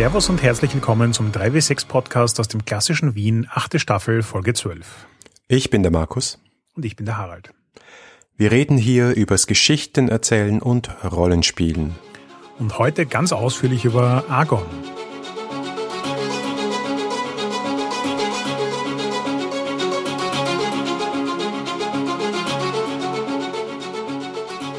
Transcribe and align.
Servus 0.00 0.30
und 0.30 0.42
herzlich 0.42 0.72
willkommen 0.72 1.12
zum 1.12 1.30
3W6 1.30 1.86
Podcast 1.86 2.40
aus 2.40 2.48
dem 2.48 2.64
klassischen 2.64 3.14
Wien, 3.16 3.46
achte 3.50 3.78
Staffel, 3.78 4.22
Folge 4.22 4.54
12. 4.54 5.06
Ich 5.46 5.68
bin 5.68 5.82
der 5.82 5.92
Markus. 5.92 6.38
Und 6.74 6.86
ich 6.86 6.96
bin 6.96 7.04
der 7.04 7.18
Harald. 7.18 7.50
Wir 8.34 8.50
reden 8.50 8.78
hier 8.78 9.14
übers 9.14 9.46
Geschichten 9.46 10.08
erzählen 10.08 10.62
und 10.62 10.88
Rollenspielen. 11.04 11.96
Und 12.58 12.78
heute 12.78 13.04
ganz 13.04 13.32
ausführlich 13.32 13.84
über 13.84 14.24
Argon. 14.30 14.64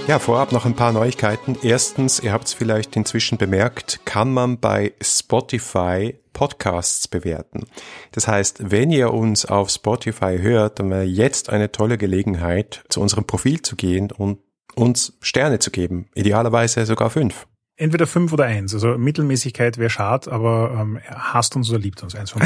Ja, 0.08 0.20
vorab 0.20 0.52
noch 0.52 0.66
ein 0.66 0.76
paar 0.76 0.92
Neuigkeiten. 0.92 1.58
Erstens, 1.62 2.20
ihr 2.20 2.34
habt 2.34 2.48
es 2.48 2.54
vielleicht 2.54 2.96
inzwischen 2.96 3.38
bemerkt, 3.38 4.02
kann 4.04 4.34
man 4.34 4.60
bei 4.60 4.94
Spotify 5.02 6.16
Podcasts 6.34 7.08
bewerten. 7.08 7.66
Das 8.12 8.28
heißt, 8.28 8.72
wenn 8.72 8.92
ihr 8.92 9.14
uns 9.14 9.46
auf 9.46 9.70
Spotify 9.70 10.40
hört, 10.42 10.80
dann 10.80 10.90
wäre 10.90 11.04
jetzt 11.04 11.50
eine 11.50 11.72
tolle 11.72 11.98
Gelegenheit, 11.98 12.84
zu 12.90 13.00
unserem 13.00 13.26
Profil 13.26 13.62
zu 13.62 13.76
gehen 13.76 14.12
und 14.12 14.40
uns 14.76 15.18
Sterne 15.22 15.60
zu 15.60 15.72
geben. 15.72 16.10
Idealerweise 16.16 16.86
sogar 16.86 17.10
fünf. 17.10 17.48
Entweder 17.76 18.08
fünf 18.08 18.34
oder 18.34 18.46
eins. 18.46 18.74
Also 18.74 18.98
Mittelmäßigkeit 18.98 19.78
wäre 19.78 19.90
schad, 19.90 20.28
aber 20.28 20.78
ähm, 20.80 21.00
hasst 21.08 21.56
uns 21.56 21.70
oder 21.70 21.80
liebt 21.80 22.02
uns 22.04 22.16
eins 22.16 22.32
von 22.32 22.42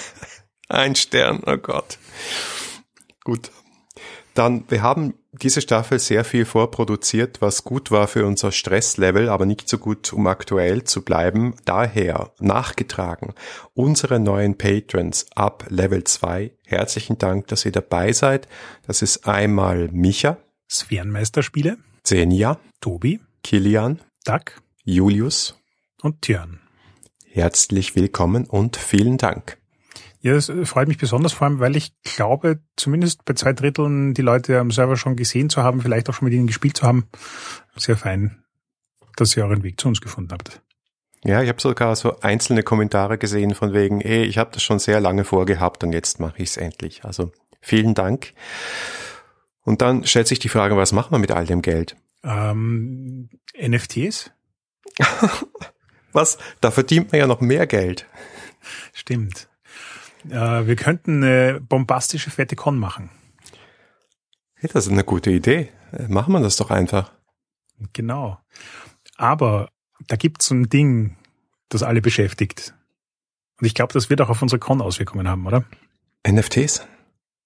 Ein 0.68 0.94
Stern, 0.94 1.42
oh 1.46 1.56
Gott. 1.56 1.98
Gut. 3.22 3.50
Dann, 4.34 4.64
wir 4.68 4.82
haben 4.82 5.14
diese 5.42 5.60
Staffel 5.60 5.98
sehr 5.98 6.24
viel 6.24 6.44
vorproduziert, 6.44 7.40
was 7.40 7.64
gut 7.64 7.90
war 7.90 8.08
für 8.08 8.26
unser 8.26 8.52
Stresslevel, 8.52 9.28
aber 9.28 9.46
nicht 9.46 9.68
so 9.68 9.78
gut, 9.78 10.12
um 10.12 10.26
aktuell 10.26 10.84
zu 10.84 11.04
bleiben. 11.04 11.54
Daher 11.64 12.32
nachgetragen 12.40 13.34
unsere 13.74 14.20
neuen 14.20 14.56
Patrons 14.56 15.26
ab 15.34 15.66
Level 15.68 16.04
2. 16.04 16.52
Herzlichen 16.64 17.18
Dank, 17.18 17.48
dass 17.48 17.64
ihr 17.64 17.72
dabei 17.72 18.12
seid. 18.12 18.48
Das 18.86 19.02
ist 19.02 19.26
einmal 19.26 19.88
Micha, 19.92 20.38
Sphärenmeisterspiele, 20.70 21.78
Zenia, 22.02 22.58
Tobi, 22.80 23.20
Kilian, 23.42 24.00
Duck 24.24 24.60
Julius 24.84 25.56
und 26.02 26.22
Tjörn. 26.22 26.60
Herzlich 27.26 27.96
willkommen 27.96 28.46
und 28.46 28.76
vielen 28.76 29.18
Dank. 29.18 29.58
Ja, 30.24 30.32
das 30.32 30.50
freut 30.64 30.88
mich 30.88 30.96
besonders, 30.96 31.34
vor 31.34 31.46
allem, 31.46 31.58
weil 31.60 31.76
ich 31.76 31.92
glaube, 32.02 32.58
zumindest 32.76 33.26
bei 33.26 33.34
zwei 33.34 33.52
Dritteln 33.52 34.14
die 34.14 34.22
Leute 34.22 34.58
am 34.58 34.70
Server 34.70 34.96
schon 34.96 35.16
gesehen 35.16 35.50
zu 35.50 35.62
haben, 35.62 35.82
vielleicht 35.82 36.08
auch 36.08 36.14
schon 36.14 36.24
mit 36.24 36.32
ihnen 36.32 36.46
gespielt 36.46 36.78
zu 36.78 36.86
haben. 36.86 37.06
Sehr 37.76 37.98
fein, 37.98 38.42
dass 39.16 39.36
ihr 39.36 39.44
euren 39.44 39.62
Weg 39.62 39.78
zu 39.78 39.86
uns 39.86 40.00
gefunden 40.00 40.32
habt. 40.32 40.62
Ja, 41.24 41.42
ich 41.42 41.50
habe 41.50 41.60
sogar 41.60 41.94
so 41.94 42.20
einzelne 42.20 42.62
Kommentare 42.62 43.18
gesehen 43.18 43.54
von 43.54 43.74
wegen, 43.74 44.00
ey, 44.00 44.24
ich 44.24 44.38
habe 44.38 44.48
das 44.50 44.62
schon 44.62 44.78
sehr 44.78 44.98
lange 44.98 45.24
vorgehabt 45.24 45.84
und 45.84 45.92
jetzt 45.92 46.20
mache 46.20 46.38
ich 46.38 46.48
es 46.48 46.56
endlich. 46.56 47.04
Also 47.04 47.30
vielen 47.60 47.92
Dank. 47.92 48.32
Und 49.60 49.82
dann 49.82 50.06
stellt 50.06 50.26
sich 50.26 50.38
die 50.38 50.48
Frage, 50.48 50.74
was 50.74 50.92
machen 50.92 51.12
wir 51.12 51.18
mit 51.18 51.32
all 51.32 51.44
dem 51.44 51.60
Geld? 51.60 51.96
Ähm, 52.22 53.28
NFTs? 53.60 54.30
was? 56.12 56.38
Da 56.62 56.70
verdient 56.70 57.12
man 57.12 57.18
ja 57.18 57.26
noch 57.26 57.42
mehr 57.42 57.66
Geld. 57.66 58.06
Stimmt. 58.94 59.50
Äh, 60.30 60.66
wir 60.66 60.76
könnten 60.76 61.22
eine 61.22 61.60
bombastische 61.60 62.30
fette 62.30 62.56
Con 62.56 62.78
machen. 62.78 63.10
Hey, 64.54 64.70
das 64.72 64.86
ist 64.86 64.92
eine 64.92 65.04
gute 65.04 65.30
Idee. 65.30 65.70
Äh, 65.92 66.08
machen 66.08 66.32
wir 66.32 66.40
das 66.40 66.56
doch 66.56 66.70
einfach. 66.70 67.12
Genau. 67.92 68.38
Aber 69.16 69.70
da 70.06 70.16
gibt's 70.16 70.50
ein 70.50 70.68
Ding, 70.68 71.16
das 71.68 71.82
alle 71.82 72.00
beschäftigt. 72.00 72.74
Und 73.60 73.66
ich 73.66 73.74
glaube, 73.74 73.92
das 73.92 74.10
wird 74.10 74.20
auch 74.20 74.30
auf 74.30 74.42
unsere 74.42 74.58
Con 74.58 74.80
Auswirkungen 74.80 75.28
haben, 75.28 75.46
oder? 75.46 75.64
NFTs? 76.26 76.86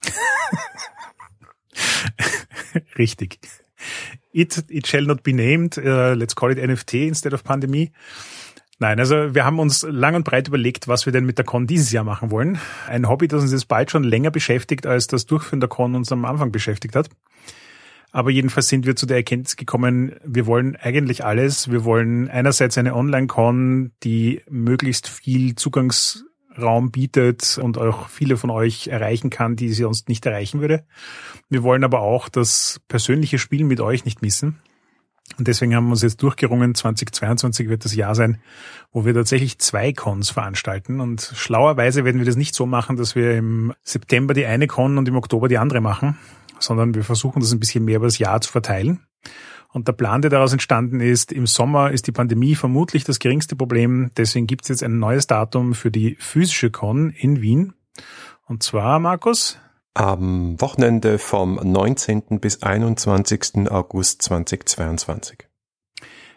Richtig. 2.99 3.38
It, 4.33 4.65
it 4.69 4.87
shall 4.87 5.03
not 5.03 5.22
be 5.22 5.33
named. 5.33 5.78
Uh, 5.78 6.15
let's 6.15 6.34
call 6.34 6.50
it 6.50 6.59
NFT 6.59 6.94
instead 6.94 7.34
of 7.34 7.44
Pandemie. 7.44 7.93
Nein, 8.81 9.00
also 9.00 9.34
wir 9.34 9.44
haben 9.44 9.59
uns 9.59 9.83
lang 9.83 10.15
und 10.15 10.25
breit 10.25 10.47
überlegt, 10.47 10.87
was 10.87 11.05
wir 11.05 11.12
denn 11.12 11.25
mit 11.25 11.37
der 11.39 11.44
Con 11.44 11.66
dieses 11.66 11.91
Jahr 11.91 12.05
machen 12.05 12.31
wollen. 12.31 12.59
Ein 12.87 13.09
Hobby, 13.09 13.27
das 13.27 13.43
uns 13.43 13.50
jetzt 13.50 13.66
bald 13.66 13.91
schon 13.91 14.05
länger 14.05 14.31
beschäftigt, 14.31 14.87
als 14.87 15.09
das 15.09 15.27
Durchführen 15.27 15.59
der 15.59 15.69
Con 15.69 15.97
uns 15.97 16.12
am 16.12 16.25
Anfang 16.25 16.53
beschäftigt 16.53 16.94
hat. 16.94 17.09
Aber 18.12 18.31
jedenfalls 18.31 18.69
sind 18.69 18.87
wir 18.87 18.94
zu 18.94 19.05
der 19.05 19.19
Erkenntnis 19.19 19.56
gekommen, 19.56 20.15
wir 20.25 20.47
wollen 20.47 20.77
eigentlich 20.77 21.25
alles. 21.25 21.71
Wir 21.71 21.84
wollen 21.84 22.28
einerseits 22.31 22.78
eine 22.78 22.94
Online-Con, 22.94 23.93
die 24.05 24.43
möglichst 24.49 25.09
viel 25.09 25.56
Zugangsraum 25.56 26.91
bietet 26.93 27.59
und 27.61 27.78
auch 27.78 28.09
viele 28.09 28.37
von 28.37 28.50
euch 28.50 28.87
erreichen 28.87 29.28
kann, 29.28 29.56
die 29.56 29.69
sie 29.71 29.83
sonst 29.83 30.09
nicht 30.09 30.25
erreichen 30.25 30.61
würde. 30.61 30.84
Wir 31.50 31.65
wollen 31.65 31.84
aber 31.84 32.00
auch 32.00 32.28
das 32.28 32.81
persönliche 32.87 33.38
Spielen 33.38 33.67
mit 33.67 33.81
euch 33.81 34.05
nicht 34.05 34.22
missen. 34.22 34.61
Und 35.37 35.47
deswegen 35.47 35.75
haben 35.75 35.87
wir 35.87 35.93
uns 35.93 36.03
jetzt 36.03 36.22
durchgerungen, 36.22 36.75
2022 36.75 37.69
wird 37.69 37.84
das 37.84 37.94
Jahr 37.94 38.15
sein, 38.15 38.41
wo 38.93 39.05
wir 39.05 39.15
tatsächlich 39.15 39.59
zwei 39.59 39.93
Cons 39.93 40.31
veranstalten. 40.31 41.00
Und 41.00 41.33
schlauerweise 41.34 42.05
werden 42.05 42.19
wir 42.19 42.27
das 42.27 42.37
nicht 42.37 42.55
so 42.55 42.66
machen, 42.66 42.97
dass 42.97 43.15
wir 43.15 43.37
im 43.37 43.72
September 43.83 44.34
die 44.34 44.47
eine 44.47 44.67
Con 44.67 44.99
und 44.99 45.06
im 45.06 45.17
Oktober 45.17 45.49
die 45.49 45.59
andere 45.59 45.81
machen, 45.81 46.17
sondern 46.59 46.94
wir 46.94 47.05
versuchen 47.05 47.41
das 47.41 47.53
ein 47.53 47.61
bisschen 47.61 47.84
mehr 47.84 47.97
über 47.97 48.06
das 48.06 48.19
Jahr 48.19 48.41
zu 48.41 48.50
verteilen. 48.50 49.00
Und 49.71 49.87
der 49.87 49.93
Plan, 49.93 50.22
der 50.22 50.31
daraus 50.31 50.53
entstanden 50.53 51.00
ist, 51.00 51.31
im 51.31 51.47
Sommer 51.47 51.91
ist 51.91 52.06
die 52.06 52.12
Pandemie 52.12 52.55
vermutlich 52.55 53.05
das 53.05 53.19
geringste 53.19 53.55
Problem. 53.55 54.11
Deswegen 54.17 54.47
gibt 54.47 54.62
es 54.62 54.69
jetzt 54.69 54.83
ein 54.83 54.99
neues 54.99 55.27
Datum 55.27 55.75
für 55.75 55.91
die 55.91 56.17
physische 56.19 56.71
Con 56.71 57.11
in 57.11 57.43
Wien. 57.43 57.75
Und 58.47 58.62
zwar, 58.62 58.99
Markus, 58.99 59.59
am 59.98 60.60
Wochenende 60.60 61.19
vom 61.19 61.56
19. 61.56 62.38
bis 62.41 62.62
21. 62.62 63.69
August 63.69 64.22
2022. 64.22 65.48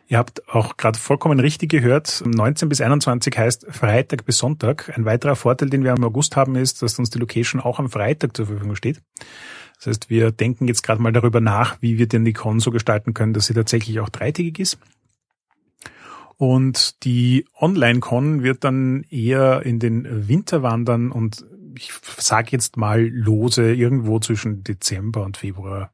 Ihr 0.07 0.17
habt 0.17 0.49
auch 0.49 0.77
gerade 0.77 0.97
vollkommen 0.97 1.39
richtig 1.39 1.69
gehört. 1.69 2.23
19 2.25 2.69
bis 2.69 2.81
21 2.81 3.37
heißt 3.37 3.67
Freitag 3.69 4.25
bis 4.25 4.39
Sonntag. 4.39 4.91
Ein 4.97 5.05
weiterer 5.05 5.35
Vorteil, 5.35 5.69
den 5.69 5.83
wir 5.83 5.93
im 5.93 6.03
August 6.03 6.35
haben, 6.35 6.55
ist, 6.55 6.81
dass 6.81 6.97
uns 6.97 7.11
die 7.11 7.19
Location 7.19 7.61
auch 7.61 7.77
am 7.77 7.89
Freitag 7.89 8.35
zur 8.35 8.47
Verfügung 8.47 8.75
steht. 8.75 8.99
Das 9.77 9.87
heißt, 9.87 10.09
wir 10.09 10.31
denken 10.31 10.67
jetzt 10.67 10.81
gerade 10.81 11.01
mal 11.01 11.13
darüber 11.13 11.39
nach, 11.39 11.77
wie 11.81 11.99
wir 11.99 12.07
denn 12.07 12.25
die 12.25 12.33
Con 12.33 12.59
so 12.59 12.71
gestalten 12.71 13.13
können, 13.13 13.33
dass 13.33 13.45
sie 13.45 13.53
tatsächlich 13.53 13.99
auch 13.99 14.09
dreitägig 14.09 14.57
ist. 14.57 14.79
Und 16.35 17.03
die 17.05 17.45
Online-Con 17.59 18.41
wird 18.41 18.63
dann 18.63 19.05
eher 19.11 19.61
in 19.63 19.77
den 19.77 20.27
Winter 20.27 20.63
wandern 20.63 21.11
und 21.11 21.45
ich 21.75 21.91
sage 22.17 22.49
jetzt 22.51 22.77
mal 22.77 23.01
lose, 23.01 23.73
irgendwo 23.73 24.19
zwischen 24.19 24.63
Dezember 24.63 25.23
und 25.23 25.37
Februar, 25.37 25.91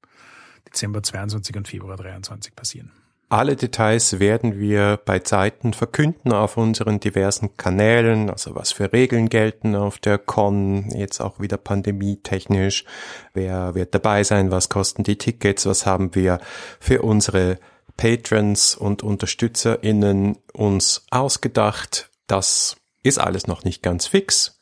Dezember 0.68 1.04
22 1.04 1.56
und 1.56 1.68
Februar 1.68 1.98
23 1.98 2.56
passieren. 2.56 2.92
Alle 3.30 3.58
Details 3.58 4.20
werden 4.20 4.58
wir 4.58 5.02
bei 5.04 5.20
Zeiten 5.20 5.74
verkünden 5.74 6.32
auf 6.32 6.56
unseren 6.56 7.02
diversen 7.02 7.58
Kanälen, 7.58 8.30
also 8.30 8.56
was 8.56 8.72
für 8.72 8.94
Regeln 8.94 9.28
gelten 9.28 9.76
auf 9.76 9.98
der 9.98 10.18
Con, 10.18 10.90
jetzt 10.92 11.20
auch 11.20 11.38
wieder 11.38 11.58
pandemietechnisch, 11.58 12.86
wer 13.34 13.76
wird 13.76 13.94
dabei 13.94 14.24
sein, 14.24 14.50
was 14.50 14.70
kosten 14.70 15.04
die 15.04 15.18
Tickets, 15.18 15.66
was 15.66 15.86
haben 15.86 16.16
wir 16.16 16.40
für 16.80 17.02
unsere 17.02 17.60
Patrons 17.98 18.76
und 18.76 19.04
UnterstützerInnen 19.04 20.38
uns 20.54 21.06
ausgedacht. 21.12 22.10
Das 22.28 22.78
ist 23.04 23.18
alles 23.18 23.46
noch 23.46 23.66
nicht 23.66 23.84
ganz 23.84 24.08
fix 24.08 24.57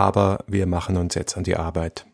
aber 0.00 0.44
wir 0.46 0.66
machen 0.66 0.96
uns 0.96 1.14
jetzt 1.14 1.36
an 1.36 1.44
die 1.44 1.56
Arbeit. 1.56 2.06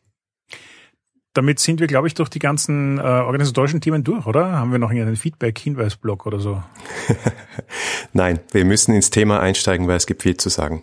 Damit 1.32 1.60
sind 1.60 1.80
wir, 1.80 1.86
glaube 1.86 2.08
ich, 2.08 2.14
durch 2.14 2.30
die 2.30 2.38
ganzen 2.38 2.98
äh, 2.98 3.02
organisatorischen 3.02 3.80
Themen 3.80 4.02
durch, 4.02 4.26
oder? 4.26 4.52
Haben 4.52 4.72
wir 4.72 4.78
noch 4.78 4.90
einen 4.90 5.16
Feedback-Hinweisblock 5.16 6.24
oder 6.26 6.40
so? 6.40 6.62
Nein, 8.12 8.40
wir 8.52 8.64
müssen 8.64 8.94
ins 8.94 9.10
Thema 9.10 9.40
einsteigen, 9.40 9.86
weil 9.86 9.96
es 9.96 10.06
gibt 10.06 10.22
viel 10.22 10.36
zu 10.36 10.48
sagen. 10.48 10.82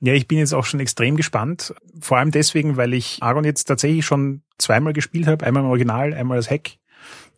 Ja, 0.00 0.12
ich 0.12 0.28
bin 0.28 0.38
jetzt 0.38 0.52
auch 0.52 0.64
schon 0.66 0.80
extrem 0.80 1.16
gespannt. 1.16 1.74
Vor 2.00 2.18
allem 2.18 2.32
deswegen, 2.32 2.76
weil 2.76 2.92
ich 2.92 3.22
Argon 3.22 3.44
jetzt 3.44 3.64
tatsächlich 3.64 4.04
schon 4.04 4.42
zweimal 4.58 4.92
gespielt 4.92 5.26
habe. 5.26 5.46
Einmal 5.46 5.62
im 5.62 5.68
Original, 5.70 6.12
einmal 6.12 6.36
als 6.36 6.50
Hack. 6.50 6.72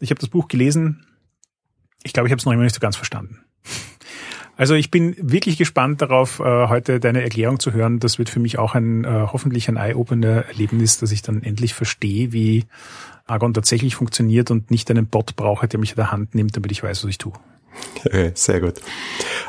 Ich 0.00 0.10
habe 0.10 0.20
das 0.20 0.30
Buch 0.30 0.48
gelesen. 0.48 1.06
Ich 2.02 2.12
glaube, 2.12 2.26
ich 2.26 2.32
habe 2.32 2.40
es 2.40 2.46
noch 2.46 2.52
immer 2.52 2.64
nicht 2.64 2.74
so 2.74 2.80
ganz 2.80 2.96
verstanden. 2.96 3.44
Also 4.56 4.74
ich 4.74 4.90
bin 4.90 5.16
wirklich 5.18 5.58
gespannt 5.58 6.00
darauf, 6.00 6.40
äh, 6.40 6.68
heute 6.68 7.00
deine 7.00 7.22
Erklärung 7.22 7.58
zu 7.58 7.72
hören. 7.72 7.98
Das 7.98 8.18
wird 8.18 8.30
für 8.30 8.40
mich 8.40 8.58
auch 8.58 8.74
ein 8.74 9.04
äh, 9.04 9.26
hoffentlich 9.32 9.68
ein 9.68 9.76
eye-opener 9.76 10.46
Erlebnis, 10.46 10.98
dass 10.98 11.10
ich 11.10 11.22
dann 11.22 11.42
endlich 11.42 11.74
verstehe, 11.74 12.32
wie 12.32 12.64
Argon 13.26 13.54
tatsächlich 13.54 13.96
funktioniert 13.96 14.50
und 14.50 14.70
nicht 14.70 14.90
einen 14.90 15.06
Bot 15.06 15.34
brauche, 15.36 15.66
der 15.66 15.80
mich 15.80 15.90
in 15.90 15.96
der 15.96 16.12
Hand 16.12 16.34
nimmt, 16.34 16.56
damit 16.56 16.70
ich 16.70 16.82
weiß, 16.82 17.02
was 17.02 17.10
ich 17.10 17.18
tue. 17.18 17.32
Sehr 18.34 18.60
gut. 18.60 18.74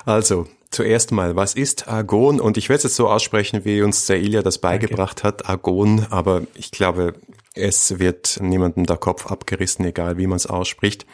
Also, 0.05 0.47
zuerst 0.71 1.11
mal, 1.11 1.35
was 1.35 1.53
ist 1.53 1.87
Argon? 1.87 2.39
Und 2.39 2.57
ich 2.57 2.69
werde 2.69 2.77
es 2.77 2.83
jetzt 2.83 2.95
so 2.95 3.09
aussprechen, 3.09 3.65
wie 3.65 3.81
uns 3.81 4.05
der 4.07 4.17
Ilja 4.17 4.41
das 4.41 4.57
beigebracht 4.57 5.23
Danke. 5.23 5.39
hat, 5.39 5.49
Argon, 5.49 6.07
aber 6.09 6.43
ich 6.55 6.71
glaube, 6.71 7.13
es 7.53 7.99
wird 7.99 8.39
niemandem 8.41 8.85
der 8.85 8.97
Kopf 8.97 9.27
abgerissen, 9.27 9.85
egal 9.85 10.17
wie 10.17 10.27
man 10.27 10.37
es 10.37 10.47
ausspricht. 10.47 11.05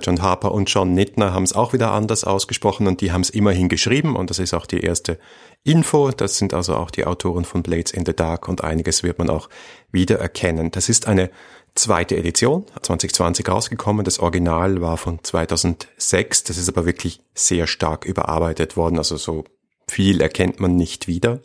John 0.00 0.20
Harper 0.20 0.52
und 0.52 0.68
John 0.72 0.92
Nittner 0.92 1.32
haben 1.32 1.44
es 1.44 1.54
auch 1.54 1.72
wieder 1.72 1.90
anders 1.92 2.24
ausgesprochen 2.24 2.86
und 2.86 3.00
die 3.00 3.12
haben 3.12 3.22
es 3.22 3.30
immerhin 3.30 3.68
geschrieben 3.68 4.14
und 4.14 4.28
das 4.28 4.38
ist 4.38 4.52
auch 4.52 4.66
die 4.66 4.80
erste 4.80 5.18
Info. 5.64 6.10
Das 6.10 6.36
sind 6.36 6.52
also 6.52 6.76
auch 6.76 6.90
die 6.90 7.06
Autoren 7.06 7.46
von 7.46 7.62
Blades 7.62 7.92
in 7.92 8.04
the 8.04 8.14
Dark 8.14 8.48
und 8.48 8.62
einiges 8.62 9.02
wird 9.02 9.18
man 9.18 9.30
auch 9.30 9.48
wiedererkennen. 9.92 10.70
Das 10.70 10.90
ist 10.90 11.06
eine 11.06 11.30
zweite 11.74 12.16
Edition, 12.16 12.66
2020 12.82 13.48
rausgekommen. 13.48 14.04
Das 14.04 14.18
Original 14.18 14.82
war 14.82 14.98
von 14.98 15.22
2006. 15.22 16.44
Das 16.44 16.58
ist 16.58 16.68
aber 16.68 16.84
wirklich 16.84 17.20
sehr 17.34 17.66
stark 17.66 18.04
überarbeitet 18.04 18.76
worden. 18.76 18.98
Also 18.98 19.16
so 19.16 19.44
viel 19.88 20.20
erkennt 20.20 20.60
man 20.60 20.76
nicht 20.76 21.08
wieder. 21.08 21.40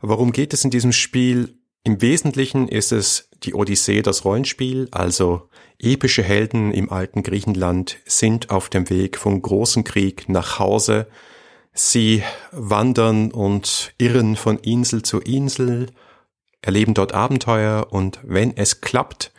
Worum 0.00 0.32
geht 0.32 0.52
es 0.52 0.64
in 0.64 0.70
diesem 0.70 0.92
Spiel? 0.92 1.54
Im 1.86 2.02
Wesentlichen 2.02 2.66
ist 2.66 2.90
es 2.90 3.28
die 3.44 3.54
Odyssee, 3.54 4.02
das 4.02 4.24
Rollenspiel, 4.24 4.88
also 4.90 5.48
epische 5.78 6.24
Helden 6.24 6.72
im 6.72 6.90
alten 6.90 7.22
Griechenland 7.22 7.98
sind 8.06 8.50
auf 8.50 8.68
dem 8.68 8.90
Weg 8.90 9.16
vom 9.16 9.40
großen 9.40 9.84
Krieg 9.84 10.28
nach 10.28 10.58
Hause. 10.58 11.06
Sie 11.72 12.24
wandern 12.50 13.30
und 13.30 13.94
irren 13.98 14.34
von 14.34 14.58
Insel 14.58 15.02
zu 15.02 15.20
Insel, 15.20 15.86
erleben 16.60 16.92
dort 16.92 17.14
Abenteuer 17.14 17.86
und 17.90 18.18
wenn 18.24 18.56
es 18.56 18.80
klappt, 18.80 19.30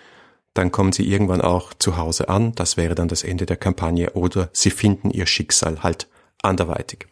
dann 0.54 0.72
kommen 0.72 0.94
sie 0.94 1.06
irgendwann 1.06 1.42
auch 1.42 1.74
zu 1.74 1.98
Hause 1.98 2.30
an. 2.30 2.56
Das 2.56 2.78
wäre 2.78 2.96
dann 2.96 3.10
das 3.10 3.26
Ende 3.26 3.46
der 3.46 3.58
Kampagne 3.58 4.12
oder 4.12 4.50
sie 4.54 4.72
finden 4.72 5.12
ihr 5.12 5.26
Schicksal 5.26 5.84
halt 5.84 6.08
anderweitig. 6.42 7.08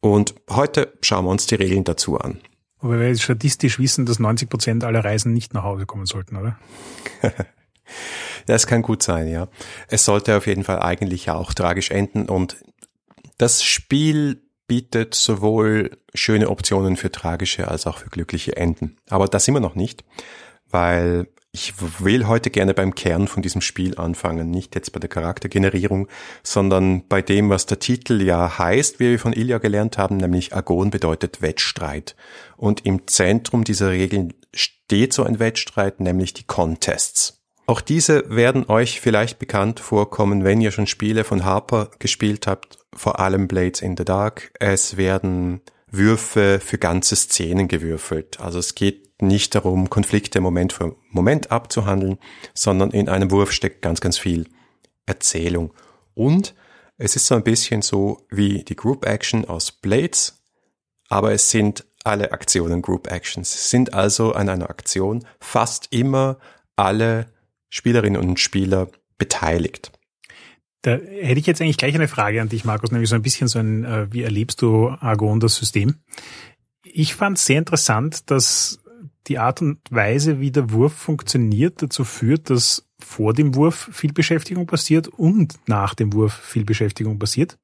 Und 0.00 0.36
heute 0.48 0.94
schauen 1.02 1.26
wir 1.26 1.32
uns 1.32 1.46
die 1.46 1.56
Regeln 1.56 1.84
dazu 1.84 2.18
an. 2.18 2.40
Aber 2.80 2.98
wir 2.98 3.14
statistisch 3.16 3.78
wissen, 3.78 4.06
dass 4.06 4.18
90 4.18 4.48
Prozent 4.48 4.84
aller 4.84 5.04
Reisen 5.04 5.32
nicht 5.32 5.54
nach 5.54 5.64
Hause 5.64 5.86
kommen 5.86 6.06
sollten, 6.06 6.36
oder? 6.36 6.58
das 8.46 8.66
kann 8.66 8.82
gut 8.82 9.02
sein, 9.02 9.28
ja. 9.28 9.48
Es 9.88 10.04
sollte 10.04 10.36
auf 10.36 10.46
jeden 10.46 10.64
Fall 10.64 10.80
eigentlich 10.80 11.30
auch 11.30 11.52
tragisch 11.52 11.90
enden 11.90 12.28
und 12.28 12.56
das 13.38 13.62
Spiel 13.62 14.42
bietet 14.66 15.14
sowohl 15.14 15.98
schöne 16.14 16.48
Optionen 16.48 16.96
für 16.96 17.10
tragische 17.10 17.68
als 17.68 17.86
auch 17.86 17.98
für 17.98 18.08
glückliche 18.08 18.56
Enden. 18.56 18.96
Aber 19.08 19.26
da 19.26 19.40
sind 19.40 19.54
wir 19.54 19.60
noch 19.60 19.74
nicht, 19.74 20.04
weil 20.70 21.26
ich 21.52 21.74
will 22.00 22.26
heute 22.28 22.50
gerne 22.50 22.74
beim 22.74 22.94
Kern 22.94 23.26
von 23.26 23.42
diesem 23.42 23.60
Spiel 23.60 23.98
anfangen, 23.98 24.50
nicht 24.50 24.74
jetzt 24.76 24.92
bei 24.92 25.00
der 25.00 25.08
Charaktergenerierung, 25.08 26.06
sondern 26.42 27.06
bei 27.08 27.22
dem, 27.22 27.50
was 27.50 27.66
der 27.66 27.80
Titel 27.80 28.22
ja 28.22 28.58
heißt, 28.58 29.00
wie 29.00 29.10
wir 29.10 29.18
von 29.18 29.32
Ilya 29.32 29.58
gelernt 29.58 29.98
haben, 29.98 30.16
nämlich 30.16 30.54
Agon 30.54 30.90
bedeutet 30.90 31.42
Wettstreit. 31.42 32.14
Und 32.56 32.86
im 32.86 33.08
Zentrum 33.08 33.64
dieser 33.64 33.90
Regeln 33.90 34.32
steht 34.54 35.12
so 35.12 35.24
ein 35.24 35.40
Wettstreit, 35.40 35.98
nämlich 35.98 36.34
die 36.34 36.44
Contests. 36.44 37.42
Auch 37.66 37.80
diese 37.80 38.34
werden 38.34 38.68
euch 38.68 39.00
vielleicht 39.00 39.38
bekannt 39.38 39.80
vorkommen, 39.80 40.44
wenn 40.44 40.60
ihr 40.60 40.70
schon 40.70 40.86
Spiele 40.86 41.24
von 41.24 41.44
Harper 41.44 41.90
gespielt 41.98 42.46
habt, 42.46 42.78
vor 42.94 43.20
allem 43.20 43.48
Blades 43.48 43.80
in 43.80 43.96
the 43.96 44.04
Dark. 44.04 44.52
Es 44.58 44.96
werden 44.96 45.60
Würfe 45.90 46.60
für 46.60 46.78
ganze 46.78 47.16
Szenen 47.16 47.68
gewürfelt. 47.68 48.40
Also 48.40 48.58
es 48.58 48.74
geht 48.74 49.09
nicht 49.22 49.54
darum, 49.54 49.90
Konflikte 49.90 50.40
Moment 50.40 50.72
für 50.72 50.96
Moment 51.10 51.50
abzuhandeln, 51.50 52.18
sondern 52.54 52.90
in 52.90 53.08
einem 53.08 53.30
Wurf 53.30 53.52
steckt 53.52 53.82
ganz, 53.82 54.00
ganz 54.00 54.18
viel 54.18 54.46
Erzählung. 55.06 55.72
Und 56.14 56.54
es 56.96 57.16
ist 57.16 57.26
so 57.26 57.34
ein 57.34 57.44
bisschen 57.44 57.82
so 57.82 58.26
wie 58.30 58.64
die 58.64 58.76
Group 58.76 59.06
Action 59.06 59.44
aus 59.44 59.72
Blades, 59.72 60.42
aber 61.08 61.32
es 61.32 61.50
sind 61.50 61.84
alle 62.04 62.32
Aktionen 62.32 62.82
Group 62.82 63.10
Actions. 63.10 63.54
Es 63.54 63.70
sind 63.70 63.94
also 63.94 64.32
an 64.32 64.48
einer 64.48 64.70
Aktion 64.70 65.26
fast 65.40 65.88
immer 65.90 66.38
alle 66.76 67.26
Spielerinnen 67.68 68.20
und 68.20 68.40
Spieler 68.40 68.88
beteiligt. 69.18 69.92
Da 70.82 70.92
hätte 70.92 71.38
ich 71.38 71.46
jetzt 71.46 71.60
eigentlich 71.60 71.76
gleich 71.76 71.94
eine 71.94 72.08
Frage 72.08 72.40
an 72.40 72.48
dich, 72.48 72.64
Markus, 72.64 72.90
nämlich 72.90 73.10
so 73.10 73.14
ein 73.14 73.22
bisschen 73.22 73.48
so 73.48 73.58
ein, 73.58 73.84
äh, 73.84 74.12
wie 74.12 74.22
erlebst 74.22 74.62
du 74.62 74.88
Argon, 74.88 75.40
das 75.40 75.56
System? 75.56 75.96
Ich 76.82 77.14
fand 77.14 77.38
sehr 77.38 77.58
interessant, 77.58 78.30
dass 78.30 78.80
die 79.26 79.38
Art 79.38 79.60
und 79.62 79.78
Weise, 79.90 80.40
wie 80.40 80.50
der 80.50 80.70
Wurf 80.70 80.92
funktioniert, 80.94 81.82
dazu 81.82 82.04
führt, 82.04 82.50
dass 82.50 82.88
vor 82.98 83.32
dem 83.32 83.54
Wurf 83.54 83.90
viel 83.92 84.12
Beschäftigung 84.12 84.66
passiert 84.66 85.08
und 85.08 85.58
nach 85.66 85.94
dem 85.94 86.12
Wurf 86.12 86.34
viel 86.34 86.64
Beschäftigung 86.64 87.18
passiert. 87.18 87.58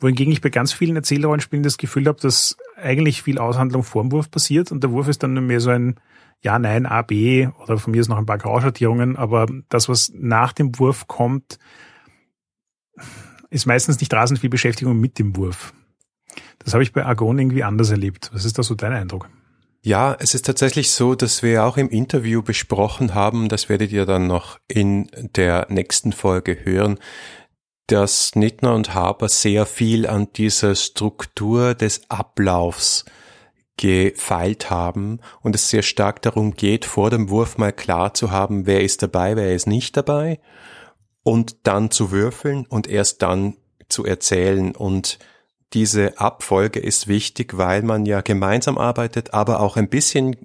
Wohingegen 0.00 0.32
ich 0.32 0.40
bei 0.40 0.50
ganz 0.50 0.72
vielen 0.72 0.96
Erzählerrollenspielen 0.96 1.62
das 1.62 1.78
Gefühl 1.78 2.06
habe, 2.06 2.20
dass 2.20 2.56
eigentlich 2.76 3.22
viel 3.22 3.38
Aushandlung 3.38 3.82
vor 3.82 4.02
dem 4.02 4.12
Wurf 4.12 4.30
passiert 4.30 4.72
und 4.72 4.82
der 4.82 4.90
Wurf 4.90 5.08
ist 5.08 5.22
dann 5.22 5.46
mehr 5.46 5.60
so 5.60 5.70
ein 5.70 5.96
Ja, 6.42 6.58
Nein, 6.58 6.86
A, 6.86 7.02
B 7.02 7.48
oder 7.62 7.78
von 7.78 7.92
mir 7.92 8.00
ist 8.00 8.08
noch 8.08 8.18
ein 8.18 8.26
paar 8.26 8.38
Grauschattierungen, 8.38 9.16
aber 9.16 9.46
das, 9.68 9.88
was 9.88 10.12
nach 10.14 10.52
dem 10.52 10.78
Wurf 10.78 11.06
kommt, 11.06 11.58
ist 13.50 13.66
meistens 13.66 14.00
nicht 14.00 14.12
rasend 14.12 14.40
viel 14.40 14.50
Beschäftigung 14.50 14.98
mit 14.98 15.18
dem 15.18 15.36
Wurf. 15.36 15.72
Das 16.58 16.74
habe 16.74 16.82
ich 16.82 16.92
bei 16.92 17.04
Argon 17.04 17.38
irgendwie 17.38 17.62
anders 17.62 17.90
erlebt. 17.90 18.30
Was 18.32 18.44
ist 18.44 18.58
da 18.58 18.62
so 18.62 18.74
dein 18.74 18.92
Eindruck? 18.92 19.28
Ja, 19.86 20.16
es 20.18 20.34
ist 20.34 20.46
tatsächlich 20.46 20.92
so, 20.92 21.14
dass 21.14 21.42
wir 21.42 21.62
auch 21.62 21.76
im 21.76 21.90
Interview 21.90 22.40
besprochen 22.40 23.12
haben, 23.12 23.50
das 23.50 23.68
werdet 23.68 23.92
ihr 23.92 24.06
dann 24.06 24.26
noch 24.26 24.58
in 24.66 25.10
der 25.36 25.66
nächsten 25.68 26.14
Folge 26.14 26.64
hören, 26.64 26.98
dass 27.88 28.34
Nittner 28.34 28.74
und 28.74 28.94
Haber 28.94 29.28
sehr 29.28 29.66
viel 29.66 30.06
an 30.06 30.28
dieser 30.32 30.74
Struktur 30.74 31.74
des 31.74 32.00
Ablaufs 32.08 33.04
gefeilt 33.76 34.70
haben 34.70 35.20
und 35.42 35.54
es 35.54 35.68
sehr 35.68 35.82
stark 35.82 36.22
darum 36.22 36.54
geht, 36.54 36.86
vor 36.86 37.10
dem 37.10 37.28
Wurf 37.28 37.58
mal 37.58 37.70
klar 37.74 38.14
zu 38.14 38.30
haben, 38.30 38.64
wer 38.64 38.80
ist 38.80 39.02
dabei, 39.02 39.36
wer 39.36 39.54
ist 39.54 39.66
nicht 39.66 39.98
dabei 39.98 40.40
und 41.22 41.66
dann 41.66 41.90
zu 41.90 42.10
würfeln 42.10 42.64
und 42.64 42.88
erst 42.88 43.20
dann 43.20 43.58
zu 43.90 44.06
erzählen 44.06 44.74
und 44.74 45.18
diese 45.74 46.18
Abfolge 46.18 46.80
ist 46.80 47.08
wichtig, 47.08 47.58
weil 47.58 47.82
man 47.82 48.06
ja 48.06 48.20
gemeinsam 48.20 48.78
arbeitet, 48.78 49.34
aber 49.34 49.60
auch 49.60 49.76
ein 49.76 49.88
bisschen 49.88 50.36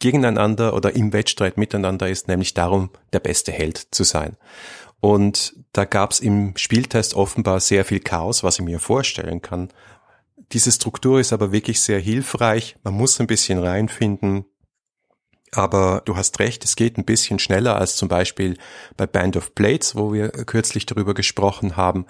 gegeneinander 0.00 0.74
oder 0.74 0.94
im 0.94 1.12
Wettstreit 1.12 1.58
miteinander 1.58 2.08
ist, 2.08 2.28
nämlich 2.28 2.54
darum, 2.54 2.90
der 3.12 3.20
beste 3.20 3.50
Held 3.52 3.88
zu 3.90 4.04
sein. 4.04 4.36
Und 5.00 5.54
da 5.72 5.84
gab 5.84 6.12
es 6.12 6.20
im 6.20 6.56
Spieltest 6.56 7.14
offenbar 7.14 7.60
sehr 7.60 7.84
viel 7.84 8.00
Chaos, 8.00 8.44
was 8.44 8.58
ich 8.58 8.64
mir 8.64 8.78
vorstellen 8.78 9.42
kann. 9.42 9.68
Diese 10.52 10.70
Struktur 10.70 11.20
ist 11.20 11.32
aber 11.32 11.52
wirklich 11.52 11.80
sehr 11.80 11.98
hilfreich. 11.98 12.76
Man 12.82 12.94
muss 12.94 13.18
ein 13.20 13.26
bisschen 13.26 13.58
reinfinden. 13.58 14.44
Aber 15.52 16.02
du 16.04 16.16
hast 16.16 16.38
recht, 16.40 16.64
es 16.64 16.76
geht 16.76 16.98
ein 16.98 17.04
bisschen 17.04 17.38
schneller 17.38 17.76
als 17.76 17.96
zum 17.96 18.08
Beispiel 18.08 18.58
bei 18.96 19.06
Band 19.06 19.36
of 19.36 19.54
Blades, 19.54 19.94
wo 19.94 20.12
wir 20.12 20.28
kürzlich 20.28 20.86
darüber 20.86 21.14
gesprochen 21.14 21.76
haben. 21.76 22.06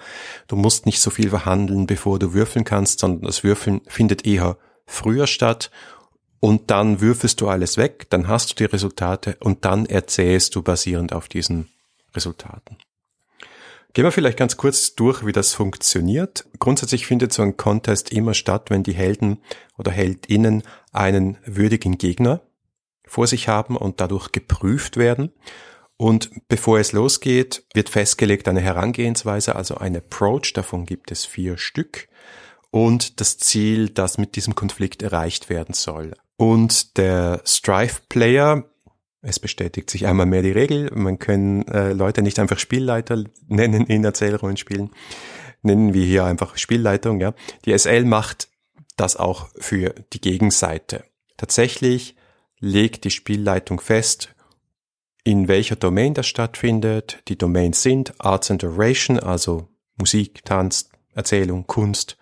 Du 0.49 0.57
musst 0.57 0.87
nicht 0.87 1.01
so 1.01 1.11
viel 1.11 1.31
verhandeln, 1.31 1.87
bevor 1.87 2.19
du 2.19 2.33
würfeln 2.33 2.65
kannst, 2.65 3.01
sondern 3.01 3.27
das 3.27 3.45
Würfeln 3.45 3.83
findet 3.87 4.27
eher 4.27 4.57
früher 4.87 5.27
statt 5.27 5.71
und 6.41 6.71
dann 6.71 7.01
würfelst 7.01 7.41
du 7.41 7.49
alles 7.49 7.77
weg, 7.77 8.09
dann 8.11 8.29
hast 8.29 8.51
du 8.51 8.55
die 8.55 8.65
Resultate 8.65 9.37
und 9.41 9.65
dann 9.65 9.87
erzählst 9.87 10.55
du 10.55 10.63
basierend 10.63 11.13
auf 11.13 11.29
diesen 11.29 11.69
Resultaten. 12.15 12.77
Gehen 13.93 14.05
wir 14.05 14.13
vielleicht 14.13 14.39
ganz 14.39 14.59
kurz 14.59 14.95
durch, 14.95 15.25
wie 15.25 15.33
das 15.33 15.55
funktioniert. 15.55 16.45
Grundsätzlich 16.59 17.07
findet 17.07 17.33
so 17.33 17.43
ein 17.43 17.57
Contest 17.57 18.13
immer 18.13 18.35
statt, 18.35 18.69
wenn 18.69 18.83
die 18.83 18.93
Helden 18.93 19.39
oder 19.79 19.91
Heldinnen 19.91 20.65
einen 20.93 21.39
würdigen 21.47 21.97
Gegner 21.97 22.43
vor 23.07 23.27
sich 23.27 23.49
haben 23.49 23.77
und 23.77 24.01
dadurch 24.01 24.33
geprüft 24.33 24.97
werden. 24.97 25.33
Und 25.97 26.31
bevor 26.49 26.79
es 26.79 26.93
losgeht, 26.93 27.65
wird 27.73 27.89
festgelegt 27.89 28.49
eine 28.49 28.61
Herangehensweise, 28.61 29.57
also 29.57 29.77
ein 29.77 29.97
Approach, 29.97 30.53
davon 30.53 30.85
gibt 30.85 31.11
es 31.11 31.25
vier 31.25 31.57
Stück, 31.57 32.09
und 32.71 33.21
das 33.21 33.39
Ziel, 33.39 33.89
das 33.89 34.19
mit 34.19 34.37
diesem 34.37 34.55
Konflikt 34.55 35.03
erreicht 35.03 35.49
werden 35.49 35.73
soll. 35.73 36.15
Und 36.37 36.99
der 36.99 37.41
Strife-Player, 37.47 38.65
es 39.23 39.41
bestätigt 39.41 39.89
sich 39.89 40.07
einmal 40.07 40.27
mehr 40.27 40.43
die 40.43 40.53
Regel, 40.53 40.91
man 40.95 41.19
können 41.19 41.67
äh, 41.69 41.95
Leute 41.95 42.21
nicht 42.21 42.39
einfach 42.39 42.59
Spielleiter 42.59 43.25
nennen 43.49 43.87
in 43.87 44.05
Erzählrollenspielen, 44.05 44.91
nennen 45.63 45.95
wir 45.95 46.05
hier 46.05 46.25
einfach 46.27 46.59
Spielleitung, 46.59 47.21
ja. 47.21 47.33
Die 47.65 47.77
SL 47.77 48.05
macht 48.05 48.49
das 48.97 49.17
auch 49.17 49.49
für 49.59 49.95
die 50.13 50.21
Gegenseite. 50.21 51.05
Tatsächlich 51.39 52.17
legt 52.61 53.05
die 53.05 53.11
Spielleitung 53.11 53.81
fest, 53.81 54.35
in 55.25 55.49
welcher 55.49 55.77
Domain 55.77 56.15
das 56.15 56.27
stattfindet. 56.27 57.23
Die 57.29 57.37
Domains 57.37 57.83
sind 57.83 58.15
Arts 58.19 58.51
and 58.51 58.63
Oration, 58.65 59.19
also 59.19 59.69
Musik, 59.97 60.45
Tanz, 60.45 60.89
Erzählung, 61.15 61.67
Kunst, 61.67 62.17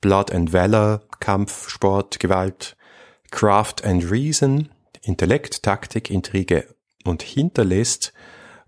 Blood 0.00 0.32
and 0.32 0.52
Valor, 0.52 1.02
Kampf, 1.20 1.68
Sport, 1.68 2.18
Gewalt, 2.18 2.76
Craft 3.30 3.84
and 3.84 4.10
Reason, 4.10 4.70
Intellekt, 5.02 5.62
Taktik, 5.62 6.10
Intrige 6.10 6.74
und 7.04 7.22
Hinterlist 7.22 8.12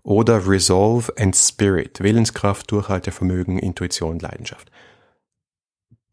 oder 0.03 0.47
Resolve 0.47 1.11
and 1.17 1.35
Spirit, 1.35 2.01
Willenskraft, 2.01 2.71
Durchhaltevermögen, 2.71 3.57
Intuition, 3.59 4.19
Leidenschaft. 4.19 4.71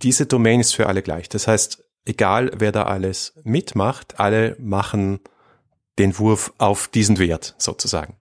Diese 0.02 0.26
Domain 0.26 0.60
ist 0.60 0.74
für 0.74 0.86
alle 0.86 1.02
gleich. 1.02 1.28
Das 1.28 1.46
heißt, 1.46 1.84
egal 2.04 2.50
wer 2.56 2.72
da 2.72 2.84
alles 2.84 3.34
mitmacht, 3.44 4.18
alle 4.18 4.56
machen 4.58 5.20
den 5.98 6.18
Wurf 6.18 6.52
auf 6.58 6.88
diesen 6.88 7.18
Wert 7.18 7.54
sozusagen. 7.58 8.16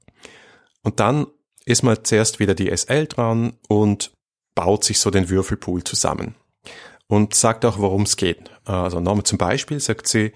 Und 0.84 1.00
dann 1.00 1.28
ist 1.66 1.84
mal 1.84 2.04
zuerst 2.04 2.40
wieder 2.40 2.56
die 2.56 2.76
SL 2.76 3.08
dran 3.08 3.54
und 3.68 4.12
baut 4.56 4.84
sich 4.84 5.00
so 5.00 5.12
den 5.12 5.30
Würfelpool 5.30 5.84
zusammen. 5.84 6.36
Und 7.08 7.34
sagt 7.34 7.66
auch, 7.66 7.80
worum 7.80 8.04
es 8.04 8.18
geht. 8.18 8.52
Also 8.66 9.00
nochmal 9.00 9.24
zum 9.24 9.38
Beispiel 9.38 9.80
sagt 9.80 10.08
sie, 10.08 10.32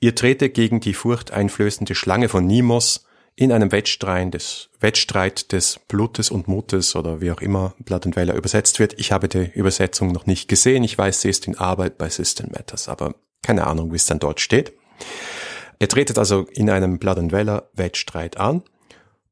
ihr 0.00 0.14
tretet 0.14 0.54
gegen 0.54 0.80
die 0.80 0.94
furchteinflößende 0.94 1.94
Schlange 1.94 2.28
von 2.28 2.46
Nimos 2.46 3.07
in 3.38 3.52
einem 3.52 3.70
Wettstreit 3.70 4.34
des, 4.34 4.68
Wettstreit 4.80 5.52
des 5.52 5.78
Blutes 5.86 6.32
und 6.32 6.48
Mutes 6.48 6.96
oder 6.96 7.20
wie 7.20 7.30
auch 7.30 7.40
immer 7.40 7.72
Blood 7.78 8.06
and 8.06 8.16
Valor 8.16 8.34
übersetzt 8.34 8.80
wird. 8.80 8.98
Ich 8.98 9.12
habe 9.12 9.28
die 9.28 9.52
Übersetzung 9.54 10.10
noch 10.10 10.26
nicht 10.26 10.48
gesehen. 10.48 10.82
Ich 10.82 10.98
weiß, 10.98 11.20
sie 11.20 11.28
ist 11.28 11.46
in 11.46 11.56
Arbeit 11.56 11.98
bei 11.98 12.08
System 12.08 12.48
Matters, 12.50 12.88
aber 12.88 13.14
keine 13.44 13.68
Ahnung, 13.68 13.92
wie 13.92 13.96
es 13.96 14.06
dann 14.06 14.18
dort 14.18 14.40
steht. 14.40 14.72
Er 15.78 15.86
tretet 15.86 16.18
also 16.18 16.48
in 16.52 16.68
einem 16.68 16.98
Blood 16.98 17.18
and 17.18 17.30
Valor 17.30 17.70
Wettstreit 17.74 18.38
an 18.38 18.64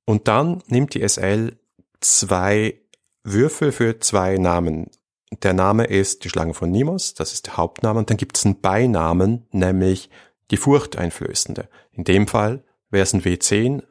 und 0.04 0.28
dann 0.28 0.62
nimmt 0.68 0.94
die 0.94 1.06
SL 1.06 1.56
zwei 2.00 2.78
Würfel 3.25 3.72
für 3.72 3.98
zwei 3.98 4.38
Namen. 4.38 4.88
Der 5.42 5.52
Name 5.52 5.82
ist 5.82 6.22
die 6.22 6.28
Schlange 6.28 6.54
von 6.54 6.70
Nimos, 6.70 7.14
das 7.14 7.32
ist 7.32 7.48
der 7.48 7.56
Hauptname, 7.56 7.98
und 7.98 8.08
dann 8.08 8.18
gibt 8.18 8.38
es 8.38 8.46
einen 8.46 8.60
Beinamen, 8.60 9.48
nämlich 9.50 10.10
die 10.52 10.58
Furchteinflößende. 10.58 11.68
In 11.90 12.04
dem 12.04 12.28
Fall 12.28 12.62
wäre 12.90 13.02
es 13.02 13.12
ein 13.12 13.22
W10 13.22 13.82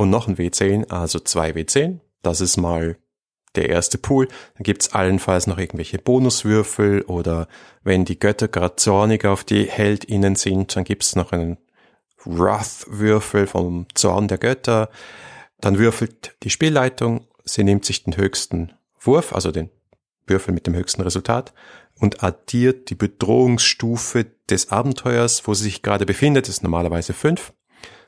und 0.00 0.08
noch 0.08 0.28
ein 0.28 0.36
W10, 0.36 0.88
also 0.88 1.18
zwei 1.18 1.50
W10. 1.50 2.00
Das 2.22 2.40
ist 2.40 2.56
mal 2.56 2.96
der 3.54 3.68
erste 3.68 3.98
Pool. 3.98 4.28
Dann 4.54 4.62
gibt's 4.62 4.94
allenfalls 4.94 5.46
noch 5.46 5.58
irgendwelche 5.58 5.98
Bonuswürfel 5.98 7.02
oder 7.02 7.48
wenn 7.82 8.06
die 8.06 8.18
Götter 8.18 8.48
gerade 8.48 8.76
zornig 8.76 9.26
auf 9.26 9.44
die 9.44 9.64
HeldInnen 9.64 10.36
sind, 10.36 10.74
dann 10.74 10.84
gibt's 10.84 11.16
noch 11.16 11.32
einen 11.32 11.58
Wrath-Würfel 12.24 13.46
vom 13.46 13.86
Zorn 13.94 14.28
der 14.28 14.38
Götter. 14.38 14.88
Dann 15.60 15.78
würfelt 15.78 16.34
die 16.44 16.50
Spielleitung, 16.50 17.26
sie 17.44 17.64
nimmt 17.64 17.84
sich 17.84 18.02
den 18.04 18.16
höchsten 18.16 18.72
Wurf, 19.00 19.34
also 19.34 19.52
den 19.52 19.68
Würfel 20.26 20.54
mit 20.54 20.66
dem 20.66 20.74
höchsten 20.74 21.02
Resultat 21.02 21.52
und 21.98 22.22
addiert 22.22 22.88
die 22.88 22.94
Bedrohungsstufe 22.94 24.24
des 24.48 24.70
Abenteuers, 24.70 25.46
wo 25.46 25.52
sie 25.52 25.64
sich 25.64 25.82
gerade 25.82 26.06
befindet, 26.06 26.46
das 26.48 26.56
ist 26.56 26.62
normalerweise 26.62 27.12
fünf. 27.12 27.52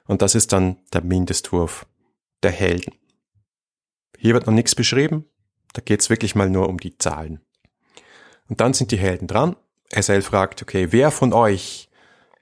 Und 0.06 0.22
das 0.22 0.34
ist 0.34 0.52
dann 0.52 0.78
der 0.92 1.02
Mindestwurf 1.02 1.86
der 2.42 2.50
Helden. 2.50 2.94
Hier 4.18 4.34
wird 4.34 4.46
noch 4.46 4.54
nichts 4.54 4.74
beschrieben, 4.74 5.26
da 5.72 5.82
geht's 5.82 6.10
wirklich 6.10 6.34
mal 6.34 6.50
nur 6.50 6.68
um 6.68 6.78
die 6.78 6.98
Zahlen. 6.98 7.40
Und 8.48 8.60
dann 8.60 8.74
sind 8.74 8.90
die 8.90 8.98
Helden 8.98 9.26
dran. 9.26 9.56
SL 9.90 10.22
fragt, 10.22 10.62
okay, 10.62 10.88
wer 10.90 11.10
von 11.10 11.32
euch 11.32 11.88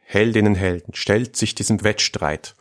Heldinnen, 0.00 0.55
Helden 0.55 0.95
stellt 0.95 1.37
sich 1.37 1.55
diesem 1.55 1.85
Wettstreit? 1.85 2.55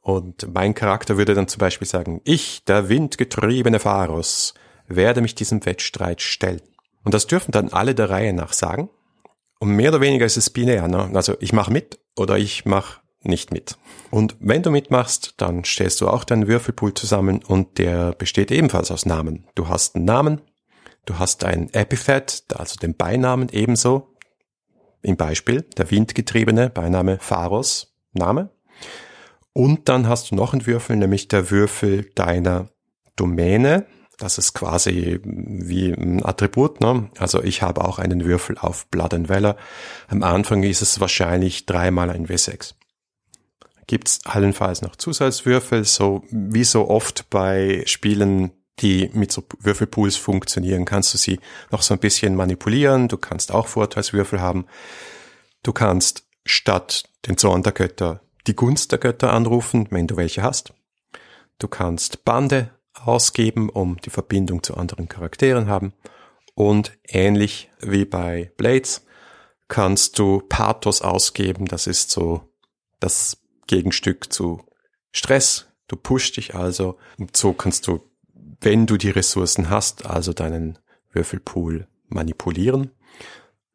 Und 0.00 0.52
mein 0.54 0.74
Charakter 0.74 1.16
würde 1.16 1.34
dann 1.34 1.48
zum 1.48 1.58
Beispiel 1.58 1.88
sagen, 1.88 2.20
ich, 2.24 2.64
der 2.64 2.88
windgetriebene 2.88 3.80
Pharos, 3.80 4.54
werde 4.86 5.20
mich 5.20 5.34
diesem 5.34 5.66
Wettstreit 5.66 6.22
stellen. 6.22 6.62
Und 7.02 7.12
das 7.12 7.26
dürfen 7.26 7.50
dann 7.50 7.70
alle 7.70 7.94
der 7.94 8.10
Reihe 8.10 8.32
nach 8.32 8.52
sagen. 8.52 8.88
Und 9.58 9.70
mehr 9.70 9.90
oder 9.90 10.00
weniger 10.00 10.26
ist 10.26 10.36
es 10.36 10.50
binär. 10.50 10.86
Ne? 10.86 11.10
Also 11.14 11.34
ich 11.40 11.52
mache 11.52 11.72
mit 11.72 11.98
oder 12.16 12.38
ich 12.38 12.64
mache 12.64 13.00
nicht 13.22 13.52
mit. 13.52 13.76
Und 14.10 14.36
wenn 14.40 14.62
du 14.62 14.70
mitmachst, 14.70 15.34
dann 15.38 15.64
stellst 15.64 16.00
du 16.00 16.08
auch 16.08 16.24
deinen 16.24 16.46
Würfelpool 16.46 16.94
zusammen 16.94 17.42
und 17.42 17.78
der 17.78 18.12
besteht 18.12 18.50
ebenfalls 18.50 18.90
aus 18.90 19.06
Namen. 19.06 19.46
Du 19.54 19.68
hast 19.68 19.96
einen 19.96 20.04
Namen, 20.04 20.40
du 21.04 21.18
hast 21.18 21.44
ein 21.44 21.72
Epithet, 21.72 22.44
also 22.54 22.76
den 22.76 22.96
Beinamen 22.96 23.48
ebenso. 23.50 24.14
Im 25.02 25.16
Beispiel 25.16 25.62
der 25.76 25.90
windgetriebene 25.90 26.70
Beiname 26.70 27.18
Pharos, 27.20 27.94
Name. 28.12 28.50
Und 29.52 29.88
dann 29.88 30.08
hast 30.08 30.30
du 30.30 30.34
noch 30.34 30.52
einen 30.52 30.66
Würfel, 30.66 30.96
nämlich 30.96 31.28
der 31.28 31.50
Würfel 31.50 32.10
deiner 32.14 32.68
Domäne. 33.14 33.86
Das 34.18 34.38
ist 34.38 34.54
quasi 34.54 35.20
wie 35.22 35.92
ein 35.92 36.24
Attribut. 36.24 36.80
Ne? 36.80 37.10
Also 37.18 37.42
ich 37.42 37.62
habe 37.62 37.84
auch 37.84 37.98
einen 37.98 38.24
Würfel 38.24 38.58
auf 38.58 38.86
Blood 38.88 39.14
and 39.14 39.28
Valor. 39.28 39.56
Am 40.08 40.22
Anfang 40.22 40.62
ist 40.62 40.82
es 40.82 41.00
wahrscheinlich 41.00 41.66
dreimal 41.66 42.10
ein 42.10 42.26
W6 42.26 42.74
gibt's 43.86 44.20
allenfalls 44.24 44.82
noch 44.82 44.96
Zusatzwürfel, 44.96 45.84
so 45.84 46.22
wie 46.30 46.64
so 46.64 46.88
oft 46.88 47.30
bei 47.30 47.82
Spielen, 47.86 48.52
die 48.80 49.10
mit 49.12 49.32
so 49.32 49.44
Würfelpools 49.60 50.16
funktionieren, 50.16 50.84
kannst 50.84 51.14
du 51.14 51.18
sie 51.18 51.38
noch 51.70 51.82
so 51.82 51.94
ein 51.94 52.00
bisschen 52.00 52.34
manipulieren. 52.34 53.08
Du 53.08 53.16
kannst 53.16 53.52
auch 53.52 53.68
Vorteilswürfel 53.68 54.40
haben. 54.40 54.66
Du 55.62 55.72
kannst 55.72 56.24
statt 56.44 57.04
den 57.26 57.38
Zorn 57.38 57.62
der 57.62 57.72
Götter 57.72 58.20
die 58.46 58.54
Gunst 58.54 58.92
der 58.92 58.98
Götter 58.98 59.32
anrufen, 59.32 59.88
wenn 59.90 60.06
du 60.06 60.16
welche 60.16 60.42
hast. 60.42 60.72
Du 61.58 61.68
kannst 61.68 62.24
Bande 62.24 62.70
ausgeben, 62.94 63.68
um 63.68 64.00
die 64.00 64.10
Verbindung 64.10 64.62
zu 64.62 64.76
anderen 64.76 65.08
Charakteren 65.08 65.68
haben. 65.68 65.92
Und 66.54 66.96
ähnlich 67.06 67.70
wie 67.80 68.04
bei 68.04 68.52
Blades 68.56 69.04
kannst 69.68 70.18
du 70.18 70.40
Pathos 70.40 71.02
ausgeben. 71.02 71.66
Das 71.66 71.86
ist 71.86 72.10
so 72.10 72.48
das 73.00 73.38
Gegenstück 73.66 74.32
zu 74.32 74.64
Stress. 75.12 75.66
Du 75.88 75.96
pushst 75.96 76.36
dich 76.36 76.54
also 76.54 76.98
und 77.18 77.36
so 77.36 77.52
kannst 77.52 77.86
du, 77.86 78.00
wenn 78.60 78.86
du 78.86 78.96
die 78.96 79.10
Ressourcen 79.10 79.70
hast, 79.70 80.06
also 80.06 80.32
deinen 80.32 80.78
Würfelpool 81.12 81.86
manipulieren. 82.08 82.90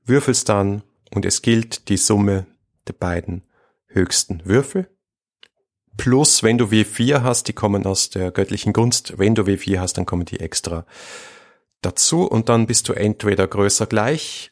Würfelst 0.03 0.49
dann 0.49 0.83
und 1.13 1.25
es 1.25 1.41
gilt 1.41 1.89
die 1.89 1.97
Summe 1.97 2.47
der 2.87 2.93
beiden 2.93 3.43
höchsten 3.87 4.45
Würfel. 4.45 4.89
Plus, 5.97 6.41
wenn 6.41 6.57
du 6.57 6.65
W4 6.65 7.21
hast, 7.21 7.47
die 7.47 7.53
kommen 7.53 7.85
aus 7.85 8.09
der 8.09 8.31
göttlichen 8.31 8.73
Gunst. 8.73 9.17
Wenn 9.17 9.35
du 9.35 9.43
W4 9.43 9.79
hast, 9.79 9.97
dann 9.97 10.05
kommen 10.05 10.25
die 10.25 10.39
extra 10.39 10.85
dazu 11.81 12.23
und 12.23 12.49
dann 12.49 12.67
bist 12.67 12.89
du 12.89 12.93
entweder 12.93 13.47
größer 13.47 13.87
gleich 13.87 14.51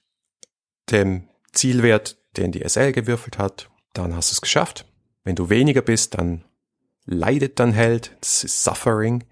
dem 0.91 1.27
Zielwert, 1.51 2.17
den 2.38 2.51
die 2.51 2.67
SL 2.67 2.91
gewürfelt 2.91 3.38
hat, 3.38 3.69
dann 3.93 4.15
hast 4.15 4.31
du 4.31 4.34
es 4.34 4.41
geschafft. 4.41 4.86
Wenn 5.29 5.36
du 5.36 5.51
weniger 5.51 5.83
bist, 5.83 6.17
dann 6.17 6.43
leidet 7.05 7.59
dein 7.59 7.71
Held, 7.71 8.17
das 8.19 8.43
ist 8.43 8.63
Suffering. 8.63 9.25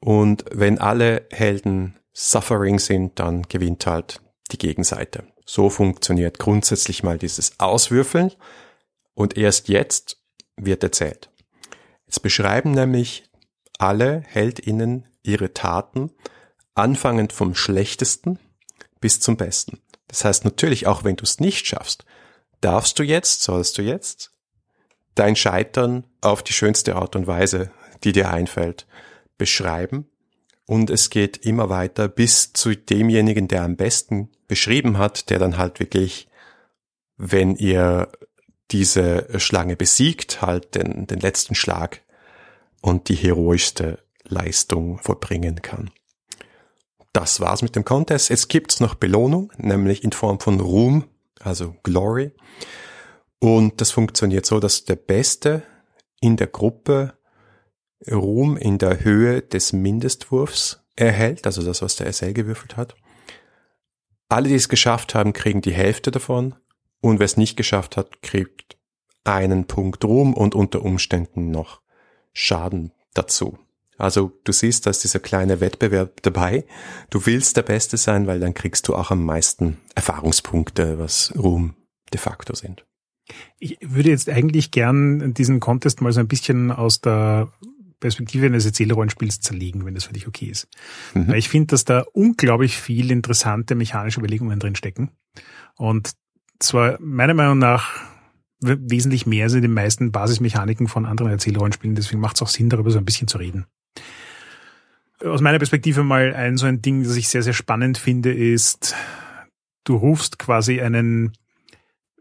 Und 0.00 0.44
wenn 0.50 0.80
alle 0.80 1.28
Helden 1.30 1.96
Suffering 2.12 2.80
sind, 2.80 3.20
dann 3.20 3.42
gewinnt 3.42 3.86
halt 3.86 4.20
die 4.50 4.58
Gegenseite. 4.58 5.28
So 5.46 5.70
funktioniert 5.70 6.40
grundsätzlich 6.40 7.04
mal 7.04 7.18
dieses 7.18 7.60
Auswürfeln. 7.60 8.32
Und 9.14 9.36
erst 9.36 9.68
jetzt 9.68 10.20
wird 10.56 10.82
erzählt. 10.82 11.30
Jetzt 12.06 12.20
beschreiben 12.20 12.72
nämlich 12.72 13.30
alle 13.78 14.24
Heldinnen 14.26 15.06
ihre 15.22 15.54
Taten, 15.54 16.10
anfangend 16.74 17.32
vom 17.32 17.54
Schlechtesten 17.54 18.40
bis 19.00 19.20
zum 19.20 19.36
Besten. 19.36 19.80
Das 20.08 20.24
heißt 20.24 20.44
natürlich, 20.44 20.88
auch 20.88 21.04
wenn 21.04 21.14
du 21.14 21.22
es 21.22 21.38
nicht 21.38 21.64
schaffst, 21.64 22.04
darfst 22.60 22.98
du 22.98 23.04
jetzt, 23.04 23.42
sollst 23.42 23.78
du 23.78 23.82
jetzt 23.82 24.32
dein 25.18 25.36
Scheitern 25.36 26.04
auf 26.20 26.42
die 26.42 26.52
schönste 26.52 26.96
Art 26.96 27.16
und 27.16 27.26
Weise, 27.26 27.70
die 28.04 28.12
dir 28.12 28.30
einfällt, 28.30 28.86
beschreiben. 29.36 30.06
Und 30.66 30.90
es 30.90 31.10
geht 31.10 31.38
immer 31.38 31.70
weiter 31.70 32.08
bis 32.08 32.52
zu 32.52 32.76
demjenigen, 32.76 33.48
der 33.48 33.62
am 33.62 33.76
besten 33.76 34.30
beschrieben 34.48 34.98
hat, 34.98 35.30
der 35.30 35.38
dann 35.38 35.56
halt 35.56 35.80
wirklich, 35.80 36.28
wenn 37.16 37.56
ihr 37.56 38.08
diese 38.70 39.26
Schlange 39.40 39.76
besiegt, 39.76 40.42
halt 40.42 40.74
den, 40.74 41.06
den 41.06 41.20
letzten 41.20 41.54
Schlag 41.54 42.02
und 42.82 43.08
die 43.08 43.14
heroischste 43.14 43.98
Leistung 44.24 44.98
vollbringen 44.98 45.62
kann. 45.62 45.90
Das 47.12 47.40
war's 47.40 47.62
mit 47.62 47.74
dem 47.74 47.84
Contest. 47.84 48.30
Es 48.30 48.48
gibt's 48.48 48.80
noch 48.80 48.94
Belohnung, 48.94 49.52
nämlich 49.56 50.04
in 50.04 50.12
Form 50.12 50.38
von 50.38 50.60
Ruhm, 50.60 51.04
also 51.40 51.74
Glory. 51.82 52.32
Und 53.40 53.80
das 53.80 53.90
funktioniert 53.90 54.46
so, 54.46 54.60
dass 54.60 54.84
der 54.84 54.96
Beste 54.96 55.62
in 56.20 56.36
der 56.36 56.48
Gruppe 56.48 57.14
Ruhm 58.10 58.56
in 58.56 58.78
der 58.78 59.02
Höhe 59.04 59.42
des 59.42 59.72
Mindestwurfs 59.72 60.84
erhält, 60.96 61.46
also 61.46 61.62
das, 61.62 61.82
was 61.82 61.96
der 61.96 62.12
SL 62.12 62.32
gewürfelt 62.32 62.76
hat. 62.76 62.94
Alle, 64.28 64.48
die 64.48 64.54
es 64.54 64.68
geschafft 64.68 65.14
haben, 65.14 65.32
kriegen 65.32 65.62
die 65.62 65.72
Hälfte 65.72 66.10
davon 66.10 66.54
und 67.00 67.18
wer 67.18 67.24
es 67.24 67.36
nicht 67.36 67.56
geschafft 67.56 67.96
hat, 67.96 68.22
kriegt 68.22 68.76
einen 69.24 69.66
Punkt 69.66 70.04
Ruhm 70.04 70.34
und 70.34 70.54
unter 70.54 70.82
Umständen 70.82 71.50
noch 71.50 71.80
Schaden 72.32 72.92
dazu. 73.14 73.58
Also 73.96 74.32
du 74.44 74.52
siehst, 74.52 74.86
da 74.86 74.90
ist 74.90 75.02
dieser 75.02 75.18
kleine 75.18 75.60
Wettbewerb 75.60 76.22
dabei. 76.22 76.64
Du 77.10 77.26
willst 77.26 77.56
der 77.56 77.62
Beste 77.62 77.96
sein, 77.96 78.28
weil 78.28 78.38
dann 78.38 78.54
kriegst 78.54 78.86
du 78.86 78.94
auch 78.94 79.10
am 79.10 79.24
meisten 79.24 79.78
Erfahrungspunkte, 79.96 80.98
was 80.98 81.32
Ruhm 81.36 81.74
de 82.12 82.20
facto 82.20 82.54
sind. 82.54 82.87
Ich 83.58 83.78
würde 83.80 84.10
jetzt 84.10 84.28
eigentlich 84.28 84.70
gern 84.70 85.34
diesen 85.34 85.60
Contest 85.60 86.00
mal 86.00 86.12
so 86.12 86.20
ein 86.20 86.28
bisschen 86.28 86.70
aus 86.70 87.00
der 87.00 87.52
Perspektive 88.00 88.46
eines 88.46 88.64
Erzählrollenspiels 88.64 89.40
zerlegen, 89.40 89.84
wenn 89.84 89.94
das 89.94 90.04
für 90.04 90.12
dich 90.12 90.28
okay 90.28 90.46
ist. 90.46 90.68
Mhm. 91.14 91.28
Weil 91.28 91.38
ich 91.38 91.48
finde, 91.48 91.68
dass 91.68 91.84
da 91.84 92.04
unglaublich 92.12 92.76
viel 92.76 93.10
interessante 93.10 93.74
mechanische 93.74 94.20
Überlegungen 94.20 94.60
drin 94.60 94.76
stecken. 94.76 95.10
Und 95.76 96.12
zwar 96.60 96.98
meiner 97.00 97.34
Meinung 97.34 97.58
nach 97.58 97.90
wesentlich 98.60 99.26
mehr 99.26 99.46
in 99.52 99.62
den 99.62 99.72
meisten 99.72 100.10
Basismechaniken 100.10 100.88
von 100.88 101.06
anderen 101.06 101.30
Erzählrollenspielen. 101.30 101.94
Deswegen 101.94 102.20
macht 102.20 102.36
es 102.36 102.42
auch 102.42 102.48
Sinn, 102.48 102.68
darüber 102.68 102.90
so 102.90 102.98
ein 102.98 103.04
bisschen 103.04 103.28
zu 103.28 103.38
reden. 103.38 103.66
aus 105.24 105.40
meiner 105.40 105.58
Perspektive 105.58 106.02
mal 106.02 106.34
ein 106.34 106.56
so 106.56 106.66
ein 106.66 106.82
Ding, 106.82 107.04
das 107.04 107.16
ich 107.16 107.28
sehr, 107.28 107.42
sehr 107.42 107.52
spannend 107.52 107.98
finde, 107.98 108.32
ist, 108.32 108.94
du 109.84 109.96
rufst 109.96 110.38
quasi 110.38 110.80
einen, 110.80 111.32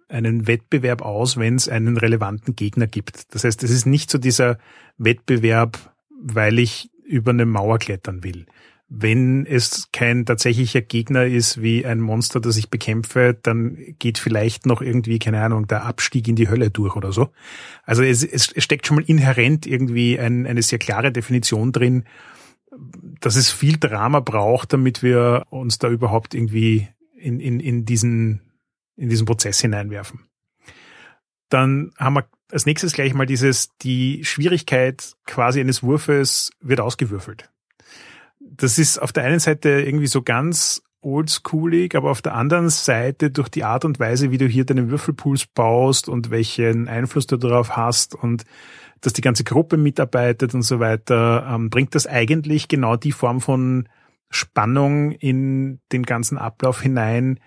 einen 0.09 0.47
Wettbewerb 0.47 1.01
aus, 1.01 1.37
wenn 1.37 1.55
es 1.55 1.67
einen 1.67 1.97
relevanten 1.97 2.55
Gegner 2.55 2.87
gibt. 2.87 3.33
Das 3.33 3.43
heißt, 3.43 3.63
es 3.63 3.71
ist 3.71 3.85
nicht 3.85 4.09
so 4.09 4.17
dieser 4.17 4.57
Wettbewerb, 4.97 5.93
weil 6.09 6.59
ich 6.59 6.89
über 7.05 7.31
eine 7.31 7.45
Mauer 7.45 7.77
klettern 7.77 8.23
will. 8.23 8.45
Wenn 8.89 9.45
es 9.45 9.89
kein 9.91 10.25
tatsächlicher 10.25 10.81
Gegner 10.81 11.25
ist 11.25 11.61
wie 11.61 11.85
ein 11.85 11.99
Monster, 11.99 12.39
das 12.39 12.55
ich 12.55 12.69
bekämpfe, 12.69 13.37
dann 13.41 13.77
geht 13.99 14.17
vielleicht 14.17 14.65
noch 14.65 14.81
irgendwie, 14.81 15.19
keine 15.19 15.41
Ahnung, 15.41 15.67
der 15.67 15.85
Abstieg 15.85 16.27
in 16.29 16.37
die 16.37 16.47
Hölle 16.47 16.69
durch 16.69 16.95
oder 16.95 17.11
so. 17.11 17.29
Also 17.83 18.01
es, 18.03 18.23
es 18.23 18.53
steckt 18.63 18.87
schon 18.87 18.95
mal 18.95 19.05
inhärent 19.05 19.67
irgendwie 19.67 20.17
ein, 20.17 20.47
eine 20.47 20.61
sehr 20.61 20.79
klare 20.79 21.11
Definition 21.11 21.73
drin, 21.73 22.05
dass 23.19 23.35
es 23.35 23.51
viel 23.51 23.77
Drama 23.77 24.19
braucht, 24.19 24.71
damit 24.73 25.03
wir 25.03 25.45
uns 25.49 25.79
da 25.79 25.89
überhaupt 25.89 26.33
irgendwie 26.33 26.87
in, 27.17 27.39
in, 27.39 27.59
in, 27.59 27.85
diesen, 27.85 28.41
in 28.97 29.09
diesen 29.09 29.25
Prozess 29.25 29.59
hineinwerfen. 29.59 30.27
Dann 31.49 31.91
haben 31.97 32.15
wir 32.15 32.27
als 32.51 32.65
nächstes 32.65 32.93
gleich 32.93 33.13
mal 33.13 33.25
dieses, 33.25 33.69
die 33.81 34.23
Schwierigkeit 34.25 35.13
quasi 35.25 35.59
eines 35.59 35.83
Wurfes 35.83 36.51
wird 36.59 36.79
ausgewürfelt. 36.79 37.49
Das 38.39 38.77
ist 38.77 38.97
auf 38.97 39.11
der 39.11 39.23
einen 39.23 39.39
Seite 39.39 39.69
irgendwie 39.69 40.07
so 40.07 40.21
ganz 40.21 40.81
oldschoolig, 41.01 41.95
aber 41.95 42.09
auf 42.09 42.21
der 42.21 42.35
anderen 42.35 42.69
Seite 42.69 43.29
durch 43.29 43.49
die 43.49 43.63
Art 43.63 43.85
und 43.85 43.99
Weise, 43.99 44.31
wie 44.31 44.37
du 44.37 44.47
hier 44.47 44.65
deine 44.65 44.89
Würfelpools 44.89 45.45
baust 45.47 46.09
und 46.09 46.31
welchen 46.31 46.87
Einfluss 46.87 47.27
du 47.27 47.37
darauf 47.37 47.77
hast 47.77 48.15
und 48.15 48.43
dass 49.01 49.13
die 49.13 49.21
ganze 49.21 49.43
Gruppe 49.43 49.77
mitarbeitet 49.77 50.55
und 50.55 50.63
so 50.63 50.79
weiter, 50.79 51.47
ähm, 51.49 51.69
bringt 51.69 51.93
das 51.93 52.07
eigentlich 52.07 52.67
genau 52.67 52.95
die 52.95 53.11
Form 53.11 53.41
von 53.41 53.87
Spannung 54.29 55.11
in 55.11 55.79
den 55.91 56.03
ganzen 56.03 56.37
Ablauf 56.37 56.81
hinein, 56.81 57.39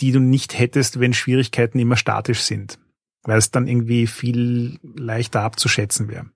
die 0.00 0.12
du 0.12 0.20
nicht 0.20 0.58
hättest, 0.58 1.00
wenn 1.00 1.14
Schwierigkeiten 1.14 1.78
immer 1.78 1.96
statisch 1.96 2.42
sind, 2.42 2.78
weil 3.22 3.38
es 3.38 3.50
dann 3.50 3.66
irgendwie 3.66 4.06
viel 4.06 4.78
leichter 4.82 5.42
abzuschätzen 5.42 6.08
wäre. 6.08 6.26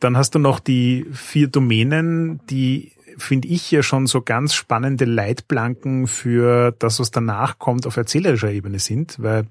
Dann 0.00 0.16
hast 0.16 0.34
du 0.34 0.38
noch 0.38 0.60
die 0.60 1.06
vier 1.12 1.48
Domänen, 1.48 2.40
die 2.46 2.92
finde 3.16 3.48
ich 3.48 3.70
ja 3.70 3.82
schon 3.82 4.06
so 4.06 4.22
ganz 4.22 4.54
spannende 4.54 5.04
Leitplanken 5.04 6.06
für 6.06 6.72
das, 6.72 7.00
was 7.00 7.10
danach 7.10 7.58
kommt, 7.58 7.86
auf 7.86 7.96
erzählerischer 7.96 8.50
Ebene 8.50 8.80
sind, 8.80 9.16
weil 9.22 9.46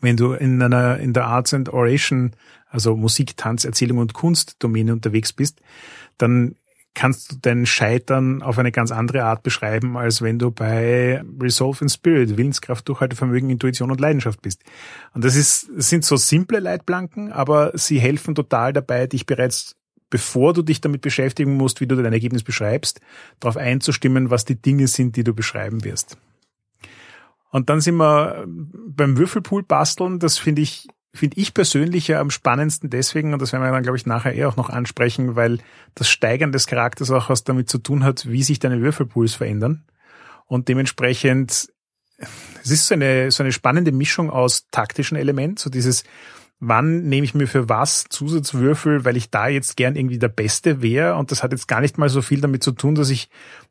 wenn 0.00 0.16
du 0.16 0.32
in 0.32 0.60
einer 0.60 0.98
in 0.98 1.12
der 1.12 1.26
Arts 1.26 1.54
and 1.54 1.70
Oration, 1.70 2.32
also 2.68 2.96
Musik, 2.96 3.36
Tanz, 3.36 3.64
Erzählung 3.64 3.98
und 3.98 4.12
Kunst 4.12 4.56
Domäne 4.58 4.92
unterwegs 4.92 5.32
bist, 5.32 5.60
dann 6.18 6.56
kannst 6.94 7.32
du 7.32 7.36
dein 7.42 7.66
Scheitern 7.66 8.42
auf 8.42 8.58
eine 8.58 8.72
ganz 8.72 8.92
andere 8.92 9.24
Art 9.24 9.42
beschreiben, 9.42 9.96
als 9.96 10.22
wenn 10.22 10.38
du 10.38 10.50
bei 10.50 11.22
Resolve 11.40 11.82
and 11.82 11.90
Spirit, 11.90 12.36
Willenskraft, 12.36 12.88
Durchhaltevermögen, 12.88 13.50
Intuition 13.50 13.90
und 13.90 14.00
Leidenschaft 14.00 14.40
bist. 14.42 14.62
Und 15.12 15.24
das 15.24 15.36
ist, 15.36 15.68
sind 15.76 16.04
so 16.04 16.16
simple 16.16 16.60
Leitplanken, 16.60 17.32
aber 17.32 17.72
sie 17.74 17.98
helfen 17.98 18.34
total 18.34 18.72
dabei, 18.72 19.06
dich 19.06 19.26
bereits 19.26 19.76
bevor 20.10 20.52
du 20.52 20.62
dich 20.62 20.80
damit 20.80 21.00
beschäftigen 21.00 21.56
musst, 21.56 21.80
wie 21.80 21.88
du 21.88 21.96
dein 21.96 22.12
Ergebnis 22.12 22.44
beschreibst, 22.44 23.00
darauf 23.40 23.56
einzustimmen, 23.56 24.30
was 24.30 24.44
die 24.44 24.54
Dinge 24.54 24.86
sind, 24.86 25.16
die 25.16 25.24
du 25.24 25.34
beschreiben 25.34 25.82
wirst. 25.82 26.16
Und 27.50 27.68
dann 27.68 27.80
sind 27.80 27.96
wir 27.96 28.46
beim 28.46 29.16
Würfelpool 29.16 29.64
basteln. 29.64 30.20
Das 30.20 30.38
finde 30.38 30.62
ich 30.62 30.86
finde 31.14 31.38
ich 31.38 31.54
persönlich 31.54 32.08
ja 32.08 32.20
am 32.20 32.30
spannendsten 32.30 32.90
deswegen, 32.90 33.32
und 33.32 33.40
das 33.40 33.52
werden 33.52 33.62
wir 33.62 33.70
dann, 33.70 33.82
glaube 33.82 33.96
ich, 33.96 34.06
nachher 34.06 34.34
eher 34.34 34.48
auch 34.48 34.56
noch 34.56 34.68
ansprechen, 34.68 35.36
weil 35.36 35.58
das 35.94 36.10
Steigern 36.10 36.52
des 36.52 36.66
Charakters 36.66 37.10
auch 37.10 37.30
was 37.30 37.44
damit 37.44 37.70
zu 37.70 37.78
tun 37.78 38.04
hat, 38.04 38.28
wie 38.28 38.42
sich 38.42 38.58
deine 38.58 38.80
Würfelpools 38.80 39.34
verändern. 39.34 39.84
Und 40.46 40.68
dementsprechend, 40.68 41.68
es 42.62 42.70
ist 42.70 42.88
so 42.88 42.94
eine, 42.94 43.30
so 43.30 43.42
eine 43.42 43.52
spannende 43.52 43.92
Mischung 43.92 44.28
aus 44.28 44.68
taktischen 44.70 45.16
Elementen, 45.16 45.56
so 45.56 45.70
dieses, 45.70 46.04
wann 46.58 47.04
nehme 47.04 47.24
ich 47.24 47.34
mir 47.34 47.46
für 47.46 47.68
was 47.68 48.04
Zusatzwürfel, 48.08 49.04
weil 49.04 49.16
ich 49.16 49.30
da 49.30 49.48
jetzt 49.48 49.76
gern 49.76 49.96
irgendwie 49.96 50.18
der 50.18 50.28
Beste 50.28 50.82
wäre. 50.82 51.16
Und 51.16 51.30
das 51.30 51.42
hat 51.42 51.52
jetzt 51.52 51.68
gar 51.68 51.80
nicht 51.80 51.98
mal 51.98 52.08
so 52.08 52.22
viel 52.22 52.40
damit 52.40 52.62
zu 52.62 52.72
tun, 52.72 52.94
dass 52.94 53.10
ich 53.10 53.28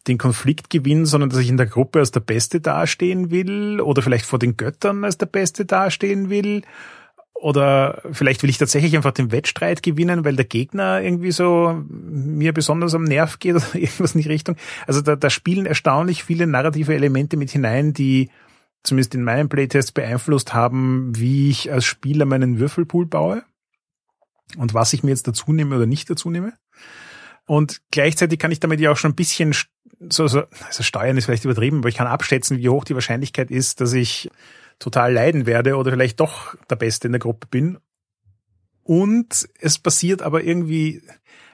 den 0.08 0.17
Konflikt 0.17 0.69
gewinne, 0.69 1.06
sondern 1.06 1.29
dass 1.29 1.39
ich 1.39 1.49
in 1.49 1.58
der 1.58 1.65
Gruppe 1.65 1.99
als 1.99 2.12
der 2.12 2.19
Beste 2.19 2.62
dastehen 2.62 3.32
will 3.32 3.82
oder 3.82 4.01
vielleicht 4.01 4.25
vor 4.25 4.39
den 4.39 4.58
Göttern 4.58 5.03
als 5.03 5.17
der 5.17 5.25
Beste 5.25 5.65
dastehen 5.65 6.29
will 6.29 6.63
oder 7.34 8.02
vielleicht 8.12 8.41
will 8.41 8.50
ich 8.50 8.58
tatsächlich 8.58 8.96
einfach 8.96 9.12
den 9.12 9.32
Wettstreit 9.32 9.84
gewinnen, 9.84 10.24
weil 10.24 10.36
der 10.36 10.46
Gegner 10.46 11.02
irgendwie 11.02 11.32
so 11.32 11.84
mir 11.89 12.54
besonders 12.54 12.93
am 12.93 13.04
Nerv 13.04 13.39
geht 13.39 13.56
oder 13.56 13.76
irgendwas 13.76 14.15
in 14.15 14.22
die 14.22 14.30
Richtung. 14.30 14.56
Also 14.88 15.02
da, 15.02 15.15
da 15.15 15.30
spielen 15.30 15.65
erstaunlich 15.65 16.24
viele 16.24 16.48
narrative 16.48 16.93
Elemente 16.93 17.38
mit 17.38 17.52
hinein, 17.52 17.93
die 17.93 18.30
zumindest 18.84 19.15
in 19.15 19.24
meinen 19.24 19.50
Playtests 19.50 19.91
beeinflusst 19.91 20.54
haben, 20.54 21.12
wie 21.15 21.50
ich 21.50 21.72
als 21.72 21.86
Spieler 21.86 22.26
meinen 22.26 22.60
Würfelpool 22.60 23.06
baue 23.06 23.43
und 24.58 24.74
was 24.74 24.93
ich 24.93 25.04
mir 25.04 25.12
jetzt 25.12 25.28
dazu 25.28 25.54
nehme 25.54 25.76
oder 25.76 25.86
nicht 25.86 26.10
dazu 26.10 26.30
nehme. 26.30 26.54
Und 27.46 27.82
gleichzeitig 27.91 28.39
kann 28.39 28.52
ich 28.52 28.60
damit 28.60 28.80
ja 28.80 28.91
auch 28.91 28.98
schon 28.98 29.12
ein 29.12 29.15
bisschen 29.15 29.54
so, 30.10 30.28
so 30.28 30.43
also 30.65 30.84
steuern 30.84 31.17
ist 31.17 31.26
vielleicht 31.26 31.46
übertrieben, 31.46 31.80
aber 31.80 31.89
ich 31.89 31.96
kann 31.96 32.08
abschätzen, 32.08 32.58
wie 32.58 32.69
hoch 32.69 32.84
die 32.84 32.93
Wahrscheinlichkeit 32.93 33.52
ist, 33.52 33.82
dass 33.82 33.93
ich 33.93 34.30
total 34.84 35.13
leiden 35.13 35.46
werde 35.46 35.78
oder 35.78 35.91
vielleicht 35.91 36.19
doch 36.19 36.56
der 36.69 36.76
Beste 36.76 37.08
in 37.08 37.13
der 37.13 37.19
Gruppe 37.19 37.48
bin. 37.50 37.78
Und 38.84 39.48
es 39.60 39.80
passiert 39.80 40.22
aber 40.22 40.43
irgendwie, 40.43 41.02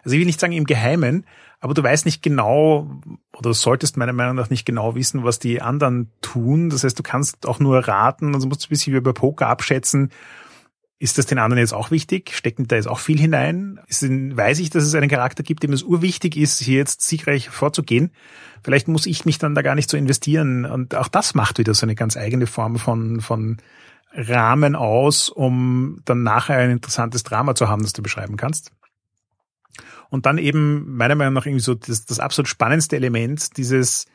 also 0.03 0.15
ich 0.15 0.19
will 0.19 0.25
nicht 0.25 0.39
sagen 0.39 0.53
im 0.53 0.65
Geheimen, 0.65 1.25
aber 1.59 1.75
du 1.75 1.83
weißt 1.83 2.05
nicht 2.05 2.23
genau 2.23 3.01
oder 3.37 3.53
solltest 3.53 3.97
meiner 3.97 4.13
Meinung 4.13 4.35
nach 4.35 4.49
nicht 4.49 4.65
genau 4.65 4.95
wissen, 4.95 5.23
was 5.23 5.37
die 5.37 5.61
anderen 5.61 6.09
tun. 6.21 6.71
Das 6.71 6.83
heißt, 6.83 6.97
du 6.97 7.03
kannst 7.03 7.45
auch 7.45 7.59
nur 7.59 7.87
raten, 7.87 8.33
also 8.33 8.47
musst 8.47 8.63
du 8.63 8.67
ein 8.67 8.69
bisschen 8.69 8.95
wie 8.95 9.01
bei 9.01 9.11
Poker 9.11 9.47
abschätzen, 9.47 10.11
ist 11.01 11.17
das 11.17 11.25
den 11.25 11.39
anderen 11.39 11.59
jetzt 11.59 11.73
auch 11.73 11.91
wichtig? 11.91 12.33
Stecken 12.35 12.67
da 12.67 12.75
jetzt 12.75 12.89
auch 12.89 12.99
viel 12.99 13.17
hinein? 13.17 13.79
Ist, 13.87 14.03
weiß 14.03 14.59
ich, 14.59 14.69
dass 14.69 14.83
es 14.83 14.93
einen 14.93 15.09
Charakter 15.09 15.43
gibt, 15.43 15.63
dem 15.63 15.71
es 15.71 15.81
urwichtig 15.81 16.35
ist, 16.35 16.59
hier 16.59 16.77
jetzt 16.77 17.01
siegreich 17.01 17.49
vorzugehen? 17.49 18.11
Vielleicht 18.63 18.89
muss 18.89 19.05
ich 19.05 19.23
mich 19.23 19.37
dann 19.37 19.55
da 19.55 19.61
gar 19.61 19.75
nicht 19.75 19.89
so 19.89 19.95
investieren. 19.95 20.65
Und 20.65 20.95
auch 20.95 21.07
das 21.07 21.35
macht 21.35 21.57
wieder 21.57 21.73
so 21.73 21.85
eine 21.85 21.95
ganz 21.95 22.17
eigene 22.17 22.47
Form 22.47 22.75
von, 22.77 23.21
von 23.21 23.57
Rahmen 24.11 24.75
aus, 24.75 25.29
um 25.29 26.01
dann 26.03 26.23
nachher 26.23 26.57
ein 26.57 26.71
interessantes 26.71 27.23
Drama 27.23 27.55
zu 27.55 27.69
haben, 27.69 27.83
das 27.83 27.93
du 27.93 28.03
beschreiben 28.03 28.35
kannst. 28.35 28.73
Und 30.09 30.25
dann 30.25 30.37
eben 30.37 30.97
meiner 30.97 31.15
Meinung 31.15 31.33
nach 31.33 31.45
irgendwie 31.45 31.63
so 31.63 31.75
das, 31.75 32.05
das 32.07 32.19
absolut 32.19 32.49
spannendste 32.49 32.97
Element, 32.97 33.55
dieses, 33.55 34.05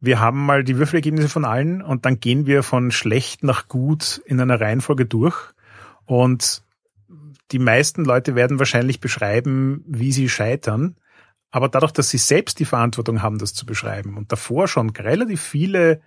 wir 0.00 0.18
haben 0.18 0.44
mal 0.44 0.64
die 0.64 0.76
Würfelergebnisse 0.76 1.28
von 1.28 1.44
allen 1.44 1.82
und 1.82 2.04
dann 2.04 2.18
gehen 2.18 2.46
wir 2.46 2.64
von 2.64 2.90
schlecht 2.90 3.44
nach 3.44 3.68
gut 3.68 4.20
in 4.24 4.40
einer 4.40 4.60
Reihenfolge 4.60 5.06
durch 5.06 5.54
und 6.06 6.62
die 7.52 7.58
meisten 7.58 8.04
Leute 8.04 8.34
werden 8.34 8.58
wahrscheinlich 8.58 9.00
beschreiben, 9.00 9.84
wie 9.86 10.12
sie 10.12 10.28
scheitern. 10.28 10.96
Aber 11.50 11.68
dadurch, 11.68 11.92
dass 11.92 12.10
sie 12.10 12.18
selbst 12.18 12.58
die 12.58 12.64
Verantwortung 12.64 13.22
haben, 13.22 13.38
das 13.38 13.54
zu 13.54 13.66
beschreiben 13.66 14.16
und 14.16 14.32
davor 14.32 14.68
schon 14.68 14.90
relativ 14.90 15.40
viele 15.40 16.00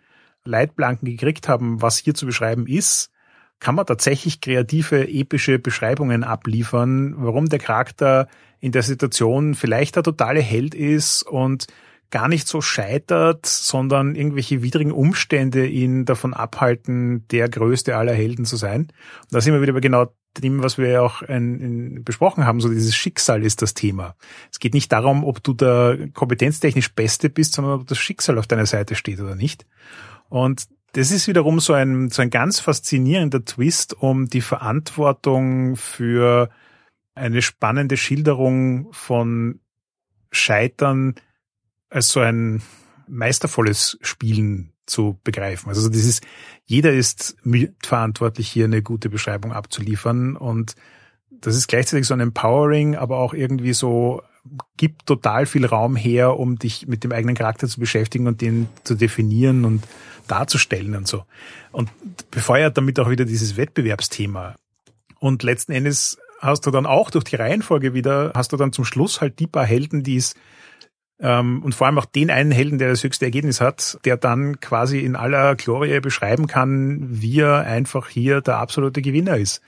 Leitplanken 0.44 1.06
gekriegt 1.06 1.48
haben, 1.48 1.82
was 1.82 1.98
hier 1.98 2.14
zu 2.14 2.26
beschreiben 2.26 2.68
ist, 2.68 3.12
kann 3.60 3.76
man 3.76 3.86
tatsächlich 3.86 4.42
kreative, 4.42 5.08
epische 5.08 5.60
Beschreibungen 5.60 6.24
abliefern, 6.24 7.16
warum 7.18 7.48
der 7.48 7.60
Charakter 7.60 8.28
in 8.60 8.72
der 8.72 8.84
Situation 8.84 9.54
vielleicht 9.56 9.96
der 9.96 10.04
totale 10.04 10.42
Held 10.42 10.76
ist 10.76 11.24
und 11.24 11.68
gar 12.12 12.28
nicht 12.28 12.48
so 12.48 12.62
scheitert, 12.62 13.46
sondern 13.46 14.16
irgendwelche 14.16 14.64
widrigen 14.64 14.92
Umstände 14.92 15.68
ihn 15.68 16.06
davon 16.06 16.34
abhalten, 16.34 17.28
der 17.30 17.50
größte 17.50 17.96
aller 17.96 18.14
Helden 18.14 18.46
zu 18.46 18.56
sein. 18.56 18.82
Und 19.22 19.34
da 19.34 19.42
sind 19.42 19.54
wir 19.54 19.62
wieder 19.62 19.74
bei 19.74 19.80
genau 19.80 20.08
dem, 20.38 20.64
was 20.64 20.78
wir 20.78 20.88
ja 20.88 21.02
auch 21.02 21.22
in, 21.24 21.60
in, 21.60 22.04
besprochen 22.04 22.46
haben, 22.46 22.62
so 22.62 22.70
dieses 22.70 22.96
Schicksal 22.96 23.44
ist 23.44 23.62
das 23.62 23.74
Thema. 23.74 24.16
Es 24.52 24.60
geht 24.60 24.74
nicht 24.74 24.92
darum, 24.92 25.24
ob 25.24 25.44
du 25.44 25.54
da 25.54 25.96
kompetenztechnisch 26.14 26.94
Beste 26.94 27.30
bist, 27.30 27.54
sondern 27.54 27.82
ob 27.82 27.88
das 27.88 27.98
Schicksal 27.98 28.38
auf 28.38 28.48
deiner 28.48 28.66
Seite 28.66 28.96
steht 28.96 29.20
oder 29.20 29.36
nicht. 29.36 29.66
Und 30.30 30.68
das 30.94 31.12
ist 31.12 31.28
wiederum 31.28 31.60
so 31.60 31.74
ein, 31.74 32.10
so 32.10 32.22
ein 32.22 32.30
ganz 32.30 32.60
faszinierender 32.60 33.46
Twist 33.46 33.94
um 33.94 34.28
die 34.28 34.42
Verantwortung 34.42 35.76
für 35.76 36.50
eine 37.14 37.42
spannende 37.42 37.98
Schilderung 37.98 38.92
von 38.92 39.60
Scheitern 40.32 41.16
als 41.90 42.10
so 42.10 42.20
ein 42.20 42.62
meistervolles 43.08 43.98
Spielen 44.02 44.74
zu 44.86 45.20
begreifen. 45.24 45.70
Also 45.70 45.90
dieses, 45.90 46.22
jeder 46.66 46.92
ist 46.94 47.36
mitverantwortlich, 47.44 48.50
hier 48.50 48.66
eine 48.66 48.82
gute 48.82 49.10
Beschreibung 49.10 49.54
abzuliefern 49.54 50.36
und 50.36 50.76
das 51.30 51.56
ist 51.56 51.68
gleichzeitig 51.68 52.08
so 52.08 52.14
ein 52.14 52.20
Empowering, 52.20 52.96
aber 52.96 53.18
auch 53.18 53.34
irgendwie 53.34 53.74
so 53.74 54.22
gibt 54.78 55.06
total 55.06 55.46
viel 55.46 55.66
Raum 55.66 55.96
her, 55.96 56.38
um 56.38 56.58
dich 56.58 56.88
mit 56.88 57.04
dem 57.04 57.12
eigenen 57.12 57.36
Charakter 57.36 57.68
zu 57.68 57.80
beschäftigen 57.80 58.28
und 58.28 58.42
den 58.42 58.68
zu 58.84 58.96
definieren 58.96 59.66
und 59.66 59.84
darzustellen 60.28 60.96
und 60.96 61.08
so. 61.08 61.24
Und 61.72 61.90
befeuert 62.32 62.78
damit 62.78 63.00
auch 63.00 63.10
wieder 63.10 63.26
dieses 63.26 63.58
Wettbewerbsthema. 63.58 64.56
Und 65.20 65.44
letzten 65.44 65.72
Endes 65.72 66.18
hast 66.40 66.66
du 66.66 66.72
dann 66.72 66.86
auch 66.86 67.12
durch 67.12 67.26
die 67.26 67.36
Reihenfolge 67.36 67.94
wieder, 67.94 68.32
hast 68.34 68.54
du 68.54 68.58
dann 68.58 68.72
zum 68.72 68.86
Schluss 68.86 69.22
halt 69.22 69.40
die 69.40 69.48
paar 69.48 69.66
Helden, 69.66 70.04
die 70.04 70.16
es 70.16 70.36
und 71.22 71.76
vor 71.76 71.88
allem 71.88 71.98
auch 71.98 72.06
den 72.06 72.32
einen 72.32 72.52
Helden, 72.52 72.78
der 72.78 72.90
das 72.90 73.04
höchste 73.04 73.26
Ergebnis 73.26 73.60
hat, 73.60 74.00
der 74.06 74.16
dann 74.16 74.62
quasi 74.62 75.00
in 75.00 75.18
aller 75.18 75.56
Glorie 75.56 76.00
beschreiben 76.00 76.48
kann, 76.48 77.00
wie 77.10 77.42
er 77.42 77.66
einfach 77.66 78.08
hier 78.08 78.40
der 78.40 78.58
absolute 78.58 79.02
Gewinner 79.02 79.36
ist. 79.36 79.62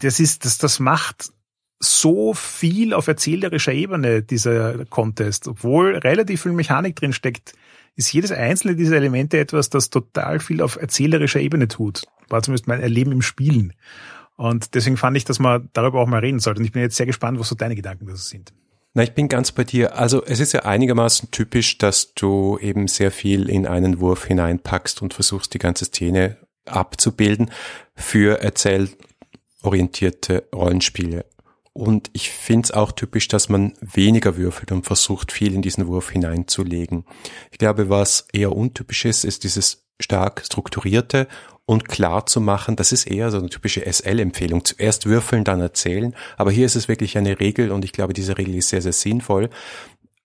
Das 0.00 0.20
ist, 0.20 0.44
das, 0.44 0.58
das 0.58 0.78
macht 0.78 1.30
so 1.78 2.34
viel 2.34 2.92
auf 2.92 3.06
erzählerischer 3.06 3.72
Ebene, 3.72 4.22
dieser 4.22 4.84
Contest, 4.86 5.48
obwohl 5.48 5.96
relativ 5.96 6.42
viel 6.42 6.52
Mechanik 6.52 6.96
drin 6.96 7.12
steckt, 7.12 7.54
ist 7.94 8.12
jedes 8.12 8.30
einzelne 8.30 8.76
dieser 8.76 8.96
Elemente 8.96 9.38
etwas, 9.38 9.70
das 9.70 9.88
total 9.88 10.40
viel 10.40 10.60
auf 10.60 10.76
erzählerischer 10.76 11.40
Ebene 11.40 11.68
tut. 11.68 12.02
War 12.28 12.42
zumindest 12.42 12.66
mein 12.66 12.80
Erleben 12.82 13.12
im 13.12 13.22
Spielen. 13.22 13.72
Und 14.36 14.74
deswegen 14.74 14.98
fand 14.98 15.16
ich, 15.16 15.24
dass 15.24 15.38
man 15.38 15.70
darüber 15.72 16.00
auch 16.00 16.06
mal 16.06 16.20
reden 16.20 16.40
sollte. 16.40 16.60
Und 16.60 16.66
ich 16.66 16.72
bin 16.72 16.82
jetzt 16.82 16.96
sehr 16.96 17.06
gespannt, 17.06 17.38
was 17.38 17.48
so 17.48 17.54
deine 17.54 17.74
Gedanken 17.74 18.06
dazu 18.06 18.22
sind. 18.22 18.52
Na, 18.96 19.02
ich 19.02 19.12
bin 19.12 19.28
ganz 19.28 19.52
bei 19.52 19.62
dir. 19.62 19.98
Also 19.98 20.24
es 20.24 20.40
ist 20.40 20.54
ja 20.54 20.60
einigermaßen 20.60 21.30
typisch, 21.30 21.76
dass 21.76 22.14
du 22.14 22.56
eben 22.62 22.88
sehr 22.88 23.10
viel 23.10 23.50
in 23.50 23.66
einen 23.66 24.00
Wurf 24.00 24.24
hineinpackst 24.24 25.02
und 25.02 25.12
versuchst, 25.12 25.52
die 25.52 25.58
ganze 25.58 25.84
Szene 25.84 26.38
abzubilden 26.64 27.50
für 27.94 28.40
erzählorientierte 28.40 30.48
Rollenspiele. 30.50 31.26
Und 31.74 32.08
ich 32.14 32.30
finde 32.30 32.64
es 32.64 32.70
auch 32.70 32.90
typisch, 32.90 33.28
dass 33.28 33.50
man 33.50 33.74
weniger 33.82 34.38
würfelt 34.38 34.72
und 34.72 34.86
versucht, 34.86 35.30
viel 35.30 35.52
in 35.52 35.60
diesen 35.60 35.88
Wurf 35.88 36.08
hineinzulegen. 36.08 37.04
Ich 37.52 37.58
glaube, 37.58 37.90
was 37.90 38.26
eher 38.32 38.56
untypisch 38.56 39.04
ist, 39.04 39.26
ist 39.26 39.44
dieses 39.44 39.84
stark 40.00 40.42
strukturierte 40.42 41.28
und 41.66 41.88
klar 41.88 42.26
zu 42.26 42.40
machen, 42.40 42.76
das 42.76 42.92
ist 42.92 43.06
eher 43.06 43.30
so 43.32 43.38
eine 43.38 43.48
typische 43.48 43.84
SL-Empfehlung. 43.84 44.64
Zuerst 44.64 45.06
würfeln, 45.06 45.42
dann 45.42 45.60
erzählen. 45.60 46.14
Aber 46.36 46.52
hier 46.52 46.64
ist 46.64 46.76
es 46.76 46.88
wirklich 46.88 47.18
eine 47.18 47.40
Regel 47.40 47.72
und 47.72 47.84
ich 47.84 47.92
glaube, 47.92 48.14
diese 48.14 48.38
Regel 48.38 48.54
ist 48.54 48.68
sehr, 48.68 48.82
sehr 48.82 48.92
sinnvoll. 48.92 49.50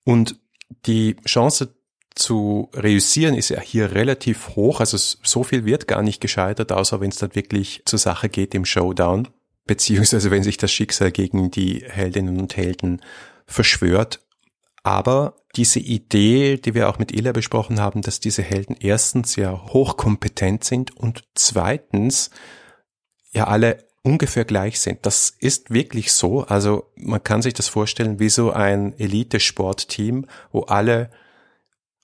Und 0.03 0.39
die 0.85 1.15
Chance 1.25 1.73
zu 2.13 2.69
reüssieren 2.73 3.35
ist 3.35 3.49
ja 3.49 3.59
hier 3.59 3.93
relativ 3.93 4.49
hoch. 4.55 4.79
Also 4.79 4.97
so 4.97 5.43
viel 5.43 5.65
wird 5.65 5.87
gar 5.87 6.03
nicht 6.03 6.21
gescheitert, 6.21 6.71
außer 6.71 7.01
wenn 7.01 7.09
es 7.09 7.17
dann 7.17 7.33
wirklich 7.33 7.81
zur 7.85 7.99
Sache 7.99 8.29
geht 8.29 8.53
im 8.53 8.65
Showdown. 8.65 9.27
Beziehungsweise 9.65 10.29
wenn 10.29 10.43
sich 10.43 10.57
das 10.57 10.71
Schicksal 10.71 11.11
gegen 11.11 11.49
die 11.49 11.83
Heldinnen 11.87 12.39
und 12.39 12.55
Helden 12.55 13.01
verschwört. 13.47 14.20
Aber 14.83 15.35
diese 15.55 15.79
Idee, 15.79 16.57
die 16.57 16.73
wir 16.73 16.89
auch 16.89 16.97
mit 16.97 17.11
Ila 17.11 17.33
besprochen 17.33 17.79
haben, 17.79 18.01
dass 18.01 18.19
diese 18.19 18.41
Helden 18.41 18.75
erstens 18.79 19.35
ja 19.35 19.65
hochkompetent 19.67 20.63
sind 20.63 20.95
und 20.97 21.23
zweitens 21.35 22.31
ja 23.31 23.47
alle 23.47 23.85
ungefähr 24.03 24.45
gleich 24.45 24.79
sind. 24.79 25.05
Das 25.05 25.29
ist 25.29 25.69
wirklich 25.69 26.11
so. 26.11 26.43
Also 26.45 26.91
man 26.95 27.21
kann 27.21 27.41
sich 27.41 27.53
das 27.53 27.67
vorstellen 27.67 28.19
wie 28.19 28.29
so 28.29 28.51
ein 28.51 28.97
Elite-Sportteam, 28.97 30.25
wo 30.51 30.61
alle 30.61 31.11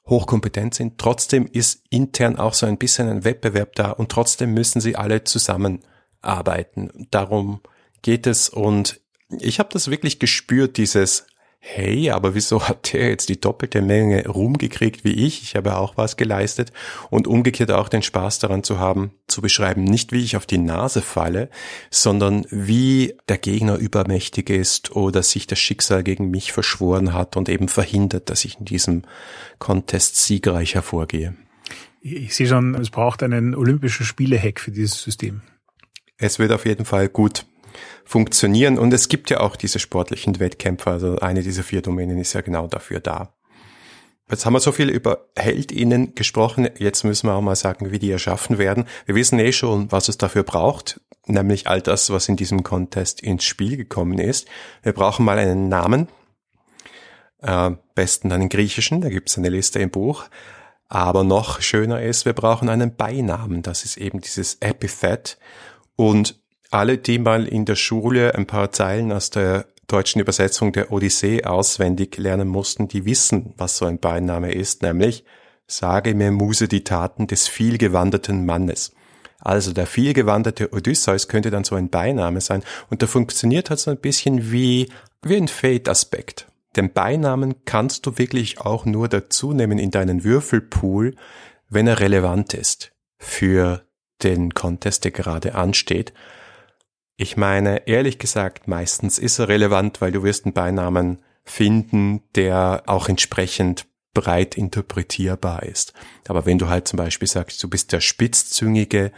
hochkompetent 0.07 0.73
sind. 0.73 0.99
Trotzdem 0.99 1.47
ist 1.51 1.83
intern 1.89 2.37
auch 2.37 2.53
so 2.53 2.65
ein 2.65 2.77
bisschen 2.77 3.09
ein 3.09 3.23
Wettbewerb 3.23 3.75
da 3.75 3.91
und 3.91 4.09
trotzdem 4.09 4.53
müssen 4.53 4.79
sie 4.79 4.95
alle 4.95 5.23
zusammenarbeiten. 5.23 7.07
Darum 7.11 7.61
geht 8.01 8.27
es 8.27 8.49
und 8.49 9.01
ich 9.29 9.59
habe 9.59 9.69
das 9.73 9.89
wirklich 9.89 10.19
gespürt, 10.19 10.77
dieses 10.77 11.27
hey, 11.69 12.11
aber 12.11 12.33
wieso 12.33 12.67
hat 12.67 12.93
der 12.93 13.09
jetzt 13.09 13.27
die 13.29 13.39
doppelte 13.39 13.81
Menge 13.81 14.25
Ruhm 14.27 14.57
gekriegt 14.57 15.03
wie 15.03 15.13
ich? 15.13 15.43
Ich 15.43 15.55
habe 15.55 15.77
auch 15.77 15.97
was 15.97 16.15
geleistet 16.15 16.71
und 17.09 17.27
umgekehrt 17.27 17.71
auch 17.71 17.89
den 17.89 18.01
Spaß 18.01 18.39
daran 18.39 18.63
zu 18.63 18.79
haben, 18.79 19.11
zu 19.27 19.41
beschreiben, 19.41 19.83
nicht 19.83 20.11
wie 20.11 20.23
ich 20.23 20.37
auf 20.37 20.45
die 20.45 20.57
Nase 20.57 21.01
falle, 21.01 21.49
sondern 21.91 22.45
wie 22.49 23.15
der 23.27 23.37
Gegner 23.37 23.75
übermächtig 23.75 24.49
ist 24.49 24.95
oder 24.95 25.23
sich 25.23 25.45
das 25.45 25.59
Schicksal 25.59 26.03
gegen 26.03 26.31
mich 26.31 26.53
verschworen 26.53 27.13
hat 27.13 27.35
und 27.35 27.49
eben 27.49 27.67
verhindert, 27.67 28.29
dass 28.29 28.45
ich 28.45 28.59
in 28.59 28.65
diesem 28.65 29.03
Contest 29.59 30.15
siegreich 30.15 30.75
hervorgehe. 30.75 31.35
Ich 32.01 32.35
sehe 32.35 32.47
schon, 32.47 32.75
es 32.75 32.89
braucht 32.89 33.23
einen 33.23 33.53
Olympischen 33.53 34.05
Spiele-Hack 34.05 34.61
für 34.61 34.71
dieses 34.71 35.01
System. 35.01 35.41
Es 36.17 36.39
wird 36.39 36.53
auf 36.53 36.65
jeden 36.65 36.85
Fall 36.85 37.09
gut 37.09 37.45
funktionieren. 38.05 38.77
Und 38.77 38.93
es 38.93 39.09
gibt 39.09 39.29
ja 39.29 39.39
auch 39.39 39.55
diese 39.55 39.79
sportlichen 39.79 40.39
Wettkämpfe. 40.39 40.91
Also 40.91 41.17
eine 41.17 41.43
dieser 41.43 41.63
vier 41.63 41.81
Domänen 41.81 42.17
ist 42.19 42.33
ja 42.33 42.41
genau 42.41 42.67
dafür 42.67 42.99
da. 42.99 43.33
Jetzt 44.29 44.45
haben 44.45 44.53
wir 44.53 44.59
so 44.59 44.73
viel 44.73 44.89
über 44.89 45.29
HeldInnen 45.37 46.13
gesprochen. 46.13 46.67
Jetzt 46.77 47.05
müssen 47.05 47.27
wir 47.27 47.33
auch 47.33 47.41
mal 47.41 47.55
sagen, 47.55 47.91
wie 47.91 47.99
die 47.99 48.11
erschaffen 48.11 48.57
werden. 48.57 48.85
Wir 49.05 49.15
wissen 49.15 49.39
eh 49.39 49.53
schon, 49.53 49.89
was 49.91 50.09
es 50.09 50.17
dafür 50.17 50.43
braucht. 50.43 50.99
Nämlich 51.27 51.67
all 51.67 51.81
das, 51.81 52.09
was 52.09 52.27
in 52.27 52.35
diesem 52.35 52.63
Contest 52.63 53.21
ins 53.21 53.45
Spiel 53.45 53.77
gekommen 53.77 54.19
ist. 54.19 54.47
Wir 54.83 54.91
brauchen 54.91 55.23
mal 55.23 55.37
einen 55.37 55.69
Namen. 55.69 56.09
Äh, 57.41 57.71
besten 57.95 58.31
einen 58.31 58.49
griechischen. 58.49 58.99
Da 58.99 59.09
gibt 59.09 59.29
es 59.29 59.37
eine 59.37 59.49
Liste 59.49 59.79
im 59.79 59.91
Buch. 59.91 60.25
Aber 60.89 61.23
noch 61.23 61.61
schöner 61.61 62.01
ist, 62.01 62.25
wir 62.25 62.33
brauchen 62.33 62.69
einen 62.69 62.95
Beinamen. 62.95 63.61
Das 63.61 63.85
ist 63.85 63.97
eben 63.97 64.19
dieses 64.19 64.55
Epithet. 64.55 65.37
Und 65.95 66.39
alle, 66.71 66.97
die 66.97 67.19
mal 67.19 67.47
in 67.47 67.65
der 67.65 67.75
Schule 67.75 68.35
ein 68.35 68.45
paar 68.45 68.71
Zeilen 68.71 69.11
aus 69.11 69.29
der 69.29 69.65
deutschen 69.87 70.19
Übersetzung 70.19 70.73
der 70.73 70.91
Odyssee 70.91 71.43
auswendig 71.43 72.17
lernen 72.17 72.47
mussten, 72.47 72.87
die 72.87 73.05
wissen, 73.05 73.53
was 73.57 73.77
so 73.77 73.85
ein 73.85 73.99
Beiname 73.99 74.51
ist, 74.51 74.81
nämlich 74.81 75.23
Sage 75.69 76.15
mir 76.15 76.31
Muse 76.31 76.69
die 76.69 76.85
Taten 76.85 77.27
des 77.27 77.49
vielgewanderten 77.49 78.45
Mannes. 78.45 78.93
Also 79.39 79.73
der 79.73 79.85
vielgewanderte 79.85 80.71
Odysseus 80.71 81.27
könnte 81.27 81.51
dann 81.51 81.65
so 81.65 81.75
ein 81.75 81.89
Beiname 81.89 82.39
sein 82.39 82.63
und 82.89 83.01
der 83.01 83.09
funktioniert 83.09 83.69
halt 83.69 83.79
so 83.79 83.91
ein 83.91 83.97
bisschen 83.97 84.51
wie, 84.51 84.89
wie 85.21 85.35
ein 85.35 85.49
Fate-Aspekt. 85.49 86.47
Den 86.77 86.93
Beinamen 86.93 87.65
kannst 87.65 88.05
du 88.05 88.17
wirklich 88.17 88.61
auch 88.61 88.85
nur 88.85 89.09
dazu 89.09 89.51
nehmen 89.51 89.77
in 89.77 89.91
deinen 89.91 90.23
Würfelpool, 90.23 91.15
wenn 91.69 91.87
er 91.87 91.99
relevant 91.99 92.53
ist 92.53 92.93
für 93.17 93.83
den 94.23 94.53
Contest, 94.53 95.03
der 95.03 95.11
gerade 95.11 95.55
ansteht. 95.55 96.13
Ich 97.17 97.35
meine, 97.35 97.87
ehrlich 97.87 98.19
gesagt, 98.19 98.67
meistens 98.67 99.17
ist 99.17 99.39
er 99.39 99.47
relevant, 99.49 100.01
weil 100.01 100.11
du 100.11 100.21
wirst 100.21 100.45
einen 100.45 100.53
Beinamen 100.53 101.17
finden, 101.43 102.21
der 102.35 102.83
auch 102.85 103.09
entsprechend 103.09 103.87
breit 104.13 104.55
interpretierbar 104.55 105.63
ist. 105.63 105.93
Aber 106.27 106.45
wenn 106.45 106.59
du 106.59 106.67
halt 106.67 106.87
zum 106.87 106.97
Beispiel 106.97 107.27
sagst, 107.27 107.61
du 107.63 107.69
bist 107.69 107.91
der 107.91 108.01
Spitzzüngige 108.01 109.11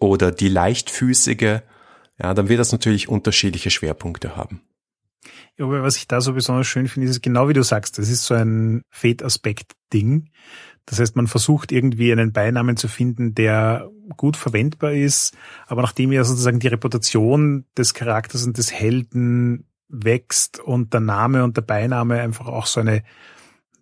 oder 0.00 0.32
die 0.32 0.48
Leichtfüßige, 0.48 1.60
ja, 2.20 2.34
dann 2.34 2.48
wird 2.48 2.58
das 2.58 2.72
natürlich 2.72 3.08
unterschiedliche 3.08 3.70
Schwerpunkte 3.70 4.36
haben. 4.36 4.60
Ja, 5.56 5.66
aber 5.66 5.82
was 5.82 5.96
ich 5.96 6.08
da 6.08 6.20
so 6.20 6.32
besonders 6.32 6.66
schön 6.66 6.88
finde, 6.88 7.08
ist 7.08 7.22
genau 7.22 7.48
wie 7.48 7.52
du 7.52 7.62
sagst, 7.62 7.98
das 7.98 8.08
ist 8.08 8.24
so 8.24 8.34
ein 8.34 8.82
Fate-Aspekt-Ding. 8.90 10.30
Das 10.86 11.00
heißt, 11.00 11.16
man 11.16 11.26
versucht 11.26 11.72
irgendwie 11.72 12.12
einen 12.12 12.32
Beinamen 12.32 12.76
zu 12.76 12.88
finden, 12.88 13.34
der 13.34 13.88
gut 14.16 14.36
verwendbar 14.36 14.92
ist, 14.92 15.34
aber 15.66 15.82
nachdem 15.82 16.12
ja 16.12 16.24
sozusagen 16.24 16.60
die 16.60 16.68
Reputation 16.68 17.64
des 17.76 17.94
Charakters 17.94 18.44
und 18.46 18.58
des 18.58 18.70
Helden 18.72 19.66
wächst 19.88 20.60
und 20.60 20.92
der 20.92 21.00
Name 21.00 21.44
und 21.44 21.56
der 21.56 21.62
Beiname 21.62 22.20
einfach 22.20 22.46
auch 22.46 22.66
so 22.66 22.80
eine 22.80 23.02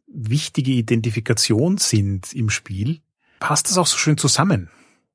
wichtige 0.06 0.72
Identifikation 0.72 1.78
sind 1.78 2.32
im 2.34 2.50
Spiel, 2.50 3.00
passt 3.40 3.68
das 3.68 3.78
auch 3.78 3.86
so 3.86 3.98
schön 3.98 4.18
zusammen 4.18 4.70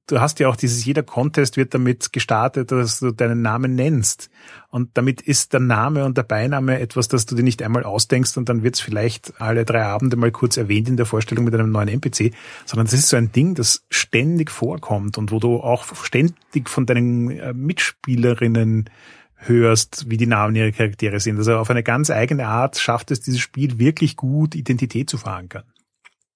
du 0.08 0.22
hast 0.22 0.40
ja 0.40 0.48
auch 0.48 0.56
dieses, 0.56 0.84
jeder 0.86 1.04
Contest 1.04 1.58
wird 1.58 1.74
damit 1.74 2.12
gestartet, 2.14 2.72
dass 2.72 3.00
du 3.00 3.12
deinen 3.12 3.42
Namen 3.42 3.76
nennst. 3.76 4.30
Und 4.70 4.98
damit 4.98 5.22
ist 5.22 5.54
der 5.54 5.60
Name 5.60 6.06
und 6.06 6.18
der 6.18 6.24
Beiname 6.24 6.80
etwas, 6.80 7.08
das 7.08 7.26
du 7.26 7.36
dir 7.36 7.44
nicht 7.44 7.62
einmal 7.62 7.84
ausdenkst 7.84 8.38
und 8.38 8.50
dann 8.50 8.64
wird 8.64 8.76
es 8.76 8.82
vielleicht 8.82 9.40
alle 9.40 9.66
drei 9.66 9.84
Abende 9.84 10.16
mal 10.16 10.32
kurz 10.32 10.58
erwähnt 10.58 10.90
in 10.90 10.98
der 10.98 11.06
Vorstellung 11.06 11.46
mit 11.46 11.54
einem 11.54 11.72
neuen 11.72 11.90
NPC, 11.90 12.34
sondern 12.66 12.88
das 12.88 12.94
ist 12.94 13.10
so 13.10 13.18
ein 13.18 13.32
Ding, 13.32 13.54
das 13.54 13.86
ständig 13.90 14.50
vorkommt 14.50 15.18
und 15.18 15.32
wo 15.32 15.40
du 15.40 15.60
auch 15.60 15.86
ständig 16.04 16.70
von 16.70 16.86
deinen 16.86 17.32
äh, 17.32 17.54
Mitspielerinnen 17.54 18.90
hörst, 19.36 20.10
wie 20.10 20.18
die 20.18 20.26
Namen 20.26 20.56
ihrer 20.56 20.72
Charaktere 20.72 21.20
sind. 21.20 21.38
Also 21.38 21.58
auf 21.58 21.70
eine 21.70 21.84
ganz 21.84 22.10
eigene 22.10 22.48
Art 22.48 22.78
schafft 22.80 23.12
es 23.12 23.22
dieses 23.22 23.40
Spiel 23.40 23.78
wirklich 23.78 24.16
gut, 24.16 24.56
Identität 24.56 25.10
zu 25.10 25.18
verankern. 25.18 25.64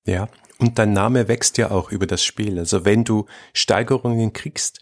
Ja, 0.05 0.27
und 0.57 0.79
dein 0.79 0.93
Name 0.93 1.27
wächst 1.27 1.57
ja 1.57 1.71
auch 1.71 1.91
über 1.91 2.07
das 2.07 2.23
Spiel. 2.23 2.59
Also 2.59 2.85
wenn 2.85 3.03
du 3.03 3.25
Steigerungen 3.53 4.33
kriegst, 4.33 4.81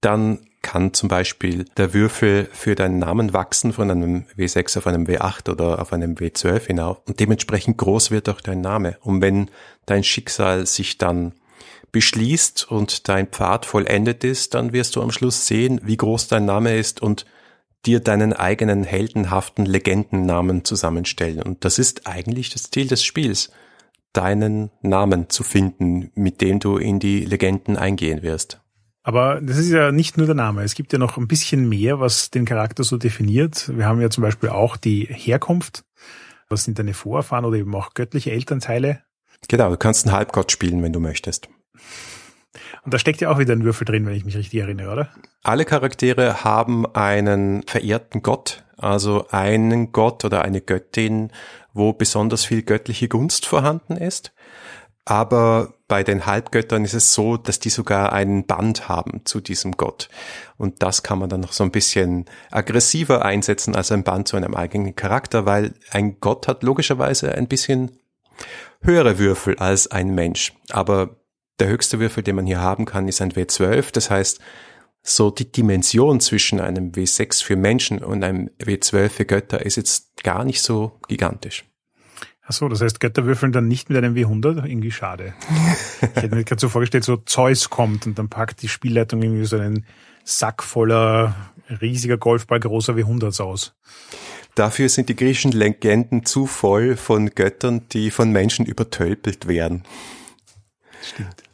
dann 0.00 0.46
kann 0.62 0.92
zum 0.92 1.08
Beispiel 1.08 1.64
der 1.76 1.94
Würfel 1.94 2.48
für 2.52 2.74
deinen 2.74 2.98
Namen 2.98 3.32
wachsen 3.32 3.72
von 3.72 3.90
einem 3.90 4.24
W6 4.36 4.78
auf 4.78 4.86
einem 4.86 5.04
W8 5.04 5.50
oder 5.50 5.80
auf 5.80 5.92
einem 5.92 6.14
W12 6.14 6.66
hinauf 6.66 7.00
und 7.06 7.20
dementsprechend 7.20 7.78
groß 7.78 8.10
wird 8.10 8.28
auch 8.28 8.40
dein 8.40 8.62
Name. 8.62 8.98
Und 9.00 9.20
wenn 9.20 9.48
dein 9.86 10.02
Schicksal 10.02 10.66
sich 10.66 10.98
dann 10.98 11.32
beschließt 11.92 12.70
und 12.70 13.08
dein 13.08 13.28
Pfad 13.28 13.64
vollendet 13.64 14.24
ist, 14.24 14.54
dann 14.54 14.72
wirst 14.72 14.96
du 14.96 15.02
am 15.02 15.12
Schluss 15.12 15.46
sehen, 15.46 15.80
wie 15.84 15.96
groß 15.96 16.28
dein 16.28 16.44
Name 16.44 16.76
ist 16.76 17.00
und 17.00 17.26
dir 17.86 18.00
deinen 18.00 18.32
eigenen 18.32 18.82
heldenhaften 18.82 19.64
Legendennamen 19.64 20.64
zusammenstellen. 20.64 21.42
Und 21.42 21.64
das 21.64 21.78
ist 21.78 22.06
eigentlich 22.06 22.50
das 22.50 22.70
Ziel 22.70 22.88
des 22.88 23.04
Spiels 23.04 23.50
deinen 24.16 24.70
Namen 24.82 25.28
zu 25.28 25.42
finden, 25.42 26.10
mit 26.14 26.40
dem 26.40 26.60
du 26.60 26.76
in 26.76 26.98
die 26.98 27.24
Legenden 27.24 27.76
eingehen 27.76 28.22
wirst. 28.22 28.60
Aber 29.02 29.40
das 29.40 29.56
ist 29.58 29.70
ja 29.70 29.92
nicht 29.92 30.18
nur 30.18 30.26
der 30.26 30.34
Name. 30.34 30.64
Es 30.64 30.74
gibt 30.74 30.92
ja 30.92 30.98
noch 30.98 31.16
ein 31.16 31.28
bisschen 31.28 31.68
mehr, 31.68 32.00
was 32.00 32.30
den 32.30 32.44
Charakter 32.44 32.82
so 32.82 32.96
definiert. 32.96 33.70
Wir 33.76 33.86
haben 33.86 34.00
ja 34.00 34.10
zum 34.10 34.22
Beispiel 34.22 34.48
auch 34.48 34.76
die 34.76 35.06
Herkunft. 35.08 35.84
Was 36.48 36.64
sind 36.64 36.78
deine 36.78 36.94
Vorfahren 36.94 37.44
oder 37.44 37.56
eben 37.56 37.74
auch 37.74 37.94
göttliche 37.94 38.32
Elternteile? 38.32 39.02
Genau, 39.48 39.70
du 39.70 39.76
kannst 39.76 40.06
einen 40.06 40.16
Halbgott 40.16 40.50
spielen, 40.50 40.82
wenn 40.82 40.92
du 40.92 40.98
möchtest. 41.00 41.48
Und 42.84 42.94
da 42.94 42.98
steckt 42.98 43.20
ja 43.20 43.30
auch 43.30 43.38
wieder 43.38 43.52
ein 43.52 43.64
Würfel 43.64 43.84
drin, 43.84 44.06
wenn 44.06 44.14
ich 44.14 44.24
mich 44.24 44.36
richtig 44.36 44.60
erinnere, 44.60 44.92
oder? 44.92 45.08
Alle 45.42 45.64
Charaktere 45.64 46.44
haben 46.44 46.86
einen 46.94 47.62
verehrten 47.64 48.22
Gott, 48.22 48.64
also 48.76 49.26
einen 49.30 49.92
Gott 49.92 50.24
oder 50.24 50.42
eine 50.42 50.60
Göttin, 50.60 51.30
wo 51.76 51.92
besonders 51.92 52.44
viel 52.44 52.62
göttliche 52.62 53.08
Gunst 53.08 53.46
vorhanden 53.46 53.96
ist. 53.96 54.32
Aber 55.04 55.74
bei 55.86 56.02
den 56.02 56.26
Halbgöttern 56.26 56.84
ist 56.84 56.94
es 56.94 57.14
so, 57.14 57.36
dass 57.36 57.60
die 57.60 57.70
sogar 57.70 58.12
einen 58.12 58.44
Band 58.46 58.88
haben 58.88 59.24
zu 59.24 59.40
diesem 59.40 59.76
Gott. 59.76 60.08
Und 60.56 60.82
das 60.82 61.04
kann 61.04 61.20
man 61.20 61.28
dann 61.28 61.40
noch 61.40 61.52
so 61.52 61.62
ein 61.62 61.70
bisschen 61.70 62.24
aggressiver 62.50 63.24
einsetzen 63.24 63.76
als 63.76 63.92
ein 63.92 64.02
Band 64.02 64.26
zu 64.26 64.36
einem 64.36 64.54
eigenen 64.54 64.96
Charakter, 64.96 65.46
weil 65.46 65.74
ein 65.92 66.18
Gott 66.18 66.48
hat 66.48 66.64
logischerweise 66.64 67.32
ein 67.32 67.46
bisschen 67.46 67.92
höhere 68.82 69.20
Würfel 69.20 69.56
als 69.58 69.88
ein 69.88 70.12
Mensch. 70.12 70.52
Aber 70.70 71.20
der 71.60 71.68
höchste 71.68 72.00
Würfel, 72.00 72.24
den 72.24 72.36
man 72.36 72.46
hier 72.46 72.60
haben 72.60 72.84
kann, 72.84 73.06
ist 73.06 73.22
ein 73.22 73.32
W12. 73.32 73.92
Das 73.92 74.10
heißt, 74.10 74.40
so 75.08 75.30
die 75.30 75.50
Dimension 75.50 76.20
zwischen 76.20 76.60
einem 76.60 76.90
W6 76.90 77.44
für 77.44 77.56
Menschen 77.56 77.98
und 78.02 78.24
einem 78.24 78.50
W12 78.58 79.08
für 79.08 79.24
Götter 79.24 79.64
ist 79.64 79.76
jetzt 79.76 80.22
gar 80.22 80.44
nicht 80.44 80.60
so 80.60 80.98
gigantisch. 81.08 81.64
Ach 82.42 82.52
so, 82.52 82.68
das 82.68 82.80
heißt, 82.80 83.00
Götter 83.00 83.24
würfeln 83.24 83.52
dann 83.52 83.68
nicht 83.68 83.88
mit 83.88 83.98
einem 83.98 84.14
W100? 84.14 84.64
Irgendwie 84.64 84.90
schade. 84.90 85.34
ich 86.00 86.22
hätte 86.22 86.34
mir 86.34 86.44
gerade 86.44 86.60
so 86.60 86.68
vorgestellt, 86.68 87.04
so 87.04 87.16
Zeus 87.16 87.70
kommt 87.70 88.06
und 88.06 88.18
dann 88.18 88.28
packt 88.28 88.62
die 88.62 88.68
Spielleitung 88.68 89.22
irgendwie 89.22 89.44
so 89.44 89.56
einen 89.58 89.86
Sack 90.24 90.62
voller 90.62 91.34
riesiger 91.80 92.18
Golfball 92.18 92.60
großer 92.60 92.94
W100s 92.94 93.42
aus. 93.42 93.74
Dafür 94.54 94.88
sind 94.88 95.08
die 95.08 95.16
griechischen 95.16 95.52
Legenden 95.52 96.24
zu 96.24 96.46
voll 96.46 96.96
von 96.96 97.30
Göttern, 97.34 97.88
die 97.92 98.10
von 98.10 98.32
Menschen 98.32 98.64
übertölpelt 98.64 99.46
werden. 99.46 99.84
Stimmt. 101.02 101.45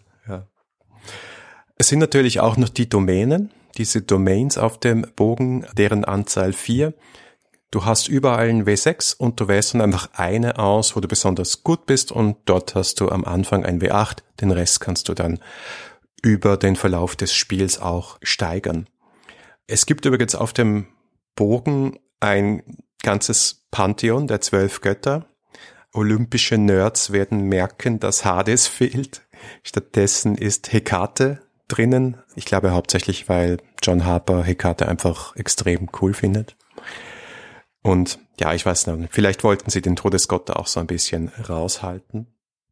Es 1.83 1.89
sind 1.89 1.99
natürlich 1.99 2.39
auch 2.39 2.57
noch 2.57 2.69
die 2.69 2.89
Domänen, 2.89 3.51
diese 3.77 4.03
Domains 4.03 4.57
auf 4.57 4.79
dem 4.79 5.05
Bogen, 5.17 5.67
deren 5.77 6.05
Anzahl 6.05 6.53
vier. 6.53 6.95
Du 7.73 7.85
hast 7.85 8.07
überall 8.07 8.51
ein 8.51 8.67
W6 8.67 9.17
und 9.17 9.41
du 9.41 9.49
wählst 9.49 9.75
dann 9.75 9.81
einfach 9.81 10.11
eine 10.13 10.61
aus, 10.61 10.95
wo 10.95 11.01
du 11.01 11.09
besonders 11.09 11.65
gut 11.65 11.85
bist 11.87 12.13
und 12.13 12.37
dort 12.45 12.77
hast 12.77 13.01
du 13.01 13.09
am 13.09 13.25
Anfang 13.25 13.65
ein 13.65 13.81
W8. 13.81 14.19
Den 14.41 14.53
Rest 14.53 14.79
kannst 14.79 15.09
du 15.09 15.15
dann 15.15 15.41
über 16.23 16.57
den 16.57 16.77
Verlauf 16.77 17.17
des 17.17 17.35
Spiels 17.35 17.81
auch 17.81 18.17
steigern. 18.23 18.87
Es 19.67 19.85
gibt 19.85 20.05
übrigens 20.05 20.37
auf 20.37 20.53
dem 20.53 20.87
Bogen 21.35 21.99
ein 22.21 22.63
ganzes 23.03 23.67
Pantheon 23.73 24.29
der 24.29 24.41
zwölf 24.41 24.83
Götter. 24.83 25.27
Olympische 25.93 26.59
Nerds 26.59 27.11
werden 27.11 27.41
merken, 27.41 27.99
dass 27.99 28.25
Hades 28.25 28.67
fehlt. 28.69 29.23
Stattdessen 29.65 30.37
ist 30.37 30.73
Hekate 30.73 31.41
drinnen. 31.73 32.19
Ich 32.37 32.45
glaube 32.45 32.73
hauptsächlich, 32.73 33.29
weil 33.29 33.59
John 33.83 34.05
Harper 34.05 34.43
Hekate 34.43 34.89
einfach 34.89 35.35
extrem 35.37 35.89
cool 36.01 36.15
findet. 36.15 36.57
Und 37.83 38.19
ja, 38.39 38.53
ich 38.55 38.65
weiß 38.65 38.87
nicht, 38.87 39.13
vielleicht 39.13 39.43
wollten 39.45 39.71
sie 39.71 39.83
den 39.83 39.97
Todesgott 39.97 40.51
auch 40.51 40.67
so 40.67 40.81
ein 40.81 40.87
bisschen 40.87 41.29
raushalten. 41.49 42.27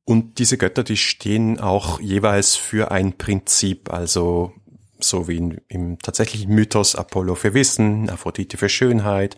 Und 0.04 0.38
diese 0.38 0.58
Götter, 0.58 0.82
die 0.82 0.96
stehen 0.96 1.60
auch 1.60 2.00
jeweils 2.00 2.56
für 2.56 2.90
ein 2.90 3.16
Prinzip, 3.16 3.92
also 3.92 4.52
so 5.00 5.28
wie 5.28 5.36
in, 5.36 5.60
im 5.68 5.98
tatsächlichen 5.98 6.54
Mythos 6.54 6.94
Apollo 6.94 7.36
für 7.36 7.54
Wissen, 7.54 8.10
Aphrodite 8.10 8.56
für 8.56 8.68
Schönheit, 8.68 9.36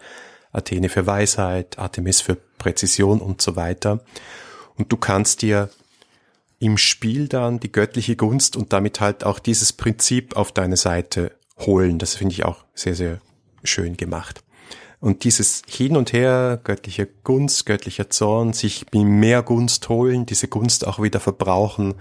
Athene 0.53 0.88
für 0.88 1.07
Weisheit, 1.07 1.79
Artemis 1.79 2.20
für 2.20 2.37
Präzision 2.37 3.20
und 3.20 3.40
so 3.40 3.57
weiter. 3.57 4.05
Und 4.77 4.92
du 4.92 4.96
kannst 4.96 5.42
dir 5.42 5.70
im 6.62 6.79
Spiel 6.79 7.27
dann 7.27 7.59
die 7.59 7.72
göttliche 7.72 8.14
Gunst 8.14 8.57
und 8.57 8.72
damit 8.72 9.01
halt 9.01 9.25
auch 9.25 9.40
dieses 9.40 9.72
Prinzip 9.72 10.37
auf 10.37 10.53
deine 10.53 10.77
Seite 10.77 11.33
holen. 11.59 11.98
Das 11.98 12.14
finde 12.14 12.35
ich 12.35 12.44
auch 12.44 12.64
sehr, 12.72 12.94
sehr 12.94 13.20
schön 13.64 13.96
gemacht. 13.96 14.44
Und 15.01 15.25
dieses 15.25 15.62
Hin 15.66 15.96
und 15.96 16.12
Her, 16.12 16.61
göttliche 16.62 17.09
Gunst, 17.25 17.66
göttlicher 17.66 18.11
Zorn, 18.11 18.53
sich 18.53 18.87
mehr 18.92 19.42
Gunst 19.42 19.88
holen, 19.88 20.25
diese 20.25 20.46
Gunst 20.46 20.87
auch 20.87 21.03
wieder 21.03 21.18
verbrauchen, 21.18 21.94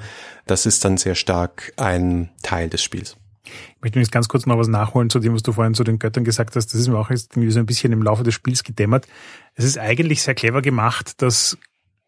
das 0.46 0.68
ist 0.68 0.86
dann 0.86 0.98
sehr 0.98 1.16
stark 1.16 1.74
ein 1.78 2.30
Teil 2.44 2.70
des 2.70 2.84
Spiels. 2.84 3.18
Ich 3.44 3.82
möchte 3.82 3.98
jetzt 3.98 4.12
ganz 4.12 4.28
kurz 4.28 4.46
noch 4.46 4.60
was 4.60 4.68
nachholen 4.68 5.10
zu 5.10 5.18
dem, 5.18 5.34
was 5.34 5.42
du 5.42 5.54
vorhin 5.54 5.74
zu 5.74 5.84
den 5.84 5.98
Göttern 5.98 6.24
gesagt 6.24 6.56
hast. 6.56 6.68
Das 6.68 6.80
ist 6.80 6.88
mir 6.88 7.00
auch 7.00 7.10
jetzt 7.10 7.32
irgendwie 7.36 7.50
so 7.50 7.60
ein 7.60 7.66
bisschen 7.66 7.92
im 7.92 8.04
Laufe 8.04 8.22
des 8.22 8.36
Spiels 8.36 8.64
gedämmert. 8.64 9.08
Es 9.56 9.66
ist 9.66 9.80
eigentlich 9.80 10.22
sehr 10.22 10.36
clever 10.36 10.62
gemacht, 10.62 11.20
dass 11.24 11.58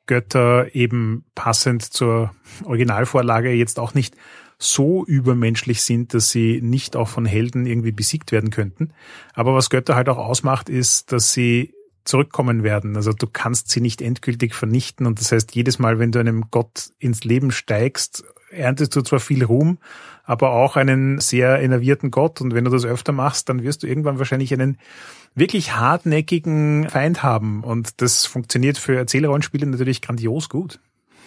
Götter 0.05 0.75
eben 0.75 1.25
passend 1.35 1.83
zur 1.83 2.31
Originalvorlage 2.63 3.51
jetzt 3.51 3.79
auch 3.79 3.93
nicht 3.93 4.15
so 4.57 5.05
übermenschlich 5.05 5.81
sind, 5.81 6.13
dass 6.13 6.29
sie 6.29 6.61
nicht 6.61 6.95
auch 6.95 7.07
von 7.07 7.25
Helden 7.25 7.65
irgendwie 7.65 7.91
besiegt 7.91 8.31
werden 8.31 8.49
könnten. 8.49 8.93
Aber 9.33 9.53
was 9.53 9.69
Götter 9.69 9.95
halt 9.95 10.09
auch 10.09 10.17
ausmacht, 10.17 10.69
ist, 10.69 11.11
dass 11.11 11.33
sie 11.33 11.73
zurückkommen 12.05 12.63
werden. 12.63 12.95
Also 12.95 13.13
du 13.13 13.27
kannst 13.27 13.69
sie 13.69 13.81
nicht 13.81 14.01
endgültig 14.01 14.55
vernichten 14.55 15.05
und 15.05 15.19
das 15.19 15.31
heißt, 15.31 15.55
jedes 15.55 15.79
Mal, 15.79 15.99
wenn 15.99 16.11
du 16.11 16.19
einem 16.19 16.45
Gott 16.51 16.91
ins 16.99 17.23
Leben 17.23 17.51
steigst, 17.51 18.25
erntest 18.55 18.95
du 18.95 19.01
zwar 19.01 19.19
viel 19.19 19.43
Ruhm, 19.43 19.77
aber 20.23 20.51
auch 20.51 20.75
einen 20.75 21.19
sehr 21.19 21.61
enervierten 21.61 22.11
Gott 22.11 22.41
und 22.41 22.53
wenn 22.53 22.63
du 22.63 22.71
das 22.71 22.85
öfter 22.85 23.11
machst, 23.11 23.49
dann 23.49 23.63
wirst 23.63 23.83
du 23.83 23.87
irgendwann 23.87 24.19
wahrscheinlich 24.19 24.53
einen 24.53 24.77
wirklich 25.35 25.75
hartnäckigen 25.75 26.89
Feind 26.89 27.23
haben 27.23 27.63
und 27.63 28.01
das 28.01 28.25
funktioniert 28.25 28.77
für 28.77 28.95
Erzählrollenspiele 28.95 29.65
natürlich 29.65 30.01
grandios 30.01 30.49
gut. 30.49 30.79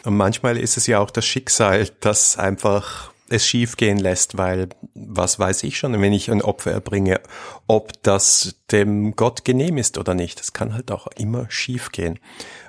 Und 0.04 0.16
manchmal 0.16 0.56
ist 0.56 0.76
es 0.76 0.86
ja 0.86 1.00
auch 1.00 1.10
das 1.10 1.26
Schicksal, 1.26 1.88
das 2.00 2.38
einfach 2.38 3.10
es 3.28 3.46
schief 3.46 3.76
gehen 3.76 3.98
lässt, 3.98 4.38
weil 4.38 4.68
was 4.94 5.38
weiß 5.38 5.64
ich 5.64 5.78
schon, 5.78 6.00
wenn 6.00 6.12
ich 6.12 6.30
ein 6.30 6.42
Opfer 6.42 6.72
erbringe, 6.72 7.20
ob 7.66 8.00
das 8.02 8.56
dem 8.70 9.16
Gott 9.16 9.44
genehm 9.44 9.78
ist 9.78 9.98
oder 9.98 10.14
nicht. 10.14 10.38
Das 10.38 10.52
kann 10.52 10.74
halt 10.74 10.90
auch 10.90 11.08
immer 11.16 11.50
schief 11.50 11.90
gehen. 11.92 12.18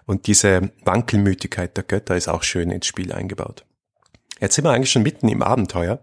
Und 0.06 0.28
diese 0.28 0.72
Wankelmütigkeit 0.84 1.78
der 1.78 1.84
Götter 1.84 2.16
ist 2.16 2.28
auch 2.28 2.44
schön 2.44 2.72
ins 2.72 2.88
Spiel 2.88 3.12
eingebaut. 3.12 3.66
Jetzt 4.40 4.56
sind 4.56 4.66
wir 4.66 4.72
eigentlich 4.72 4.92
schon 4.92 5.04
mitten 5.04 5.28
im 5.30 5.42
Abenteuer. 5.42 6.00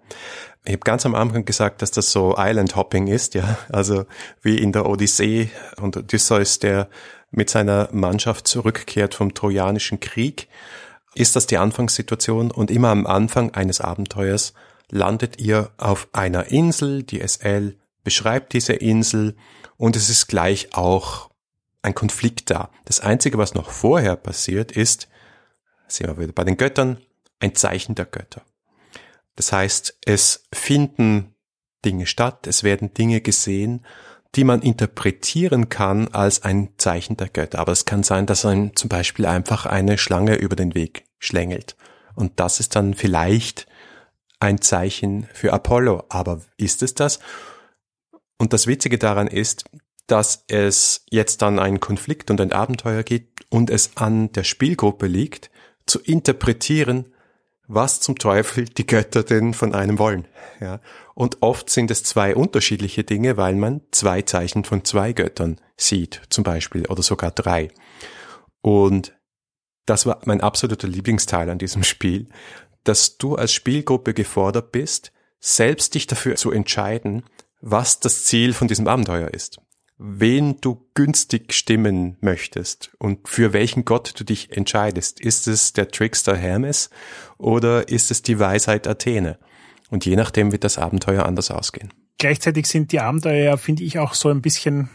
Ich 0.64 0.72
habe 0.72 0.80
ganz 0.80 1.04
am 1.04 1.14
Anfang 1.14 1.44
gesagt, 1.44 1.82
dass 1.82 1.90
das 1.90 2.10
so 2.10 2.36
Island 2.38 2.74
Hopping 2.74 3.06
ist, 3.06 3.34
ja, 3.34 3.58
also 3.70 4.06
wie 4.42 4.56
in 4.56 4.72
der 4.72 4.86
Odyssee 4.86 5.50
und 5.76 5.96
Odysseus, 5.96 6.58
der 6.58 6.88
mit 7.30 7.50
seiner 7.50 7.88
Mannschaft 7.92 8.48
zurückkehrt 8.48 9.14
vom 9.14 9.34
Trojanischen 9.34 10.00
Krieg. 10.00 10.48
Ist 11.14 11.36
das 11.36 11.46
die 11.46 11.58
Anfangssituation? 11.58 12.50
Und 12.50 12.70
immer 12.70 12.88
am 12.88 13.06
Anfang 13.06 13.52
eines 13.54 13.80
Abenteuers 13.80 14.54
landet 14.90 15.40
ihr 15.40 15.70
auf 15.76 16.08
einer 16.12 16.50
Insel, 16.50 17.02
die 17.02 17.20
SL 17.26 17.76
beschreibt 18.02 18.52
diese 18.52 18.74
Insel. 18.74 19.36
Und 19.76 19.96
es 19.96 20.08
ist 20.08 20.28
gleich 20.28 20.74
auch 20.74 21.30
ein 21.82 21.94
Konflikt 21.94 22.50
da. 22.50 22.70
Das 22.84 23.00
Einzige, 23.00 23.38
was 23.38 23.54
noch 23.54 23.70
vorher 23.70 24.16
passiert, 24.16 24.72
ist, 24.72 25.08
sehen 25.88 26.06
wir 26.06 26.18
wieder 26.18 26.32
bei 26.32 26.44
den 26.44 26.56
Göttern, 26.56 26.98
ein 27.44 27.54
Zeichen 27.54 27.94
der 27.94 28.06
Götter. 28.06 28.42
Das 29.36 29.52
heißt, 29.52 29.98
es 30.04 30.44
finden 30.52 31.34
Dinge 31.84 32.06
statt, 32.06 32.46
es 32.46 32.64
werden 32.64 32.94
Dinge 32.94 33.20
gesehen, 33.20 33.84
die 34.34 34.44
man 34.44 34.62
interpretieren 34.62 35.68
kann 35.68 36.08
als 36.08 36.42
ein 36.42 36.70
Zeichen 36.78 37.16
der 37.16 37.28
Götter. 37.28 37.58
Aber 37.58 37.72
es 37.72 37.84
kann 37.84 38.02
sein, 38.02 38.26
dass 38.26 38.44
einem 38.44 38.74
zum 38.74 38.88
Beispiel 38.88 39.26
einfach 39.26 39.66
eine 39.66 39.98
Schlange 39.98 40.36
über 40.36 40.56
den 40.56 40.74
Weg 40.74 41.04
schlängelt. 41.18 41.76
Und 42.14 42.40
das 42.40 42.60
ist 42.60 42.74
dann 42.74 42.94
vielleicht 42.94 43.66
ein 44.40 44.60
Zeichen 44.60 45.28
für 45.32 45.52
Apollo. 45.52 46.04
Aber 46.08 46.40
ist 46.56 46.82
es 46.82 46.94
das? 46.94 47.20
Und 48.38 48.52
das 48.52 48.66
Witzige 48.66 48.98
daran 48.98 49.28
ist, 49.28 49.64
dass 50.06 50.44
es 50.48 51.04
jetzt 51.10 51.42
dann 51.42 51.58
einen 51.58 51.80
Konflikt 51.80 52.30
und 52.30 52.40
ein 52.40 52.52
Abenteuer 52.52 53.02
gibt 53.02 53.46
und 53.50 53.70
es 53.70 53.96
an 53.96 54.32
der 54.32 54.44
Spielgruppe 54.44 55.06
liegt, 55.06 55.50
zu 55.86 56.00
interpretieren, 56.00 57.13
was 57.66 58.00
zum 58.00 58.18
Teufel 58.18 58.66
die 58.66 58.86
Götter 58.86 59.22
denn 59.22 59.54
von 59.54 59.74
einem 59.74 59.98
wollen. 59.98 60.26
Ja. 60.60 60.80
Und 61.14 61.42
oft 61.42 61.70
sind 61.70 61.90
es 61.90 62.02
zwei 62.02 62.34
unterschiedliche 62.34 63.04
Dinge, 63.04 63.36
weil 63.36 63.54
man 63.54 63.80
zwei 63.90 64.22
Zeichen 64.22 64.64
von 64.64 64.84
zwei 64.84 65.12
Göttern 65.12 65.60
sieht, 65.76 66.22
zum 66.28 66.44
Beispiel, 66.44 66.86
oder 66.86 67.02
sogar 67.02 67.30
drei. 67.30 67.68
Und 68.60 69.16
das 69.86 70.06
war 70.06 70.20
mein 70.24 70.40
absoluter 70.40 70.88
Lieblingsteil 70.88 71.50
an 71.50 71.58
diesem 71.58 71.84
Spiel, 71.84 72.28
dass 72.84 73.18
du 73.18 73.36
als 73.36 73.52
Spielgruppe 73.52 74.14
gefordert 74.14 74.72
bist, 74.72 75.12
selbst 75.40 75.94
dich 75.94 76.06
dafür 76.06 76.36
zu 76.36 76.50
entscheiden, 76.50 77.24
was 77.60 78.00
das 78.00 78.24
Ziel 78.24 78.52
von 78.52 78.68
diesem 78.68 78.88
Abenteuer 78.88 79.28
ist 79.28 79.60
wen 79.98 80.60
du 80.60 80.86
günstig 80.94 81.52
stimmen 81.52 82.16
möchtest 82.20 82.92
und 82.98 83.28
für 83.28 83.52
welchen 83.52 83.84
Gott 83.84 84.18
du 84.18 84.24
dich 84.24 84.56
entscheidest. 84.56 85.20
Ist 85.20 85.46
es 85.46 85.72
der 85.72 85.88
Trickster 85.88 86.36
Hermes 86.36 86.90
oder 87.38 87.88
ist 87.88 88.10
es 88.10 88.22
die 88.22 88.38
Weisheit 88.38 88.86
Athene? 88.86 89.38
Und 89.90 90.04
je 90.04 90.16
nachdem 90.16 90.50
wird 90.50 90.64
das 90.64 90.78
Abenteuer 90.78 91.24
anders 91.24 91.50
ausgehen. 91.50 91.92
Gleichzeitig 92.18 92.66
sind 92.66 92.90
die 92.92 93.00
Abenteuer 93.00 93.56
finde 93.58 93.84
ich, 93.84 93.98
auch 93.98 94.14
so 94.14 94.30
ein 94.30 94.42
bisschen 94.42 94.90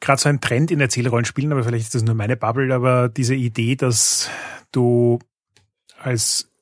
gerade 0.00 0.20
so 0.20 0.28
ein 0.28 0.40
Trend 0.40 0.70
in 0.70 0.80
Erzählrollenspielen, 0.80 1.52
aber 1.52 1.64
vielleicht 1.64 1.86
ist 1.86 1.94
das 1.94 2.02
nur 2.02 2.14
meine 2.14 2.36
Bubble, 2.36 2.74
aber 2.74 3.08
diese 3.08 3.34
Idee, 3.34 3.76
dass 3.76 4.30
du 4.72 5.18
als 5.98 6.52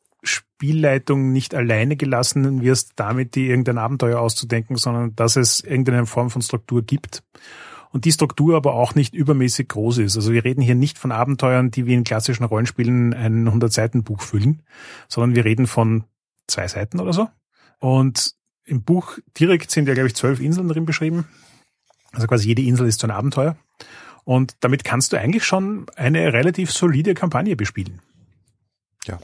Spielleitung 0.57 1.33
nicht 1.33 1.55
alleine 1.55 1.97
gelassen 1.97 2.63
wirst, 2.63 2.93
damit 2.97 3.35
die 3.35 3.49
irgendein 3.49 3.79
Abenteuer 3.79 4.21
auszudenken, 4.21 4.77
sondern 4.77 5.15
dass 5.17 5.37
es 5.37 5.61
irgendeine 5.61 6.07
Form 6.07 6.31
von 6.31 6.43
Struktur 6.43 6.83
gibt. 6.83 7.25
Und 7.91 8.05
die 8.05 8.13
Struktur 8.13 8.57
aber 8.57 8.75
auch 8.75 8.95
nicht 8.95 9.15
übermäßig 9.15 9.69
groß 9.69 9.99
ist. 9.99 10.17
Also 10.17 10.33
wir 10.33 10.45
reden 10.45 10.63
hier 10.63 10.75
nicht 10.75 10.99
von 10.99 11.13
Abenteuern, 11.13 11.71
die 11.71 11.87
wie 11.87 11.95
in 11.95 12.05
klassischen 12.05 12.45
Rollenspielen 12.45 13.15
ein 13.15 13.49
100-Seiten-Buch 13.49 14.21
füllen, 14.21 14.63
sondern 15.09 15.35
wir 15.35 15.45
reden 15.45 15.67
von 15.67 16.05
zwei 16.47 16.67
Seiten 16.67 17.01
oder 17.01 17.13
so. 17.13 17.29
Und 17.79 18.35
im 18.65 18.83
Buch 18.83 19.19
direkt 19.39 19.71
sind 19.71 19.87
ja, 19.87 19.95
glaube 19.95 20.09
ich, 20.09 20.15
zwölf 20.15 20.41
Inseln 20.41 20.69
drin 20.69 20.87
beschrieben. 20.87 21.27
Also 22.13 22.27
quasi 22.27 22.49
jede 22.49 22.63
Insel 22.63 22.87
ist 22.87 23.01
so 23.01 23.07
ein 23.07 23.13
Abenteuer. 23.13 23.57
Und 24.25 24.57
damit 24.61 24.85
kannst 24.85 25.13
du 25.13 25.19
eigentlich 25.19 25.45
schon 25.45 25.87
eine 25.97 26.33
relativ 26.33 26.73
solide 26.73 27.15
Kampagne 27.15 27.57
bespielen. 27.57 28.01
Ja, 29.07 29.19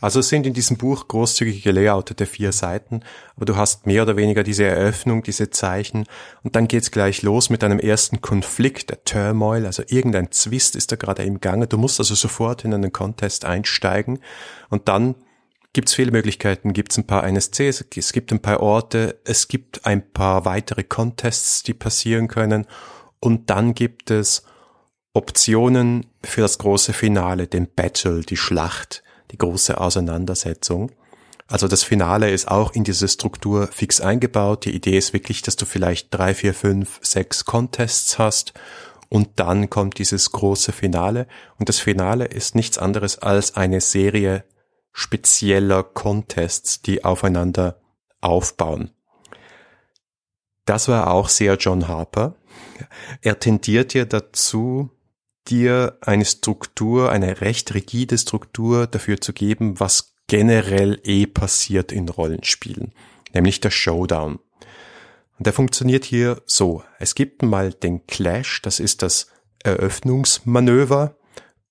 also 0.00 0.20
es 0.20 0.28
sind 0.28 0.46
in 0.46 0.54
diesem 0.54 0.76
Buch 0.76 1.08
großzügige 1.08 1.72
Layoutete 1.72 2.26
vier 2.26 2.52
Seiten, 2.52 3.00
aber 3.36 3.44
du 3.46 3.56
hast 3.56 3.86
mehr 3.86 4.02
oder 4.02 4.16
weniger 4.16 4.42
diese 4.42 4.64
Eröffnung, 4.64 5.22
diese 5.22 5.50
Zeichen 5.50 6.04
und 6.42 6.56
dann 6.56 6.68
geht's 6.68 6.90
gleich 6.90 7.22
los 7.22 7.50
mit 7.50 7.64
einem 7.64 7.78
ersten 7.78 8.20
Konflikt, 8.20 8.90
der 8.90 9.04
Turmoil, 9.04 9.66
also 9.66 9.82
irgendein 9.86 10.32
Zwist 10.32 10.76
ist 10.76 10.92
da 10.92 10.96
gerade 10.96 11.22
im 11.22 11.40
Gange. 11.40 11.66
Du 11.66 11.78
musst 11.78 12.00
also 12.00 12.14
sofort 12.14 12.64
in 12.64 12.74
einen 12.74 12.92
Contest 12.92 13.44
einsteigen 13.44 14.20
und 14.70 14.88
dann 14.88 15.14
gibt's 15.72 15.94
viele 15.94 16.10
Möglichkeiten, 16.10 16.72
gibt's 16.72 16.98
ein 16.98 17.06
paar 17.06 17.24
NSCs, 17.24 17.84
es 17.96 18.12
gibt 18.12 18.32
ein 18.32 18.40
paar 18.40 18.60
Orte, 18.60 19.18
es 19.24 19.48
gibt 19.48 19.86
ein 19.86 20.10
paar 20.12 20.44
weitere 20.44 20.82
Contests, 20.82 21.62
die 21.62 21.74
passieren 21.74 22.28
können 22.28 22.66
und 23.20 23.50
dann 23.50 23.74
gibt 23.74 24.10
es 24.10 24.44
Optionen 25.12 26.06
für 26.22 26.42
das 26.42 26.58
große 26.58 26.92
Finale, 26.92 27.46
den 27.46 27.68
Battle, 27.74 28.20
die 28.20 28.36
Schlacht 28.36 29.02
die 29.30 29.38
große 29.38 29.80
Auseinandersetzung. 29.80 30.92
Also 31.46 31.66
das 31.66 31.82
Finale 31.82 32.30
ist 32.30 32.48
auch 32.48 32.74
in 32.74 32.84
diese 32.84 33.08
Struktur 33.08 33.68
fix 33.68 34.00
eingebaut. 34.00 34.66
Die 34.66 34.74
Idee 34.74 34.98
ist 34.98 35.12
wirklich, 35.14 35.40
dass 35.42 35.56
du 35.56 35.64
vielleicht 35.64 36.12
drei, 36.12 36.34
vier, 36.34 36.52
fünf, 36.52 37.00
sechs 37.02 37.46
Contests 37.46 38.18
hast 38.18 38.52
und 39.08 39.28
dann 39.36 39.70
kommt 39.70 39.98
dieses 39.98 40.32
große 40.32 40.72
Finale. 40.72 41.26
Und 41.58 41.68
das 41.68 41.78
Finale 41.78 42.26
ist 42.26 42.54
nichts 42.54 42.76
anderes 42.76 43.18
als 43.18 43.56
eine 43.56 43.80
Serie 43.80 44.44
spezieller 44.92 45.82
Contests, 45.82 46.82
die 46.82 47.04
aufeinander 47.04 47.80
aufbauen. 48.20 48.90
Das 50.66 50.88
war 50.88 51.10
auch 51.10 51.30
sehr 51.30 51.54
John 51.54 51.88
Harper. 51.88 52.34
Er 53.22 53.38
tendiert 53.38 53.94
ja 53.94 54.04
dazu, 54.04 54.90
dir 55.50 55.98
eine 56.00 56.24
Struktur, 56.24 57.10
eine 57.10 57.40
recht 57.40 57.74
rigide 57.74 58.18
Struktur 58.18 58.86
dafür 58.86 59.20
zu 59.20 59.32
geben, 59.32 59.80
was 59.80 60.14
generell 60.26 61.00
eh 61.04 61.26
passiert 61.26 61.90
in 61.90 62.08
Rollenspielen, 62.08 62.92
nämlich 63.32 63.60
der 63.60 63.70
Showdown. 63.70 64.38
Und 65.38 65.46
der 65.46 65.52
funktioniert 65.52 66.04
hier 66.04 66.42
so. 66.46 66.82
Es 66.98 67.14
gibt 67.14 67.42
mal 67.42 67.72
den 67.72 68.06
Clash, 68.06 68.60
das 68.62 68.80
ist 68.80 69.02
das 69.02 69.28
Eröffnungsmanöver 69.62 71.16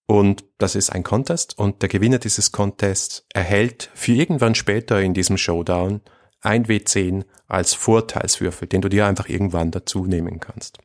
und 0.05 0.45
das 0.57 0.75
ist 0.75 0.89
ein 0.89 1.03
Contest 1.03 1.57
und 1.57 1.81
der 1.81 1.89
Gewinner 1.89 2.17
dieses 2.17 2.51
Contests 2.51 3.25
erhält 3.33 3.91
für 3.93 4.13
irgendwann 4.13 4.55
später 4.55 5.01
in 5.01 5.13
diesem 5.13 5.37
Showdown 5.37 6.01
ein 6.41 6.65
W10 6.65 7.25
als 7.47 7.73
Vorteilswürfel, 7.73 8.67
den 8.67 8.81
du 8.81 8.89
dir 8.89 9.05
einfach 9.05 9.27
irgendwann 9.27 9.71
dazu 9.71 10.05
nehmen 10.05 10.39
kannst. 10.39 10.79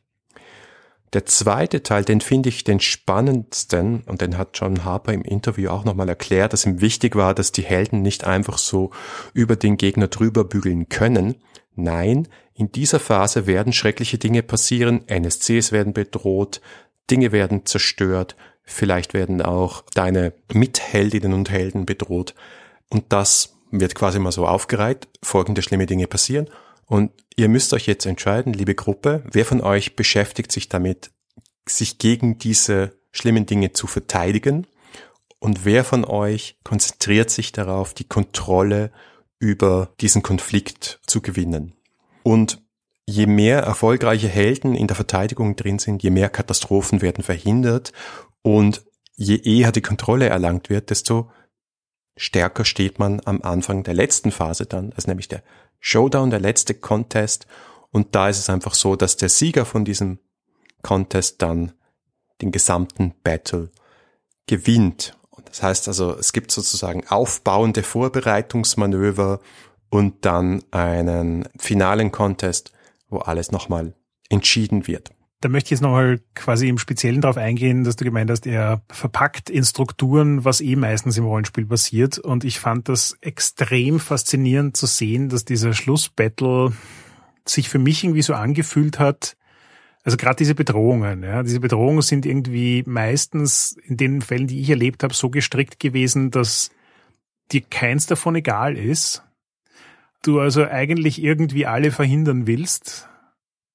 Der 1.13 1.27
zweite 1.27 1.83
Teil, 1.83 2.03
den 2.03 2.21
finde 2.21 2.49
ich 2.49 2.63
den 2.63 2.79
spannendsten 2.79 4.01
und 4.07 4.21
den 4.21 4.37
hat 4.37 4.57
John 4.59 4.83
Harper 4.83 5.13
im 5.13 5.21
Interview 5.21 5.69
auch 5.69 5.85
nochmal 5.85 6.09
erklärt, 6.09 6.53
dass 6.53 6.65
ihm 6.65 6.81
wichtig 6.81 7.15
war, 7.15 7.35
dass 7.35 7.51
die 7.51 7.61
Helden 7.61 8.01
nicht 8.01 8.23
einfach 8.23 8.57
so 8.57 8.89
über 9.33 9.55
den 9.55 9.77
Gegner 9.77 10.07
drüber 10.07 10.43
bügeln 10.43 10.89
können. 10.89 11.35
Nein, 11.75 12.27
in 12.55 12.71
dieser 12.71 12.99
Phase 12.99 13.45
werden 13.45 13.73
schreckliche 13.73 14.17
Dinge 14.17 14.41
passieren, 14.41 15.07
NSCs 15.07 15.71
werden 15.71 15.93
bedroht, 15.93 16.61
Dinge 17.11 17.31
werden 17.31 17.65
zerstört, 17.67 18.35
vielleicht 18.63 19.13
werden 19.13 19.41
auch 19.43 19.83
deine 19.93 20.33
Mitheldinnen 20.51 21.33
und 21.33 21.51
Helden 21.51 21.85
bedroht 21.85 22.33
und 22.89 23.05
das 23.09 23.55
wird 23.69 23.93
quasi 23.93 24.17
mal 24.17 24.31
so 24.31 24.47
aufgereiht, 24.47 25.07
folgende 25.21 25.61
schlimme 25.61 25.85
Dinge 25.85 26.07
passieren 26.07 26.49
und 26.85 27.11
ihr 27.35 27.49
müsst 27.49 27.73
euch 27.73 27.87
jetzt 27.87 28.05
entscheiden, 28.05 28.53
liebe 28.53 28.75
Gruppe, 28.75 29.23
wer 29.31 29.45
von 29.45 29.61
euch 29.61 29.95
beschäftigt 29.95 30.51
sich 30.51 30.69
damit, 30.69 31.11
sich 31.67 31.97
gegen 31.97 32.37
diese 32.37 32.97
schlimmen 33.11 33.45
Dinge 33.45 33.71
zu 33.71 33.87
verteidigen 33.87 34.67
und 35.39 35.65
wer 35.65 35.83
von 35.83 36.05
euch 36.05 36.57
konzentriert 36.63 37.29
sich 37.29 37.51
darauf, 37.51 37.93
die 37.93 38.07
Kontrolle 38.07 38.91
über 39.39 39.93
diesen 39.99 40.23
Konflikt 40.23 41.01
zu 41.05 41.21
gewinnen. 41.21 41.73
Und 42.23 42.61
je 43.05 43.27
mehr 43.27 43.59
erfolgreiche 43.59 44.29
Helden 44.29 44.73
in 44.73 44.87
der 44.87 44.95
Verteidigung 44.95 45.55
drin 45.55 45.79
sind, 45.79 46.01
je 46.01 46.11
mehr 46.11 46.29
Katastrophen 46.29 47.01
werden 47.01 47.23
verhindert 47.23 47.91
und 48.41 48.85
je 49.15 49.35
eher 49.35 49.71
die 49.71 49.81
Kontrolle 49.81 50.29
erlangt 50.29 50.69
wird, 50.69 50.89
desto 50.89 51.29
stärker 52.15 52.63
steht 52.63 52.99
man 52.99 53.21
am 53.25 53.41
Anfang 53.41 53.83
der 53.83 53.93
letzten 53.95 54.31
Phase 54.31 54.65
dann, 54.65 54.93
also 54.93 55.09
nämlich 55.09 55.27
der 55.27 55.43
Showdown, 55.85 56.29
der 56.29 56.39
letzte 56.39 56.73
Contest. 56.73 57.45
Und 57.91 58.15
da 58.15 58.29
ist 58.29 58.39
es 58.39 58.49
einfach 58.49 58.73
so, 58.73 58.95
dass 58.95 59.17
der 59.17 59.27
Sieger 59.27 59.65
von 59.65 59.83
diesem 59.83 60.17
Contest 60.81 61.41
dann 61.41 61.73
den 62.41 62.53
gesamten 62.53 63.13
Battle 63.21 63.69
gewinnt. 64.47 65.17
Das 65.43 65.61
heißt 65.61 65.89
also, 65.89 66.15
es 66.17 66.31
gibt 66.31 66.51
sozusagen 66.51 67.05
aufbauende 67.07 67.83
Vorbereitungsmanöver 67.83 69.41
und 69.89 70.25
dann 70.25 70.63
einen 70.71 71.49
finalen 71.59 72.13
Contest, 72.13 72.71
wo 73.09 73.17
alles 73.19 73.51
nochmal 73.51 73.93
entschieden 74.29 74.87
wird. 74.87 75.11
Da 75.43 75.49
möchte 75.49 75.67
ich 75.67 75.71
jetzt 75.71 75.81
nochmal 75.81 76.21
quasi 76.35 76.69
im 76.69 76.77
Speziellen 76.77 77.19
darauf 77.19 77.35
eingehen, 77.35 77.83
dass 77.83 77.97
du 77.97 78.05
gemeint 78.05 78.31
hast, 78.31 78.47
er 78.47 78.81
verpackt 78.89 79.49
in 79.49 79.65
Strukturen, 79.65 80.45
was 80.45 80.61
eh 80.61 80.77
meistens 80.77 81.17
im 81.17 81.25
Rollenspiel 81.25 81.65
passiert. 81.65 82.17
Und 82.17 82.45
ich 82.45 82.61
fand 82.61 82.87
das 82.87 83.17
extrem 83.19 83.99
faszinierend 83.99 84.77
zu 84.77 84.85
sehen, 84.85 85.27
dass 85.27 85.43
dieser 85.43 85.73
Schlussbattle 85.73 86.71
sich 87.45 87.67
für 87.67 87.77
mich 87.77 88.05
irgendwie 88.05 88.21
so 88.21 88.35
angefühlt 88.35 88.99
hat, 88.99 89.35
also 90.05 90.15
gerade 90.15 90.37
diese 90.37 90.55
Bedrohungen, 90.55 91.23
ja, 91.23 91.43
diese 91.43 91.59
Bedrohungen 91.59 92.01
sind 92.01 92.25
irgendwie 92.25 92.83
meistens 92.85 93.75
in 93.83 93.97
den 93.97 94.21
Fällen, 94.21 94.47
die 94.47 94.61
ich 94.61 94.69
erlebt 94.69 95.03
habe, 95.03 95.13
so 95.13 95.29
gestrickt 95.29 95.77
gewesen, 95.77 96.31
dass 96.31 96.71
dir 97.51 97.63
keins 97.69 98.05
davon 98.05 98.35
egal 98.35 98.77
ist. 98.77 99.23
Du 100.21 100.39
also 100.39 100.63
eigentlich 100.63 101.21
irgendwie 101.21 101.65
alle 101.65 101.91
verhindern 101.91 102.47
willst 102.47 103.09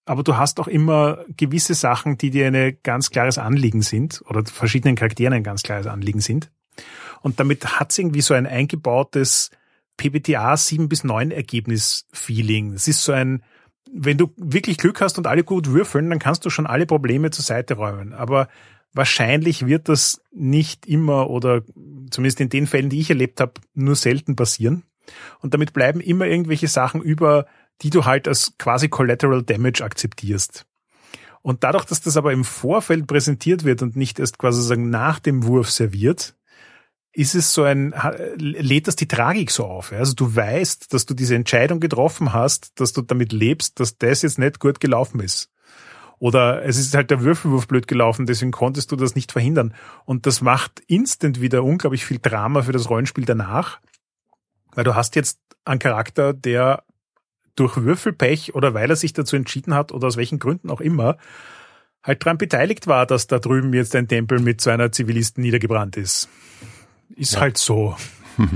aber 0.08 0.22
du 0.22 0.36
hast 0.36 0.58
auch 0.58 0.68
immer 0.68 1.24
gewisse 1.36 1.74
Sachen, 1.74 2.16
die 2.16 2.30
dir 2.30 2.46
ein 2.46 2.78
ganz 2.82 3.10
klares 3.10 3.36
Anliegen 3.36 3.82
sind 3.82 4.22
oder 4.26 4.44
verschiedenen 4.44 4.96
Charakteren 4.96 5.34
ein 5.34 5.42
ganz 5.42 5.62
klares 5.62 5.86
Anliegen 5.86 6.20
sind. 6.20 6.50
Und 7.20 7.40
damit 7.40 7.78
hat 7.78 7.90
es 7.90 7.98
irgendwie 7.98 8.22
so 8.22 8.32
ein 8.32 8.46
eingebautes 8.46 9.50
PBTA 9.98 10.56
7 10.56 10.88
bis 10.88 11.04
9 11.04 11.30
Ergebnis-Feeling. 11.30 12.72
Es 12.72 12.88
ist 12.88 13.04
so 13.04 13.12
ein, 13.12 13.42
wenn 13.92 14.16
du 14.16 14.32
wirklich 14.36 14.78
Glück 14.78 15.00
hast 15.02 15.18
und 15.18 15.26
alle 15.26 15.44
gut 15.44 15.72
würfeln, 15.72 16.08
dann 16.08 16.18
kannst 16.18 16.44
du 16.46 16.50
schon 16.50 16.66
alle 16.66 16.86
Probleme 16.86 17.30
zur 17.30 17.44
Seite 17.44 17.74
räumen. 17.74 18.14
Aber 18.14 18.48
wahrscheinlich 18.94 19.66
wird 19.66 19.90
das 19.90 20.22
nicht 20.32 20.86
immer 20.86 21.28
oder 21.28 21.62
zumindest 22.10 22.40
in 22.40 22.48
den 22.48 22.66
Fällen, 22.66 22.88
die 22.88 23.00
ich 23.00 23.10
erlebt 23.10 23.40
habe, 23.40 23.54
nur 23.74 23.94
selten 23.94 24.36
passieren. 24.36 24.84
Und 25.40 25.52
damit 25.52 25.74
bleiben 25.74 26.00
immer 26.00 26.26
irgendwelche 26.26 26.68
Sachen 26.68 27.02
über, 27.02 27.46
die 27.82 27.90
du 27.90 28.04
halt 28.04 28.28
als 28.28 28.54
quasi 28.58 28.88
Collateral 28.88 29.42
Damage 29.42 29.84
akzeptierst. 29.84 30.66
Und 31.42 31.64
dadurch, 31.64 31.84
dass 31.84 32.00
das 32.00 32.16
aber 32.16 32.32
im 32.32 32.44
Vorfeld 32.44 33.06
präsentiert 33.06 33.64
wird 33.64 33.82
und 33.82 33.96
nicht 33.96 34.18
erst 34.18 34.38
quasi 34.38 34.62
sagen 34.62 34.90
nach 34.90 35.18
dem 35.18 35.44
Wurf 35.44 35.70
serviert, 35.70 36.34
ist 37.12 37.34
es 37.34 37.52
so 37.52 37.62
ein, 37.62 37.94
lädt 38.36 38.86
das 38.86 38.96
die 38.96 39.08
Tragik 39.08 39.50
so 39.50 39.64
auf. 39.64 39.92
Also 39.92 40.14
du 40.14 40.34
weißt, 40.34 40.92
dass 40.92 41.06
du 41.06 41.14
diese 41.14 41.34
Entscheidung 41.34 41.80
getroffen 41.80 42.32
hast, 42.32 42.78
dass 42.80 42.92
du 42.92 43.02
damit 43.02 43.32
lebst, 43.32 43.80
dass 43.80 43.98
das 43.98 44.22
jetzt 44.22 44.38
nicht 44.38 44.60
gut 44.60 44.78
gelaufen 44.78 45.20
ist. 45.20 45.50
Oder 46.20 46.64
es 46.64 46.78
ist 46.78 46.94
halt 46.94 47.10
der 47.10 47.22
Würfelwurf 47.22 47.68
blöd 47.68 47.86
gelaufen, 47.86 48.26
deswegen 48.26 48.50
konntest 48.50 48.90
du 48.90 48.96
das 48.96 49.14
nicht 49.14 49.32
verhindern. 49.32 49.74
Und 50.04 50.26
das 50.26 50.40
macht 50.40 50.80
instant 50.86 51.40
wieder 51.40 51.62
unglaublich 51.62 52.04
viel 52.04 52.18
Drama 52.18 52.62
für 52.62 52.72
das 52.72 52.90
Rollenspiel 52.90 53.24
danach, 53.24 53.80
weil 54.74 54.84
du 54.84 54.94
hast 54.94 55.16
jetzt 55.16 55.40
einen 55.64 55.78
Charakter, 55.78 56.32
der 56.32 56.84
durch 57.58 57.76
Würfelpech 57.76 58.54
oder 58.54 58.74
weil 58.74 58.90
er 58.90 58.96
sich 58.96 59.12
dazu 59.12 59.36
entschieden 59.36 59.74
hat 59.74 59.92
oder 59.92 60.06
aus 60.06 60.16
welchen 60.16 60.38
Gründen 60.38 60.70
auch 60.70 60.80
immer, 60.80 61.16
halt 62.02 62.24
daran 62.24 62.38
beteiligt 62.38 62.86
war, 62.86 63.06
dass 63.06 63.26
da 63.26 63.38
drüben 63.38 63.72
jetzt 63.74 63.94
ein 63.96 64.08
Tempel 64.08 64.40
mit 64.40 64.60
so 64.60 64.70
einer 64.70 64.92
Zivilisten 64.92 65.42
niedergebrannt 65.42 65.96
ist. 65.96 66.28
Ist 67.16 67.34
ja. 67.34 67.40
halt 67.40 67.58
so. 67.58 67.96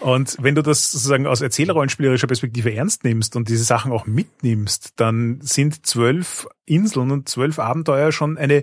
Und 0.00 0.36
wenn 0.40 0.54
du 0.54 0.62
das 0.62 0.92
sozusagen 0.92 1.26
aus 1.26 1.40
erzählerrollenspielerischer 1.40 2.28
Perspektive 2.28 2.72
ernst 2.72 3.02
nimmst 3.02 3.34
und 3.34 3.48
diese 3.48 3.64
Sachen 3.64 3.90
auch 3.90 4.06
mitnimmst, 4.06 4.92
dann 4.96 5.40
sind 5.40 5.86
zwölf 5.86 6.46
Inseln 6.66 7.10
und 7.10 7.28
zwölf 7.28 7.58
Abenteuer 7.58 8.12
schon 8.12 8.38
eine 8.38 8.62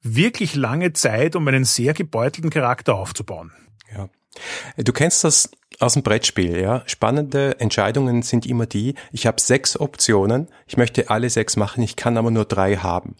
wirklich 0.00 0.54
lange 0.54 0.92
Zeit, 0.92 1.34
um 1.34 1.46
einen 1.48 1.64
sehr 1.64 1.92
gebeutelten 1.92 2.50
Charakter 2.50 2.94
aufzubauen. 2.94 3.52
Ja. 3.92 4.08
Du 4.76 4.92
kennst 4.92 5.24
das 5.24 5.50
aus 5.78 5.94
dem 5.94 6.02
Brettspiel, 6.02 6.60
ja. 6.60 6.82
Spannende 6.86 7.58
Entscheidungen 7.58 8.22
sind 8.22 8.46
immer 8.46 8.66
die, 8.66 8.94
ich 9.12 9.26
habe 9.26 9.40
sechs 9.40 9.78
Optionen, 9.78 10.48
ich 10.66 10.76
möchte 10.76 11.10
alle 11.10 11.30
sechs 11.30 11.56
machen, 11.56 11.82
ich 11.82 11.96
kann 11.96 12.16
aber 12.16 12.30
nur 12.30 12.44
drei 12.44 12.76
haben. 12.76 13.16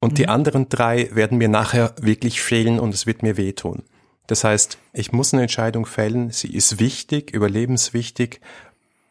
Und 0.00 0.12
mhm. 0.12 0.16
die 0.16 0.28
anderen 0.28 0.68
drei 0.68 1.08
werden 1.12 1.38
mir 1.38 1.48
nachher 1.48 1.94
wirklich 2.00 2.42
fehlen 2.42 2.78
und 2.78 2.94
es 2.94 3.06
wird 3.06 3.22
mir 3.22 3.36
wehtun. 3.36 3.84
Das 4.26 4.44
heißt, 4.44 4.78
ich 4.92 5.12
muss 5.12 5.32
eine 5.32 5.42
Entscheidung 5.42 5.86
fällen, 5.86 6.30
sie 6.30 6.54
ist 6.54 6.78
wichtig, 6.78 7.32
überlebenswichtig 7.32 8.40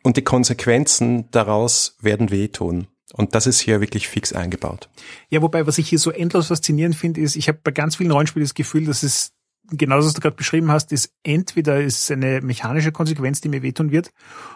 und 0.03 0.17
die 0.17 0.23
Konsequenzen 0.23 1.29
daraus 1.31 1.97
werden 2.01 2.31
wehtun. 2.31 2.87
Und 3.13 3.35
das 3.35 3.45
ist 3.45 3.59
hier 3.59 3.79
wirklich 3.79 4.07
fix 4.07 4.33
eingebaut. 4.33 4.89
Ja, 5.29 5.43
wobei, 5.43 5.67
was 5.67 5.77
ich 5.77 5.87
hier 5.87 5.99
so 5.99 6.09
endlos 6.09 6.47
faszinierend 6.47 6.95
finde, 6.95 7.21
ist, 7.21 7.35
ich 7.35 7.47
habe 7.47 7.59
bei 7.63 7.71
ganz 7.71 7.97
vielen 7.97 8.11
Rollenspielen 8.11 8.45
das 8.45 8.55
Gefühl, 8.55 8.85
dass 8.85 9.03
es 9.03 9.33
genau 9.69 9.97
das, 9.97 10.05
was 10.05 10.13
du 10.13 10.21
gerade 10.21 10.35
beschrieben 10.35 10.71
hast, 10.71 10.91
ist 10.91 11.13
entweder 11.23 11.81
ist 11.81 12.11
eine 12.11 12.41
mechanische 12.41 12.91
Konsequenz, 12.91 13.41
die 13.41 13.49
mir 13.49 13.61
wehtun 13.61 13.91
wird, 13.91 14.11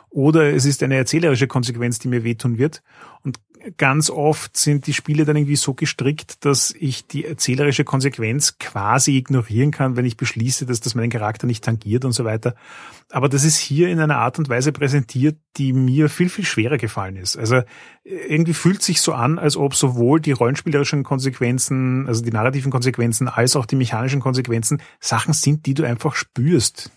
oder 0.09 0.53
es 0.53 0.65
ist 0.65 0.83
eine 0.83 0.95
erzählerische 0.95 1.47
Konsequenz, 1.47 1.99
die 1.99 2.07
mir 2.07 2.23
wehtun 2.23 2.57
wird. 2.57 2.83
Und 3.23 3.39
ganz 3.77 4.09
oft 4.09 4.55
sind 4.55 4.87
die 4.87 4.93
Spiele 4.93 5.25
dann 5.25 5.35
irgendwie 5.35 5.55
so 5.55 5.73
gestrickt, 5.73 6.45
dass 6.45 6.73
ich 6.77 7.07
die 7.07 7.25
erzählerische 7.25 7.83
Konsequenz 7.83 8.57
quasi 8.59 9.17
ignorieren 9.17 9.71
kann, 9.71 9.95
wenn 9.95 10.05
ich 10.05 10.17
beschließe, 10.17 10.65
dass 10.65 10.79
das 10.79 10.95
meinen 10.95 11.09
Charakter 11.09 11.47
nicht 11.47 11.63
tangiert 11.63 12.05
und 12.05 12.13
so 12.13 12.23
weiter. 12.23 12.55
Aber 13.11 13.29
das 13.29 13.43
ist 13.43 13.57
hier 13.57 13.89
in 13.89 13.99
einer 13.99 14.17
Art 14.17 14.37
und 14.39 14.49
Weise 14.49 14.71
präsentiert, 14.71 15.37
die 15.57 15.73
mir 15.73 16.09
viel, 16.09 16.29
viel 16.29 16.45
schwerer 16.45 16.77
gefallen 16.77 17.15
ist. 17.15 17.37
Also 17.37 17.61
irgendwie 18.03 18.53
fühlt 18.53 18.81
sich 18.81 19.01
so 19.01 19.13
an, 19.13 19.39
als 19.39 19.57
ob 19.57 19.75
sowohl 19.75 20.19
die 20.19 20.31
rollenspielerischen 20.31 21.03
Konsequenzen, 21.03 22.07
also 22.07 22.23
die 22.23 22.31
narrativen 22.31 22.71
Konsequenzen, 22.71 23.27
als 23.27 23.55
auch 23.55 23.65
die 23.65 23.75
mechanischen 23.75 24.19
Konsequenzen 24.19 24.81
Sachen 24.99 25.33
sind, 25.33 25.65
die 25.65 25.73
du 25.73 25.83
einfach 25.83 26.15
spürst, 26.15 26.91